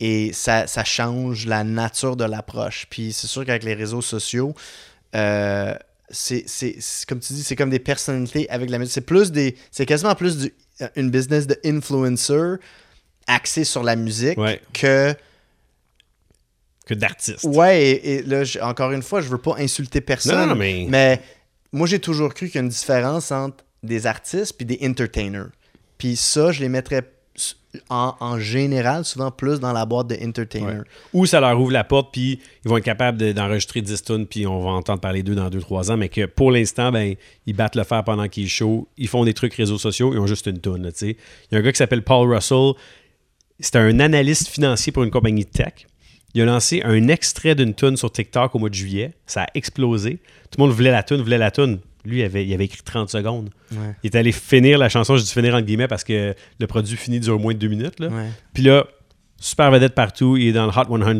Et 0.00 0.32
ça, 0.32 0.66
ça 0.66 0.84
change 0.84 1.44
la 1.46 1.64
nature 1.64 2.16
de 2.16 2.24
l'approche. 2.24 2.86
Puis 2.88 3.12
c'est 3.12 3.26
sûr 3.26 3.44
qu'avec 3.44 3.62
les 3.64 3.74
réseaux 3.74 4.00
sociaux, 4.02 4.54
euh, 5.14 5.74
c'est 6.14 6.44
c'est- 6.46 6.76
c'est- 6.80 7.06
comme 7.06 7.20
tu 7.20 7.34
dis, 7.34 7.42
c'est 7.42 7.56
comme 7.56 7.68
des 7.70 7.78
personnalités 7.78 8.48
avec 8.48 8.70
la 8.70 8.78
musique. 8.78 8.94
C'est 8.94 9.00
plus 9.02 9.30
des. 9.32 9.56
C'est 9.70 9.84
quasiment 9.84 10.14
plus 10.14 10.38
du, 10.38 10.54
une 10.96 11.10
business 11.10 11.46
de 11.46 11.58
influencer 11.64 12.56
axée 13.26 13.64
sur 13.64 13.82
la 13.82 13.96
musique 13.96 14.38
Ouais. 14.38 14.60
que. 14.72 15.14
Que 16.86 16.94
d'artistes. 16.94 17.44
Ouais, 17.44 17.82
et, 17.82 18.14
et 18.16 18.22
là, 18.22 18.42
encore 18.62 18.92
une 18.92 19.02
fois, 19.02 19.20
je 19.22 19.28
veux 19.28 19.38
pas 19.38 19.54
insulter 19.58 20.00
personne. 20.02 20.36
Non, 20.38 20.46
non, 20.48 20.54
mais- 20.54 21.20
moi, 21.72 21.86
j'ai 21.86 21.98
toujours 21.98 22.32
cru 22.34 22.46
qu'il 22.46 22.56
y 22.56 22.58
a 22.58 22.62
une 22.62 22.68
différence 22.68 23.32
entre 23.32 23.64
des 23.82 24.06
artistes 24.06 24.54
puis 24.56 24.66
des 24.66 24.78
entertainers. 24.86 25.48
Puis 25.98 26.14
ça, 26.16 26.52
je 26.52 26.60
les 26.60 26.68
mettrais 26.68 27.02
en, 27.88 28.38
général 28.38 29.04
souvent 29.04 29.30
plus 29.30 29.60
dans 29.60 29.72
la 29.72 29.86
boîte 29.86 30.08
de 30.08 30.16
entertainer. 30.26 30.80
Ou 31.12 31.26
ça 31.26 31.40
leur 31.40 31.58
ouvre 31.60 31.72
la 31.72 31.84
porte, 31.84 32.12
puis 32.12 32.40
ils 32.64 32.68
vont 32.68 32.76
être 32.78 32.84
capables 32.84 33.18
de- 33.18 33.32
d'enregistrer 33.32 33.80
10 33.82 34.02
tunes, 34.02 34.26
puis 34.26 34.46
on 34.46 34.60
va 34.60 34.70
entendre 34.70 35.00
parler 35.00 35.22
d'eux 35.22 35.34
dans 35.34 35.48
2-3 35.50 35.90
ans, 35.90 35.96
mais 35.96 36.08
que 36.08 36.26
pour 36.26 36.50
l'instant, 36.50 36.90
ben, 36.92 37.14
ils 37.46 37.54
battent 37.54 37.76
le 37.76 37.84
fer 37.84 38.02
pendant 38.04 38.28
qu'ils 38.28 38.48
show, 38.48 38.88
ils 38.96 39.08
font 39.08 39.24
des 39.24 39.34
trucs 39.34 39.54
réseaux 39.54 39.78
sociaux, 39.78 40.12
ils 40.14 40.18
ont 40.18 40.26
juste 40.26 40.46
une 40.46 40.60
sais. 40.94 41.16
Il 41.50 41.54
y 41.54 41.56
a 41.56 41.58
un 41.58 41.62
gars 41.62 41.72
qui 41.72 41.78
s'appelle 41.78 42.02
Paul 42.02 42.32
Russell, 42.32 42.72
c'est 43.60 43.76
un 43.76 44.00
analyste 44.00 44.48
financier 44.48 44.92
pour 44.92 45.04
une 45.04 45.10
compagnie 45.10 45.44
tech. 45.44 45.86
Il 46.34 46.42
a 46.42 46.44
lancé 46.44 46.82
un 46.84 47.06
extrait 47.08 47.54
d'une 47.54 47.74
tune 47.74 47.96
sur 47.96 48.10
TikTok 48.10 48.54
au 48.56 48.58
mois 48.58 48.68
de 48.68 48.74
juillet. 48.74 49.12
Ça 49.24 49.44
a 49.44 49.46
explosé. 49.54 50.18
Tout 50.50 50.58
le 50.58 50.64
monde 50.64 50.72
voulait 50.72 50.90
la 50.90 51.04
tune, 51.04 51.22
voulait 51.22 51.38
la 51.38 51.52
tune. 51.52 51.78
Lui, 52.04 52.18
il 52.20 52.24
avait, 52.24 52.44
il 52.46 52.52
avait 52.52 52.64
écrit 52.66 52.82
30 52.84 53.08
secondes. 53.08 53.50
Ouais. 53.72 53.94
Il 54.02 54.10
est 54.10 54.16
allé 54.16 54.30
finir 54.32 54.78
la 54.78 54.88
chanson, 54.88 55.16
je 55.16 55.22
dis 55.22 55.32
finir 55.32 55.54
entre 55.54 55.64
guillemets 55.66 55.88
parce 55.88 56.04
que 56.04 56.34
le 56.60 56.66
produit 56.66 56.96
fini 56.96 57.18
dure 57.20 57.38
moins 57.38 57.54
de 57.54 57.58
deux 57.58 57.68
minutes. 57.68 57.98
Là. 58.00 58.08
Ouais. 58.08 58.28
Puis 58.52 58.62
là, 58.62 58.84
super 59.40 59.70
vedette 59.70 59.94
partout, 59.94 60.36
il 60.36 60.48
est 60.48 60.52
dans 60.52 60.66
le 60.66 60.70
Hot 60.70 60.84
100. 60.98 61.14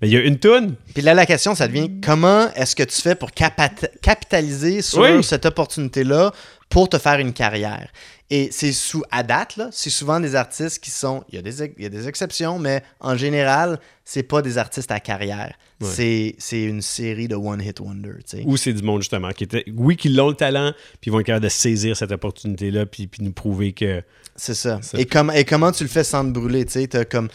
Mais 0.00 0.08
il 0.08 0.10
y 0.10 0.16
a 0.16 0.20
une 0.20 0.38
tune. 0.38 0.74
Puis 0.94 1.02
là, 1.02 1.14
la 1.14 1.26
question, 1.26 1.54
ça 1.54 1.68
devient 1.68 1.90
comment 2.02 2.52
est-ce 2.54 2.74
que 2.74 2.82
tu 2.82 3.00
fais 3.00 3.14
pour 3.14 3.30
capitaliser 3.32 4.82
sur 4.82 5.00
Oui. 5.00 5.22
cette 5.22 5.46
opportunité-là 5.46 6.32
pour 6.74 6.88
te 6.88 6.98
faire 6.98 7.20
une 7.20 7.32
carrière? 7.32 7.88
Et 8.30 8.48
c'est 8.50 8.72
sous 8.72 9.04
à 9.12 9.22
date, 9.22 9.56
là, 9.56 9.68
c'est 9.70 9.90
souvent 9.90 10.18
des 10.18 10.34
artistes 10.34 10.82
qui 10.82 10.90
sont. 10.90 11.22
Il 11.28 11.36
y, 11.36 11.38
a 11.38 11.42
des, 11.42 11.72
il 11.76 11.82
y 11.84 11.86
a 11.86 11.88
des 11.88 12.08
exceptions, 12.08 12.58
mais 12.58 12.82
en 12.98 13.16
général, 13.16 13.78
c'est 14.04 14.24
pas 14.24 14.42
des 14.42 14.58
artistes 14.58 14.90
à 14.90 14.98
carrière. 14.98 15.54
Ouais. 15.80 15.88
C'est, 15.88 16.34
c'est 16.38 16.64
une 16.64 16.82
série 16.82 17.28
de 17.28 17.36
one-hit 17.36 17.78
wonder. 17.78 18.14
Ou 18.44 18.56
c'est 18.56 18.72
du 18.72 18.82
monde, 18.82 19.02
justement, 19.02 19.30
qui 19.30 19.44
était, 19.44 19.64
oui, 19.76 19.96
qui 19.96 20.08
l'ont 20.08 20.28
le 20.30 20.34
talent, 20.34 20.72
puis 21.00 21.10
ils 21.10 21.12
vont 21.12 21.20
être 21.20 21.26
capables 21.26 21.44
de 21.44 21.48
saisir 21.50 21.96
cette 21.96 22.10
opportunité-là, 22.10 22.86
puis, 22.86 23.06
puis 23.06 23.22
nous 23.22 23.32
prouver 23.32 23.72
que. 23.72 24.02
C'est 24.34 24.54
ça. 24.54 24.80
Ça- 24.82 24.98
Et, 24.98 25.06
comme, 25.06 25.30
et 25.30 25.44
comment 25.44 25.70
tu 25.70 25.84
le 25.84 25.90
fais 25.90 26.02
sans 26.02 26.24
te 26.24 26.30
brûler? 26.30 26.64
Tu 26.64 26.72
sais, 26.90 27.04
comme. 27.06 27.28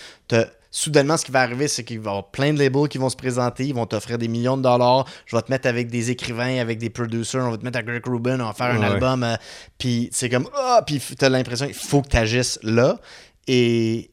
Soudainement, 0.72 1.18
ce 1.18 1.26
qui 1.26 1.32
va 1.32 1.42
arriver, 1.42 1.68
c'est 1.68 1.84
qu'il 1.84 2.00
va 2.00 2.10
y 2.12 2.14
avoir 2.14 2.32
plein 2.32 2.54
de 2.54 2.60
labels 2.60 2.88
qui 2.90 2.98
vont 2.98 3.10
se 3.10 3.16
présenter, 3.16 3.66
ils 3.66 3.74
vont 3.74 3.86
t'offrir 3.88 4.18
des 4.18 4.28
millions 4.28 4.58
de 4.58 4.62
dollars. 4.64 5.06
Je 5.26 5.36
vais 5.36 5.42
te 5.42 5.52
mettre 5.52 5.68
avec 5.68 5.90
des 5.90 6.12
écrivains, 6.12 6.60
avec 6.60 6.78
des 6.78 6.90
producers, 6.90 7.42
on 7.42 7.52
va 7.52 7.58
te 7.58 7.64
mettre 7.64 7.78
avec 7.78 7.88
Greg 7.90 8.06
Rubin, 8.06 8.40
on 8.40 8.46
va 8.46 8.54
faire 8.54 8.68
un 8.68 8.80
Ouais. 8.80 8.86
album. 8.86 9.24
euh, 9.24 9.36
puis 9.78 10.10
c'est 10.12 10.30
comme. 10.30 10.48
Ah! 10.56 10.84
puis 10.86 11.00
tu 11.00 11.26
as 11.26 11.30
l'impression 11.30 11.66
qu'il 11.66 11.76
faut 11.76 12.02
que 12.02 12.10
tu 12.10 12.18
agisses 12.18 12.60
là. 12.64 13.00
Et 13.48 14.12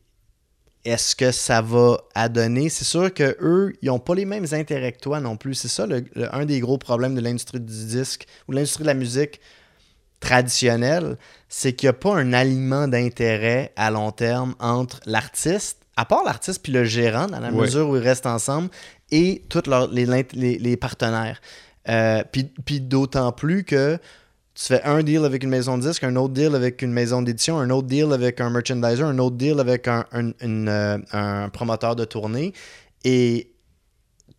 est-ce 0.84 1.14
que 1.16 1.30
ça 1.32 1.61
va 1.61 1.98
adonner? 2.14 2.68
C'est 2.70 2.84
sûr 2.84 3.12
que 3.12 3.36
eux, 3.40 3.74
ils 3.82 3.86
n'ont 3.88 3.98
pas 3.98 4.14
les 4.14 4.24
mêmes 4.24 4.46
intérêts 4.52 4.92
que 4.92 5.00
toi 5.00 5.20
non 5.20 5.36
plus. 5.36 5.54
C'est 5.54 5.68
ça 5.68 5.84
le- 5.86 6.04
le- 6.14 6.34
un 6.34 6.46
des 6.46 6.61
gros 6.61 6.78
problèmes 6.78 7.14
de 7.14 7.20
l'industrie 7.20 7.61
du 7.61 7.86
disque 7.86 8.24
ou 8.48 8.52
de 8.52 8.57
l'industrie 8.57 8.84
de 8.84 8.88
la 8.88 8.94
musique 8.94 9.40
traditionnelle, 10.20 11.18
c'est 11.48 11.74
qu'il 11.74 11.86
n'y 11.86 11.90
a 11.90 11.92
pas 11.94 12.14
un 12.16 12.32
alignement 12.32 12.88
d'intérêt 12.88 13.72
à 13.76 13.90
long 13.90 14.11
terme 14.12 14.54
entre 14.59 15.00
l'artiste, 15.07 15.78
à 15.97 16.05
part 16.05 16.22
l'artiste 16.24 16.62
puis 16.62 16.72
le 16.72 16.84
gérant, 16.84 17.26
dans 17.26 17.40
la 17.40 17.51
mesure 17.62 17.88
où 17.88 17.97
ils 17.97 18.03
restent 18.03 18.26
ensemble, 18.26 18.68
et 19.11 19.44
tous 19.49 19.62
les, 19.92 20.07
lint- 20.07 20.32
les- 20.34 20.59
les 20.59 20.76
partenaires. 20.76 21.40
Euh, 21.88 22.22
puis 22.32 22.80
d'autant 22.80 23.32
plus 23.32 23.64
que 23.64 23.97
tu 24.55 24.64
fais 24.64 24.82
un 24.84 25.03
deal 25.03 25.24
avec 25.24 25.44
une 25.44 25.51
maison 25.51 25.76
de 25.78 25.86
disque, 25.86 26.03
un 26.05 26.16
autre 26.16 26.32
deal 26.34 26.55
avec 26.55 26.80
une 26.82 26.90
maison 26.92 27.20
d'édition, 27.22 27.59
un 27.59 27.70
autre 27.70 27.86
deal 27.86 28.12
avec 28.12 28.40
un 28.40 28.51
merchandiser, 28.51 29.03
un 29.03 29.18
autre 29.18 29.36
deal 29.36 29.61
avec 29.61 29.86
un, 29.86 30.05
un- 30.12 30.32
une, 30.40 30.68
euh, 30.68 30.99
un 31.12 31.49
promoteur 31.51 31.94
de 31.94 32.05
tournée. 32.05 32.53
Et 33.05 33.53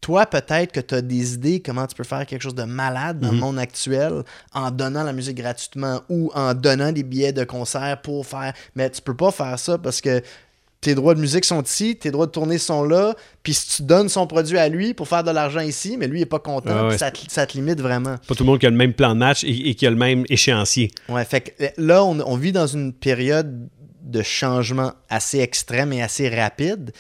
toi, 0.02 0.26
peut-être 0.26 0.72
que 0.72 0.80
tu 0.80 0.96
as 0.96 1.02
des 1.02 1.34
idées 1.36 1.62
comment 1.62 1.88
tu 1.88 1.96
peux 1.96 2.04
faire 2.04 2.26
quelque 2.26 2.42
chose 2.42 2.56
de 2.56 2.64
malade 2.64 3.20
dans 3.20 3.32
le 3.32 3.38
monde 3.40 3.60
actuel 3.60 4.24
en 4.54 4.70
donnant 4.72 5.04
la 5.04 5.14
musique 5.14 5.38
gratuitement 5.38 6.02
ou 6.10 6.32
en 6.36 6.54
donnant 6.54 6.92
des 6.92 7.04
billets 7.04 7.34
de 7.34 7.44
concert 7.44 8.02
pour 8.02 8.26
faire. 8.26 8.54
Mais 8.76 8.90
tu 8.90 9.02
peux 9.02 9.16
pas 9.16 9.32
faire 9.32 9.58
ça 9.58 9.78
parce 9.78 10.02
que 10.02 10.22
tes 10.88 10.96
droits 10.96 11.16
de 11.16 11.20
musique 11.20 11.44
sont 11.44 11.62
ici, 11.64 11.98
tes 11.98 12.12
droits 12.12 12.28
de 12.28 12.32
tournée 12.32 12.58
sont 12.58 12.82
là, 12.86 13.14
puis 13.44 13.54
si 13.54 13.68
tu 13.76 13.84
donnes 13.84 14.08
son 14.08 14.26
produit 14.26 14.58
à 14.58 14.70
lui 14.70 14.94
pour 14.94 15.10
faire 15.10 15.22
de 15.22 15.32
l'argent 15.32 15.60
ici, 15.60 15.98
mais 15.98 16.08
lui 16.08 16.20
il 16.20 16.22
est 16.22 16.26
pas 16.26 16.40
content, 16.40 16.70
Ah 16.72 16.88
ouais. 16.88 16.98
ça, 16.98 17.12
te, 17.12 17.20
ça 17.30 17.46
te 17.46 17.58
limite 17.58 17.82
vraiment. 17.82 18.16
Pas 18.26 18.36
tout 18.36 18.44
le 18.44 18.50
monde 18.50 18.60
qui 18.60 18.68
a 18.68 18.70
le 18.70 18.78
même 18.78 18.94
plan 18.94 19.14
de 19.14 19.20
match 19.20 19.44
et, 19.44 19.70
et 19.70 19.76
qui 19.76 19.86
a 19.86 19.90
le 19.90 19.98
même 19.98 20.24
échéancier. 20.30 20.90
Ouais, 21.10 21.26
fait 21.26 21.42
que 21.42 21.64
euh, 21.66 21.68
là, 21.76 22.06
on, 22.06 22.18
on 22.22 22.38
vit 22.38 22.54
dans 22.54 22.68
une 22.68 22.94
période 22.94 23.68
de 24.02 24.22
changement 24.22 24.94
assez 25.10 25.40
extrême 25.40 25.92
et 25.92 26.02
assez 26.02 26.30
rapide. 26.30 26.94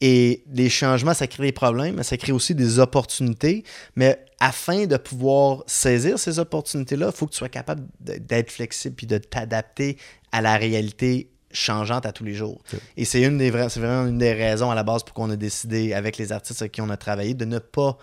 Et 0.00 0.44
les 0.54 0.68
changements, 0.68 1.12
ça 1.14 1.26
crée 1.26 1.46
des 1.46 1.52
problèmes, 1.52 1.96
mais 1.96 2.04
ça 2.04 2.16
crée 2.16 2.30
aussi 2.30 2.54
des 2.54 2.78
opportunités. 2.78 3.64
Mais 3.96 4.24
afin 4.38 4.86
de 4.86 4.96
pouvoir 4.98 5.64
saisir 5.66 6.16
ces 6.20 6.38
opportunités-là, 6.38 7.10
il 7.12 7.16
faut 7.16 7.26
que 7.26 7.32
tu 7.32 7.38
sois 7.38 7.48
capable 7.48 7.82
d'être 7.98 8.52
flexible 8.52 8.94
puis 8.94 9.08
de 9.08 9.18
t'adapter 9.18 9.96
à 10.30 10.40
la 10.40 10.56
réalité 10.56 11.31
changeante 11.52 12.06
à 12.06 12.12
tous 12.12 12.24
les 12.24 12.34
jours. 12.34 12.60
Et 12.96 13.04
c'est 13.04 13.22
une 13.22 13.38
des 13.38 13.50
vra- 13.50 13.68
vraiment 13.78 14.08
une 14.08 14.18
des 14.18 14.32
raisons 14.32 14.70
à 14.70 14.74
la 14.74 14.82
base 14.82 15.02
pour 15.02 15.14
qu'on 15.14 15.30
a 15.30 15.36
décidé, 15.36 15.94
avec 15.94 16.16
les 16.16 16.32
artistes 16.32 16.62
avec 16.62 16.72
qui 16.72 16.80
on 16.80 16.90
a 16.90 16.96
travaillé, 16.96 17.34
de 17.34 17.44
ne 17.44 17.58
pas 17.58 17.98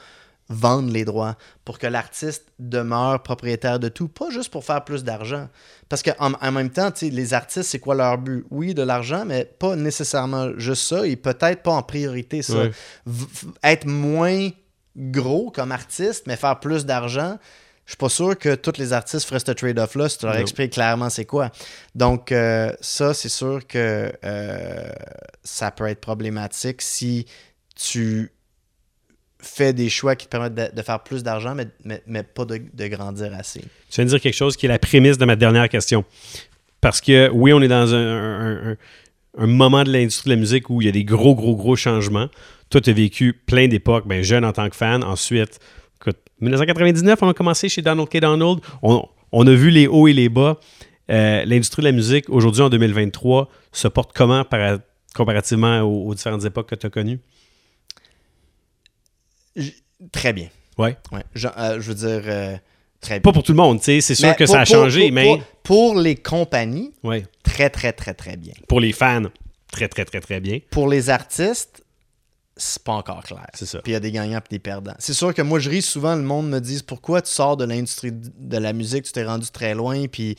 vendre 0.51 0.91
les 0.91 1.05
droits 1.05 1.35
pour 1.63 1.77
que 1.77 1.85
l'artiste 1.85 2.45
demeure 2.57 3.21
propriétaire 3.21 3.79
de 3.79 3.87
tout, 3.87 4.07
pas 4.07 4.31
juste 4.31 4.49
pour 4.49 4.65
faire 4.65 4.83
plus 4.83 5.03
d'argent. 5.03 5.47
Parce 5.89 6.01
qu'en 6.01 6.33
en 6.33 6.51
même 6.51 6.71
temps, 6.71 6.91
les 7.01 7.33
artistes, 7.35 7.69
c'est 7.69 7.77
quoi 7.77 7.93
leur 7.93 8.17
but? 8.17 8.45
Oui, 8.49 8.73
de 8.73 8.81
l'argent, 8.81 9.25
mais 9.25 9.45
pas 9.45 9.75
nécessairement 9.75 10.57
juste 10.57 10.87
ça, 10.87 11.05
et 11.05 11.15
peut-être 11.15 11.61
pas 11.61 11.73
en 11.73 11.83
priorité 11.83 12.41
ça. 12.41 12.55
Ouais. 12.55 12.71
Être 13.63 13.85
moins 13.85 14.49
gros 14.95 15.51
comme 15.51 15.71
artiste, 15.71 16.25
mais 16.25 16.35
faire 16.35 16.59
plus 16.59 16.83
d'argent, 16.83 17.37
je 17.89 17.93
suis 17.93 17.97
pas 17.97 18.09
sûr 18.09 18.37
que 18.37 18.53
tous 18.53 18.77
les 18.77 18.93
artistes 18.93 19.25
feraient 19.27 19.39
ce 19.39 19.49
trade-off-là 19.51 20.09
si 20.09 20.19
tu 20.19 20.25
leur 20.27 20.35
expliques 20.37 20.73
clairement 20.73 21.09
c'est 21.09 21.25
quoi. 21.25 21.49
Donc, 21.95 22.31
euh, 22.31 22.71
ça, 22.81 23.15
c'est 23.15 23.29
sûr 23.29 23.65
que 23.65 24.11
euh, 24.23 24.89
ça 25.43 25.71
peut 25.71 25.87
être 25.87 25.99
problématique 25.99 26.83
si 26.83 27.25
tu 27.75 28.31
fais 29.41 29.73
des 29.73 29.89
choix 29.89 30.15
qui 30.15 30.27
te 30.27 30.29
permettent 30.29 30.53
de, 30.53 30.69
de 30.75 30.81
faire 30.83 30.99
plus 31.01 31.23
d'argent, 31.23 31.55
mais, 31.55 31.65
mais, 31.83 32.03
mais 32.05 32.21
pas 32.21 32.45
de, 32.45 32.61
de 32.71 32.87
grandir 32.87 33.33
assez. 33.33 33.61
Tu 33.61 33.95
viens 33.95 34.05
de 34.05 34.09
dire 34.11 34.21
quelque 34.21 34.35
chose 34.35 34.55
qui 34.55 34.67
est 34.67 34.69
la 34.69 34.77
prémisse 34.77 35.17
de 35.17 35.25
ma 35.25 35.35
dernière 35.35 35.67
question. 35.67 36.05
Parce 36.81 37.01
que 37.01 37.31
oui, 37.33 37.53
on 37.53 37.61
est 37.63 37.67
dans 37.67 37.95
un, 37.95 37.97
un- 37.97 38.71
un- 38.71 38.77
un 39.39 39.47
moment 39.47 39.83
de 39.83 39.91
l'industrie 39.91 40.29
de 40.29 40.35
la 40.35 40.39
musique 40.39 40.69
où 40.69 40.79
il 40.81 40.85
y 40.85 40.89
a 40.89 40.91
des 40.91 41.05
gros, 41.05 41.33
gros, 41.33 41.55
gros 41.55 41.75
changements. 41.75 42.27
Toi, 42.69 42.81
tu 42.81 42.89
as 42.91 42.93
vécu 42.93 43.33
plein 43.33 43.67
d'époques, 43.67 44.07
ben, 44.07 44.21
jeune 44.23 44.45
en 44.45 44.51
tant 44.53 44.69
que 44.69 44.75
fan. 44.75 45.03
Ensuite, 45.03 45.59
1999, 46.41 47.19
on 47.21 47.29
a 47.29 47.33
commencé 47.33 47.69
chez 47.69 47.81
Donald 47.81 48.07
K. 48.09 48.17
Donald. 48.19 48.59
On, 48.81 49.03
on 49.31 49.47
a 49.47 49.53
vu 49.53 49.69
les 49.69 49.87
hauts 49.87 50.07
et 50.07 50.13
les 50.13 50.29
bas. 50.29 50.59
Euh, 51.11 51.43
l'industrie 51.45 51.81
de 51.81 51.87
la 51.87 51.91
musique, 51.91 52.29
aujourd'hui, 52.29 52.61
en 52.61 52.69
2023, 52.69 53.49
se 53.71 53.87
porte 53.87 54.11
comment 54.15 54.43
par- 54.45 54.79
comparativement 55.15 55.81
aux, 55.81 56.07
aux 56.07 56.15
différentes 56.15 56.45
époques 56.45 56.69
que 56.69 56.75
tu 56.75 56.85
as 56.85 56.89
connues? 56.89 57.19
J- 59.55 59.73
Très 60.11 60.33
bien. 60.33 60.47
Ouais. 60.77 60.95
Ouais. 61.11 61.23
Je, 61.33 61.47
euh, 61.47 61.81
je 61.81 61.87
veux 61.91 61.95
dire, 61.95 62.21
euh, 62.25 62.55
Très 63.01 63.21
Pas 63.21 63.31
pour 63.31 63.43
tout 63.43 63.53
le 63.53 63.57
monde, 63.57 63.77
tu 63.79 63.85
sais. 63.85 64.01
C'est 64.01 64.13
sûr 64.15 64.35
que 64.35 64.43
pour- 64.43 64.53
ça 64.53 64.59
a 64.59 64.65
pour- 64.65 64.75
changé, 64.75 65.03
pour- 65.05 65.11
mais 65.13 65.23
Pour, 65.63 65.93
pour 65.93 65.99
les 66.01 66.15
compagnies, 66.17 66.91
ouais. 67.03 67.23
très, 67.43 67.69
très, 67.69 67.93
très, 67.93 68.13
très 68.13 68.35
bien. 68.35 68.51
pour 68.67 68.81
les 68.81 68.91
fans, 68.91 69.23
très, 69.71 69.87
très, 69.87 70.03
très, 70.03 70.19
très 70.19 70.41
bien. 70.41 70.59
Pour 70.69 70.89
les 70.89 71.09
artistes, 71.09 71.78
c'est 72.59 72.83
pas 72.83 72.93
encore 72.93 73.23
clair. 73.23 73.47
C'est 73.53 73.65
ça. 73.65 73.79
Puis 73.79 73.91
il 73.91 73.93
y 73.93 73.97
a 73.97 73.99
des 73.99 74.11
gagnants 74.11 74.39
et 74.39 74.49
des 74.49 74.59
perdants. 74.59 74.95
C'est 74.99 75.13
sûr 75.13 75.33
que 75.33 75.41
moi, 75.41 75.59
je 75.59 75.69
ris 75.69 75.81
souvent, 75.81 76.15
le 76.15 76.21
monde 76.21 76.49
me 76.49 76.59
dit 76.59 76.83
pourquoi 76.85 77.21
tu 77.21 77.31
sors 77.31 77.57
de 77.57 77.65
l'industrie 77.65 78.11
de 78.11 78.57
la 78.57 78.73
musique, 78.73 79.03
tu 79.05 79.11
t'es 79.11 79.23
rendu 79.23 79.47
très 79.49 79.73
loin, 79.73 80.07
puis, 80.07 80.35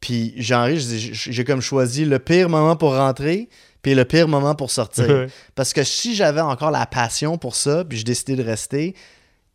puis 0.00 0.34
j'en 0.36 0.68
j'ai 0.74 1.44
comme 1.44 1.60
choisi 1.60 2.04
le 2.04 2.18
pire 2.18 2.48
moment 2.48 2.76
pour 2.76 2.94
rentrer, 2.96 3.48
puis 3.82 3.94
le 3.94 4.04
pire 4.04 4.28
moment 4.28 4.54
pour 4.54 4.70
sortir. 4.70 5.28
Parce 5.54 5.72
que 5.72 5.84
si 5.84 6.14
j'avais 6.14 6.40
encore 6.40 6.70
la 6.70 6.86
passion 6.86 7.38
pour 7.38 7.54
ça, 7.54 7.84
puis 7.84 7.98
je 7.98 8.04
décidais 8.04 8.36
de 8.36 8.42
rester, 8.42 8.94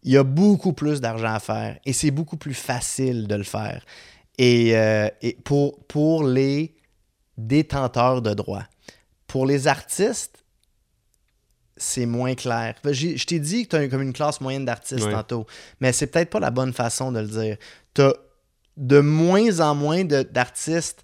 il 0.03 0.13
y 0.13 0.17
a 0.17 0.23
beaucoup 0.23 0.73
plus 0.73 1.01
d'argent 1.01 1.33
à 1.33 1.39
faire 1.39 1.77
et 1.85 1.93
c'est 1.93 2.11
beaucoup 2.11 2.37
plus 2.37 2.53
facile 2.53 3.27
de 3.27 3.35
le 3.35 3.43
faire. 3.43 3.83
Et, 4.37 4.77
euh, 4.77 5.09
et 5.21 5.37
pour, 5.43 5.83
pour 5.87 6.23
les 6.23 6.73
détenteurs 7.37 8.21
de 8.21 8.33
droits. 8.33 8.65
Pour 9.27 9.45
les 9.45 9.67
artistes, 9.67 10.38
c'est 11.79 12.05
moins 12.05 12.35
clair. 12.35 12.75
Je 12.83 13.25
t'ai 13.25 13.39
dit 13.39 13.65
que 13.65 13.69
tu 13.69 13.75
as 13.83 13.87
comme 13.87 14.01
une 14.03 14.13
classe 14.13 14.39
moyenne 14.41 14.65
d'artistes 14.65 15.05
Ouais. 15.05 15.11
tantôt, 15.11 15.47
mais 15.79 15.91
c'est 15.93 16.07
peut-être 16.07 16.29
pas 16.29 16.39
la 16.39 16.51
bonne 16.51 16.73
façon 16.73 17.11
de 17.11 17.19
le 17.19 17.27
dire. 17.27 17.57
Tu 17.93 18.01
as 18.01 18.13
de 18.77 18.99
moins 18.99 19.59
en 19.59 19.73
moins 19.75 20.03
d'artistes 20.05 21.03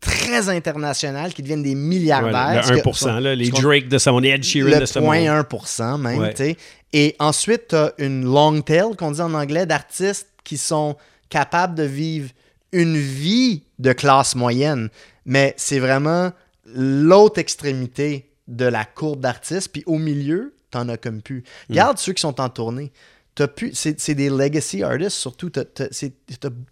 très 0.00 0.48
internationaux 0.50 1.28
qui 1.34 1.42
deviennent 1.42 1.62
des 1.62 1.70
Ouais, 1.70 1.74
milliardaires. 1.74 2.62
le 2.70 2.76
que- 2.76 2.80
1%, 2.82 3.20
là, 3.20 3.34
les 3.34 3.48
Drake 3.50 3.88
de 3.88 3.96
ce 3.98 4.10
monde, 4.10 4.24
les 4.24 4.30
Ed 4.30 4.42
Sheeran 4.44 4.68
le 4.70 4.80
de 4.80 4.84
ce 4.86 4.98
monde. 4.98 5.08
0.1% 5.14 5.98
même, 5.98 6.18
Ouais. 6.18 6.30
tu 6.34 6.44
sais. 6.44 6.56
Et 6.92 7.16
ensuite, 7.18 7.68
tu 7.68 7.76
as 7.76 7.92
une 7.98 8.24
long 8.24 8.60
tail, 8.60 8.94
qu'on 8.98 9.10
dit 9.12 9.20
en 9.20 9.32
anglais, 9.34 9.64
d'artistes 9.66 10.28
qui 10.44 10.58
sont 10.58 10.96
capables 11.30 11.74
de 11.74 11.82
vivre 11.84 12.28
une 12.72 12.96
vie 12.96 13.62
de 13.78 13.92
classe 13.92 14.34
moyenne. 14.34 14.90
Mais 15.24 15.54
c'est 15.56 15.78
vraiment 15.78 16.32
l'autre 16.66 17.38
extrémité 17.38 18.30
de 18.48 18.64
la 18.64 18.84
courbe 18.84 19.20
d'artistes. 19.20 19.68
Puis 19.72 19.82
au 19.86 19.98
milieu, 19.98 20.54
t'en 20.70 20.88
as 20.88 20.96
comme 20.96 21.22
plus. 21.22 21.44
Regarde 21.70 21.98
ceux 21.98 22.12
qui 22.12 22.20
sont 22.20 22.40
en 22.40 22.48
tournée. 22.48 22.92
T'as 23.34 23.48
pu- 23.48 23.72
C'est 23.74 23.98
c'est 24.00 24.14
des 24.14 24.30
legacy 24.30 24.82
artists, 24.84 25.16
surtout. 25.16 25.50
T'as 25.50 25.64
t'as- 25.64 25.88
c'est- 25.90 26.12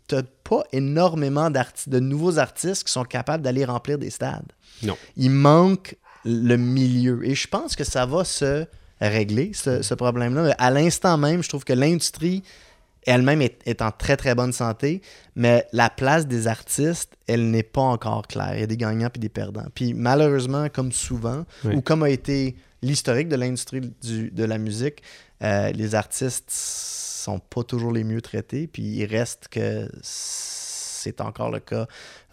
t'as- 0.07 0.23
pas 0.45 0.65
énormément 0.73 1.51
de 1.51 1.99
nouveaux 1.99 2.39
artistes 2.39 2.85
qui 2.85 2.93
sont 2.93 3.05
capables 3.05 3.43
d'aller 3.43 3.65
remplir 3.65 3.97
des 3.97 4.11
stades 4.11 4.53
Non. 4.83 4.97
il 5.17 5.31
manque 5.31 5.97
le 6.27 6.57
milieu. 6.57 7.27
Et 7.27 7.35
je 7.35 7.49
pense 7.49 7.75
que 7.75 7.85
ça 7.85 8.05
va 8.07 8.23
se 8.25 8.67
régler, 9.01 9.53
ce, 9.55 9.81
ce 9.83 9.95
problème-là. 9.95 10.55
À 10.59 10.71
l'instant 10.71 11.17
même, 11.17 11.43
je 11.43 11.49
trouve 11.49 11.65
que 11.65 11.73
l'industrie 11.73 12.43
elle-même 13.07 13.43
est, 13.43 13.59
est 13.67 13.83
en 13.83 13.91
très, 13.91 14.17
très 14.17 14.35
bonne 14.35 14.53
santé, 14.53 15.03
mais 15.35 15.67
la 15.73 15.91
place 15.91 16.27
des 16.27 16.47
artistes, 16.47 17.15
elle 17.27 17.51
n'est 17.51 17.63
pas 17.63 17.81
encore 17.83 18.27
claire. 18.27 18.53
Il 18.55 18.61
y 18.61 18.63
a 18.63 18.67
des 18.67 18.77
gagnants 18.77 19.11
puis 19.11 19.21
des 19.21 19.29
perdants. 19.29 19.67
Puis 19.75 19.95
malheureusement, 19.95 20.69
comme 20.69 20.93
souvent, 20.93 21.45
Oui. 21.65 21.77
ou 21.77 21.81
comme 21.81 22.03
a 22.05 22.11
été 22.11 22.57
l'historique 22.83 23.29
de 23.29 23.37
l'industrie 23.37 23.81
du- 24.03 24.31
de 24.31 24.45
la 24.45 24.59
musique, 24.59 25.03
euh, 25.43 25.71
les 25.73 25.95
artistes 25.95 26.51
sont 26.51 27.39
pas 27.39 27.63
toujours 27.63 27.93
les 27.93 28.05
mieux 28.05 28.21
traités, 28.21 28.67
puis 28.67 28.83
il 28.83 29.05
reste 29.07 29.49
que 29.49 29.89
c'est 30.03 31.21
encore 31.21 31.51
le 31.51 31.61
cas 31.61 31.87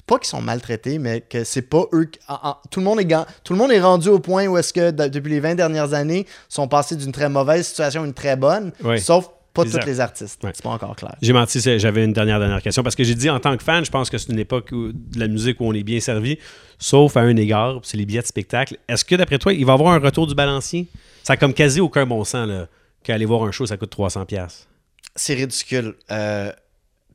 pas 0.06 0.18
qu'ils 0.18 0.28
sont 0.30 0.42
maltraités, 0.42 0.98
mais 0.98 1.22
que 1.22 1.44
c'est 1.44 1.62
pas 1.62 1.84
eux. 1.94 2.06
qui- 2.06 2.20
en- 2.28 2.40
en- 2.50 2.58
tout, 2.72 2.80
le 2.80 2.86
monde 2.86 3.00
est 3.00 3.08
tout 3.44 3.54
le 3.54 3.60
monde 3.60 3.72
est 3.72 3.80
rendu 3.80 4.10
au 4.10 4.18
point 4.18 4.48
où 4.48 4.58
est-ce 4.58 4.74
que 4.74 4.90
de- 4.90 5.08
depuis 5.08 5.30
les 5.30 5.40
20 5.40 5.54
dernières 5.54 5.94
années, 5.94 6.26
sont 6.48 6.68
passés 6.68 6.96
d'une 6.96 7.12
très 7.12 7.30
mauvaise 7.30 7.68
situation 7.68 8.02
à 8.02 8.06
une 8.08 8.14
très 8.16 8.36
bonne, 8.36 8.72
sauf 8.98 9.30
pas 9.54 9.64
tous 9.66 9.86
les 9.86 10.00
artistes. 10.00 10.44
Ouais. 10.44 10.52
C'est 10.54 10.64
pas 10.64 10.70
encore 10.70 10.96
clair. 10.96 11.16
J'ai 11.22 11.34
menti, 11.34 11.60
j'avais 11.60 12.06
une 12.06 12.14
dernière, 12.14 12.40
dernière 12.40 12.62
question. 12.62 12.84
Parce 12.84 12.96
que 12.96 13.04
j'ai 13.04 13.16
dit, 13.16 13.30
en 13.30 13.40
tant 13.40 13.56
que 13.58 13.64
fan, 13.64 13.84
je 13.86 13.92
pense 13.92 14.10
que 14.10 14.18
c'est 14.18 14.32
une 14.32 14.40
époque 14.40 14.70
où- 14.72 14.92
de 14.94 15.20
la 15.20 15.28
musique 15.28 15.60
où 15.60 15.66
on 15.66 15.74
est 15.74 15.84
bien 15.84 16.00
servi, 16.00 16.38
sauf 16.78 17.18
à 17.18 17.22
un 17.22 17.36
égard, 17.36 17.80
c'est 17.84 17.98
les 17.98 18.06
billets 18.06 18.22
de 18.22 18.28
spectacle. 18.28 18.78
Est-ce 18.88 19.04
que, 19.04 19.16
d'après 19.16 19.38
toi, 19.40 19.54
il 19.54 19.66
va 19.66 19.74
y 19.74 19.76
avoir 19.76 19.94
un 19.94 20.00
retour 20.00 20.28
du 20.28 20.36
balancier? 20.36 20.88
Ça 21.24 21.34
a 21.34 21.38
comme 21.38 21.54
quasi 21.54 21.80
aucun 21.82 22.06
bon 22.06 22.24
sens, 22.24 22.48
là, 22.48 22.68
qu'aller 23.04 23.26
voir 23.26 23.44
un 23.44 23.52
show, 23.52 23.66
ça 23.66 23.78
coûte 23.78 23.92
300$. 23.92 24.26
piastres. 24.26 24.68
C'est 25.16 25.34
ridicule. 25.34 25.96
Euh, 26.12 26.52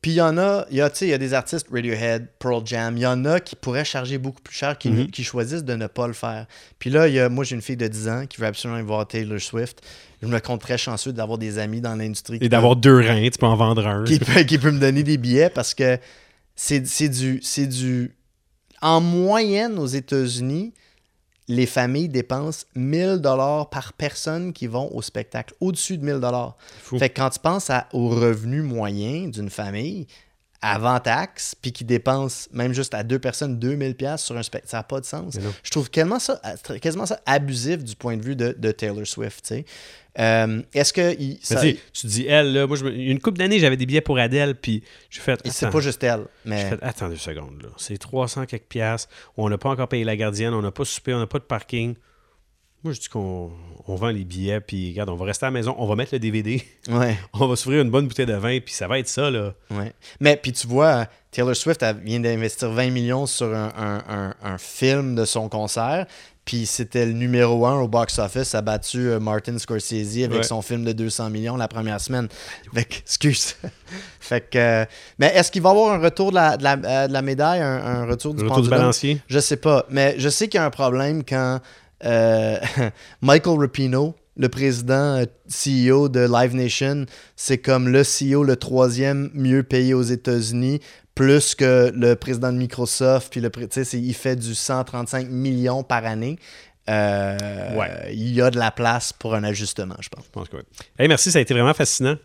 Puis 0.05 0.11
il 0.11 0.16
y 0.16 0.20
en 0.20 0.36
a, 0.36 0.66
il 0.70 0.76
y 0.76 0.82
a, 0.82 0.90
tu 0.90 0.98
sais, 0.98 1.07
il 1.07 1.11
y 1.12 1.14
a 1.14 1.18
des 1.18 1.32
artistes 1.32 1.66
Radiohead, 1.72 2.28
Pearl 2.38 2.61
Jam, 2.66 2.94
il 2.98 3.00
y 3.00 3.07
en 3.07 3.24
a 3.24 3.40
qui 3.40 3.57
pourraient 3.57 3.86
charger 3.86 4.18
beaucoup 4.18 4.42
plus 4.42 4.55
cher, 4.55 4.76
qui, 4.76 4.90
Mhm. 4.90 5.11
qui 5.11 5.24
choisissent 5.24 5.64
de 5.64 5.74
ne 5.74 5.86
pas 5.86 6.07
le 6.07 6.12
faire. 6.12 6.44
Puis 6.78 6.90
là, 6.90 7.09
y 7.09 7.18
a, 7.18 7.30
moi 7.30 7.42
j'ai 7.42 7.55
une 7.55 7.62
fille 7.62 7.78
de 7.78 7.88
10 7.88 8.07
ans 8.11 8.26
qui 8.28 8.38
veut 8.38 8.46
absolument 8.46 8.76
aller 8.76 8.86
voir 8.86 9.09
Taylor 9.09 9.40
Swift. 9.40 9.80
Je 10.20 10.26
me 10.26 10.38
compte 10.40 10.61
très 10.61 10.76
chanceux 10.76 11.14
d'avoir 11.14 11.38
des 11.38 11.57
amis 11.59 11.80
dans 11.80 11.94
l'industrie. 11.96 12.36
Et 12.42 12.50
d'avoir 12.50 12.76
deux 12.76 12.98
reins, 12.98 13.26
tu 13.30 13.38
peux 13.38 13.46
en 13.46 13.57
vendre 13.57 13.86
un. 13.86 14.05
qui 14.05 14.18
peut, 14.18 14.42
qui 14.42 14.59
peut 14.59 14.72
me 14.72 14.78
donner 14.78 15.05
des 15.05 15.16
billets 15.16 15.48
parce 15.48 15.72
que 15.72 15.96
c'est 16.55 16.86
c'est 16.86 17.09
du, 17.09 17.40
c'est 17.42 17.66
du. 17.66 18.14
En 18.82 19.00
moyenne, 19.00 19.78
aux 19.78 19.86
États-Unis, 19.86 20.74
les 21.49 21.66
familles 21.66 22.09
dépensent 22.09 22.64
1000 22.74 23.16
dollars 23.18 23.68
par 23.70 23.92
personne 23.92 24.53
qui 24.53 24.66
vont 24.66 24.90
au 24.95 25.03
spectacle, 25.03 25.55
au-dessus 25.61 25.99
de 25.99 26.05
1000 26.05 26.14
dollars. 26.20 26.57
Fait 26.99 27.11
que 27.11 27.20
quand 27.20 27.30
tu 27.30 27.38
penses 27.38 27.68
à- 27.70 27.86
au 27.92 28.09
revenu 28.09 28.62
moyen 28.62 29.28
d'une 29.28 29.51
famille, 29.51 30.07
avant 30.66 30.99
taxe, 30.99 31.55
puis 31.61 31.72
qui 31.72 31.84
dépense 31.84 32.49
même 32.51 32.72
juste 32.72 32.95
à 32.95 33.03
deux 33.03 33.18
personnes 33.18 33.59
2000 33.59 33.95
pièces 33.95 34.22
sur 34.22 34.34
un 34.38 34.42
spectacle, 34.42 34.70
ça 34.70 34.78
n'a 34.78 34.82
pas 34.84 34.99
de 35.01 35.05
sens. 35.05 35.34
Je 35.62 35.70
trouve 35.70 35.90
quasiment 35.90 36.18
ça, 36.18 36.40
quasiment 36.80 37.05
ça 37.05 37.20
abusif 37.26 37.84
du 37.84 37.95
point 37.97 38.16
de 38.16 38.22
vue 38.24 38.34
de, 38.34 38.57
de 38.59 38.72
Taylor 38.72 39.07
Swift. 39.07 39.42
tu 39.45 39.49
sais. 39.57 39.64
Euh, 40.19 40.62
Est-ce 40.73 40.93
que 40.93 41.15
il- 41.21 41.31
Mais 41.31 41.39
ça- 41.43 41.61
tu 41.93 42.07
dis, 42.07 42.27
elle, 42.29 42.53
là, 42.53 42.67
moi, 42.69 42.77
je 42.77 42.85
me- 42.85 42.95
une 42.95 43.19
couple 43.21 43.39
d'années, 43.39 43.59
j'avais 43.59 43.77
des 43.77 43.85
billets 43.87 44.01
pour 44.01 44.19
Adèle, 44.19 44.55
puis 44.55 44.83
j'ai 45.11 45.21
fait. 45.21 45.41
c'est 45.45 45.71
pas 45.71 45.81
juste 45.81 46.03
elle, 46.05 46.27
mais 46.45 46.71
fait, 46.71 46.79
attends 46.83 47.09
deux 47.09 47.17
secondes, 47.17 47.61
là. 47.62 47.69
C'est 47.77 47.99
300 47.99 48.47
quelques 48.47 48.65
piastres. 48.69 49.09
On 49.37 49.49
n'a 49.49 49.59
pas 49.59 49.71
encore 49.71 49.89
payé 49.89 50.05
la 50.05 50.17
gardienne, 50.17 50.55
on 50.55 50.62
n'a 50.62 50.71
pas 50.71 50.85
soupé, 50.85 51.12
on 51.15 51.19
n'a 51.19 51.27
pas 51.27 51.39
de 51.41 51.45
parking. 51.45 51.95
Moi, 52.85 52.93
je 52.93 53.01
dis 53.01 53.09
qu'on 53.09 53.51
on 53.87 53.95
vend 53.97 54.11
les 54.11 54.25
billets, 54.25 54.61
puis 54.61 54.91
regarde, 54.91 55.09
on 55.09 55.17
va 55.17 55.25
rester 55.25 55.47
à 55.47 55.49
la 55.49 55.53
maison, 55.53 55.75
on 55.79 55.87
va 55.87 55.97
mettre 55.97 56.15
le 56.15 56.19
DVD, 56.19 56.62
ouais. 56.91 57.17
on 57.33 57.47
va 57.49 57.57
s'ouvrir 57.57 57.81
une 57.83 57.91
bonne 57.91 58.07
bouteille 58.07 58.27
de 58.27 58.35
vin, 58.35 58.61
puis 58.61 58.75
ça 58.75 58.87
va 58.87 58.99
être 58.99 59.09
ça, 59.09 59.31
là. 59.31 59.55
Ouais. 59.71 59.93
Mais 60.21 60.37
puis 60.37 60.53
tu 60.53 60.67
vois, 60.67 61.07
Taylor 61.31 61.57
Swift 61.57 61.83
elle 61.83 61.97
vient 62.05 62.21
d'investir 62.21 62.71
20 62.71 62.91
millions 62.91 63.25
sur 63.27 63.47
un, 63.55 63.73
un- 63.77 64.05
un- 64.07 64.35
un 64.43 64.59
film 64.59 65.15
de 65.17 65.25
son 65.25 65.49
concert. 65.49 66.07
Puis 66.45 66.66
c'était 66.66 67.07
le 67.07 67.12
numéro 67.12 67.64
un 67.66 67.80
au 67.80 67.88
box-office. 67.88 68.55
A 68.55 68.61
battu 68.61 69.09
euh, 69.09 69.18
Martin 69.20 69.59
Scorsese 69.59 70.18
avec 70.24 70.32
Ouais. 70.32 70.42
son 70.42 70.61
film 70.61 70.84
de 70.84 70.92
200 70.92 71.30
millions 71.30 71.57
la 71.57 71.68
première 71.68 72.01
semaine. 72.01 72.28
Fait 72.74 72.84
que, 72.84 72.97
excuse. 72.99 73.57
fait 74.20 74.51
que, 74.51 74.59
euh, 74.59 74.84
mais 75.18 75.32
est-ce 75.34 75.51
qu'il 75.51 75.62
va 75.62 75.70
y 75.70 75.72
avoir 75.72 75.95
un 75.95 75.99
retour 75.99 76.30
de 76.30 76.34
la, 76.36 76.57
de 76.57 76.64
la, 76.64 76.72
euh, 76.84 77.09
de 77.09 77.12
la 77.12 77.22
médaille, 77.22 77.61
un, 77.61 77.84
un 78.03 78.07
retour 78.07 78.34
du 78.34 78.42
retour 78.45 78.62
du 78.62 78.68
balancier? 78.68 79.20
Je 79.28 79.38
sais 79.38 79.57
pas, 79.57 79.86
mais 79.88 80.16
je 80.18 80.28
sais 80.28 80.49
qu'il 80.49 80.59
y 80.59 80.62
a 80.62 80.66
un 80.66 80.70
problème 80.70 81.24
quand 81.24 81.61
euh, 82.05 82.59
Michael 83.22 83.59
Rapino, 83.59 84.14
le 84.36 84.49
président 84.49 85.22
CEO 85.49 86.09
de 86.09 86.28
Live 86.30 86.55
Nation, 86.55 87.07
c'est 87.36 87.59
comme 87.59 87.88
le 87.88 88.03
CEO, 88.03 88.42
le 88.42 88.57
troisième 88.57 89.30
mieux 89.32 89.62
payé 89.62 89.95
aux 89.95 90.03
États-Unis, 90.03 90.80
plus 91.15 91.55
que 91.55 91.93
le 91.95 92.15
président 92.17 92.53
de 92.53 92.59
Microsoft, 92.59 93.31
puis 93.31 93.41
le, 93.41 93.51
pré- 93.51 93.69
tu 93.69 93.75
sais, 93.75 93.85
c'est- 93.85 94.01
il 94.01 94.15
fait 94.15 94.37
du 94.37 94.55
135 94.55 95.29
millions 95.29 95.83
par 95.83 96.05
année. 96.05 96.39
Euh, 96.91 97.77
Ouais. 97.79 98.11
Il 98.12 98.35
y 98.35 98.43
a 98.43 98.51
de 98.51 98.59
la 98.59 98.71
place 98.71 99.12
pour 99.12 99.35
un 99.35 99.45
ajustement, 99.45 99.95
je 100.01 100.09
pense. 100.09 100.25
Je 100.25 100.31
pense 100.31 100.49
que 100.49 100.57
oui. 100.57 100.62
Hey, 100.99 101.09
merci, 101.09 101.31
ça 101.33 101.39
a 101.39 101.43
été 101.43 101.55
vraiment 101.55 101.73
fascinant. 101.75 102.17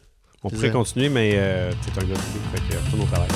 On 0.43 0.49
pourrait 0.49 0.71
continuer, 0.71 1.09
mais 1.09 1.31
euh, 1.35 1.71
t'es 1.85 2.01
un 2.01 2.05
gars 2.07 2.13
de 2.13 2.19
fait 2.19 2.61
que 2.75 2.83
retourne 2.85 3.01
au 3.03 3.05
travail. 3.05 3.27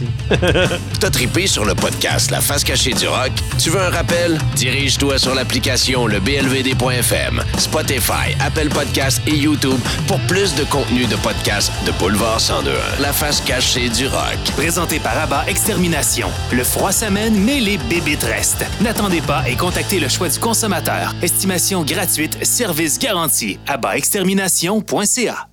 Merci. 0.00 0.06
T'as 1.00 1.10
trippé 1.10 1.46
sur 1.46 1.64
le 1.64 1.74
podcast 1.74 2.30
La 2.30 2.40
face 2.40 2.64
cachée 2.64 2.92
du 2.92 3.06
rock? 3.06 3.30
Tu 3.58 3.70
veux 3.70 3.80
un 3.80 3.90
rappel? 3.90 4.38
Dirige-toi 4.54 5.18
sur 5.18 5.34
l'application 5.34 6.06
le 6.06 6.20
blvd.fm, 6.20 7.42
Spotify, 7.56 8.34
Apple 8.40 8.68
Podcasts 8.68 9.20
et 9.26 9.34
YouTube 9.34 9.78
pour 10.06 10.18
plus 10.20 10.54
de 10.54 10.64
contenu 10.64 11.06
de 11.06 11.16
podcasts 11.16 11.72
de 11.86 11.92
Boulevard 11.92 12.38
1021. 12.40 13.02
La 13.02 13.12
face 13.12 13.40
cachée 13.40 13.88
du 13.88 14.06
rock. 14.06 14.38
Présenté 14.56 14.98
par 14.98 15.18
Abba 15.18 15.44
Extermination. 15.48 16.28
Le 16.52 16.64
froid 16.64 16.92
s'amène, 16.92 17.34
mais 17.34 17.60
les 17.60 17.78
bébites 17.78 18.24
restent. 18.24 18.64
N'attendez 18.80 19.20
pas 19.20 19.48
et 19.48 19.56
contactez 19.56 20.00
le 20.00 20.08
choix 20.08 20.28
du 20.28 20.38
consommateur. 20.38 21.14
Estimation 21.22 21.84
gratuite, 21.84 22.44
service 22.44 22.98
garanti. 22.98 23.58
AbbaExtermination.ca 23.66 25.48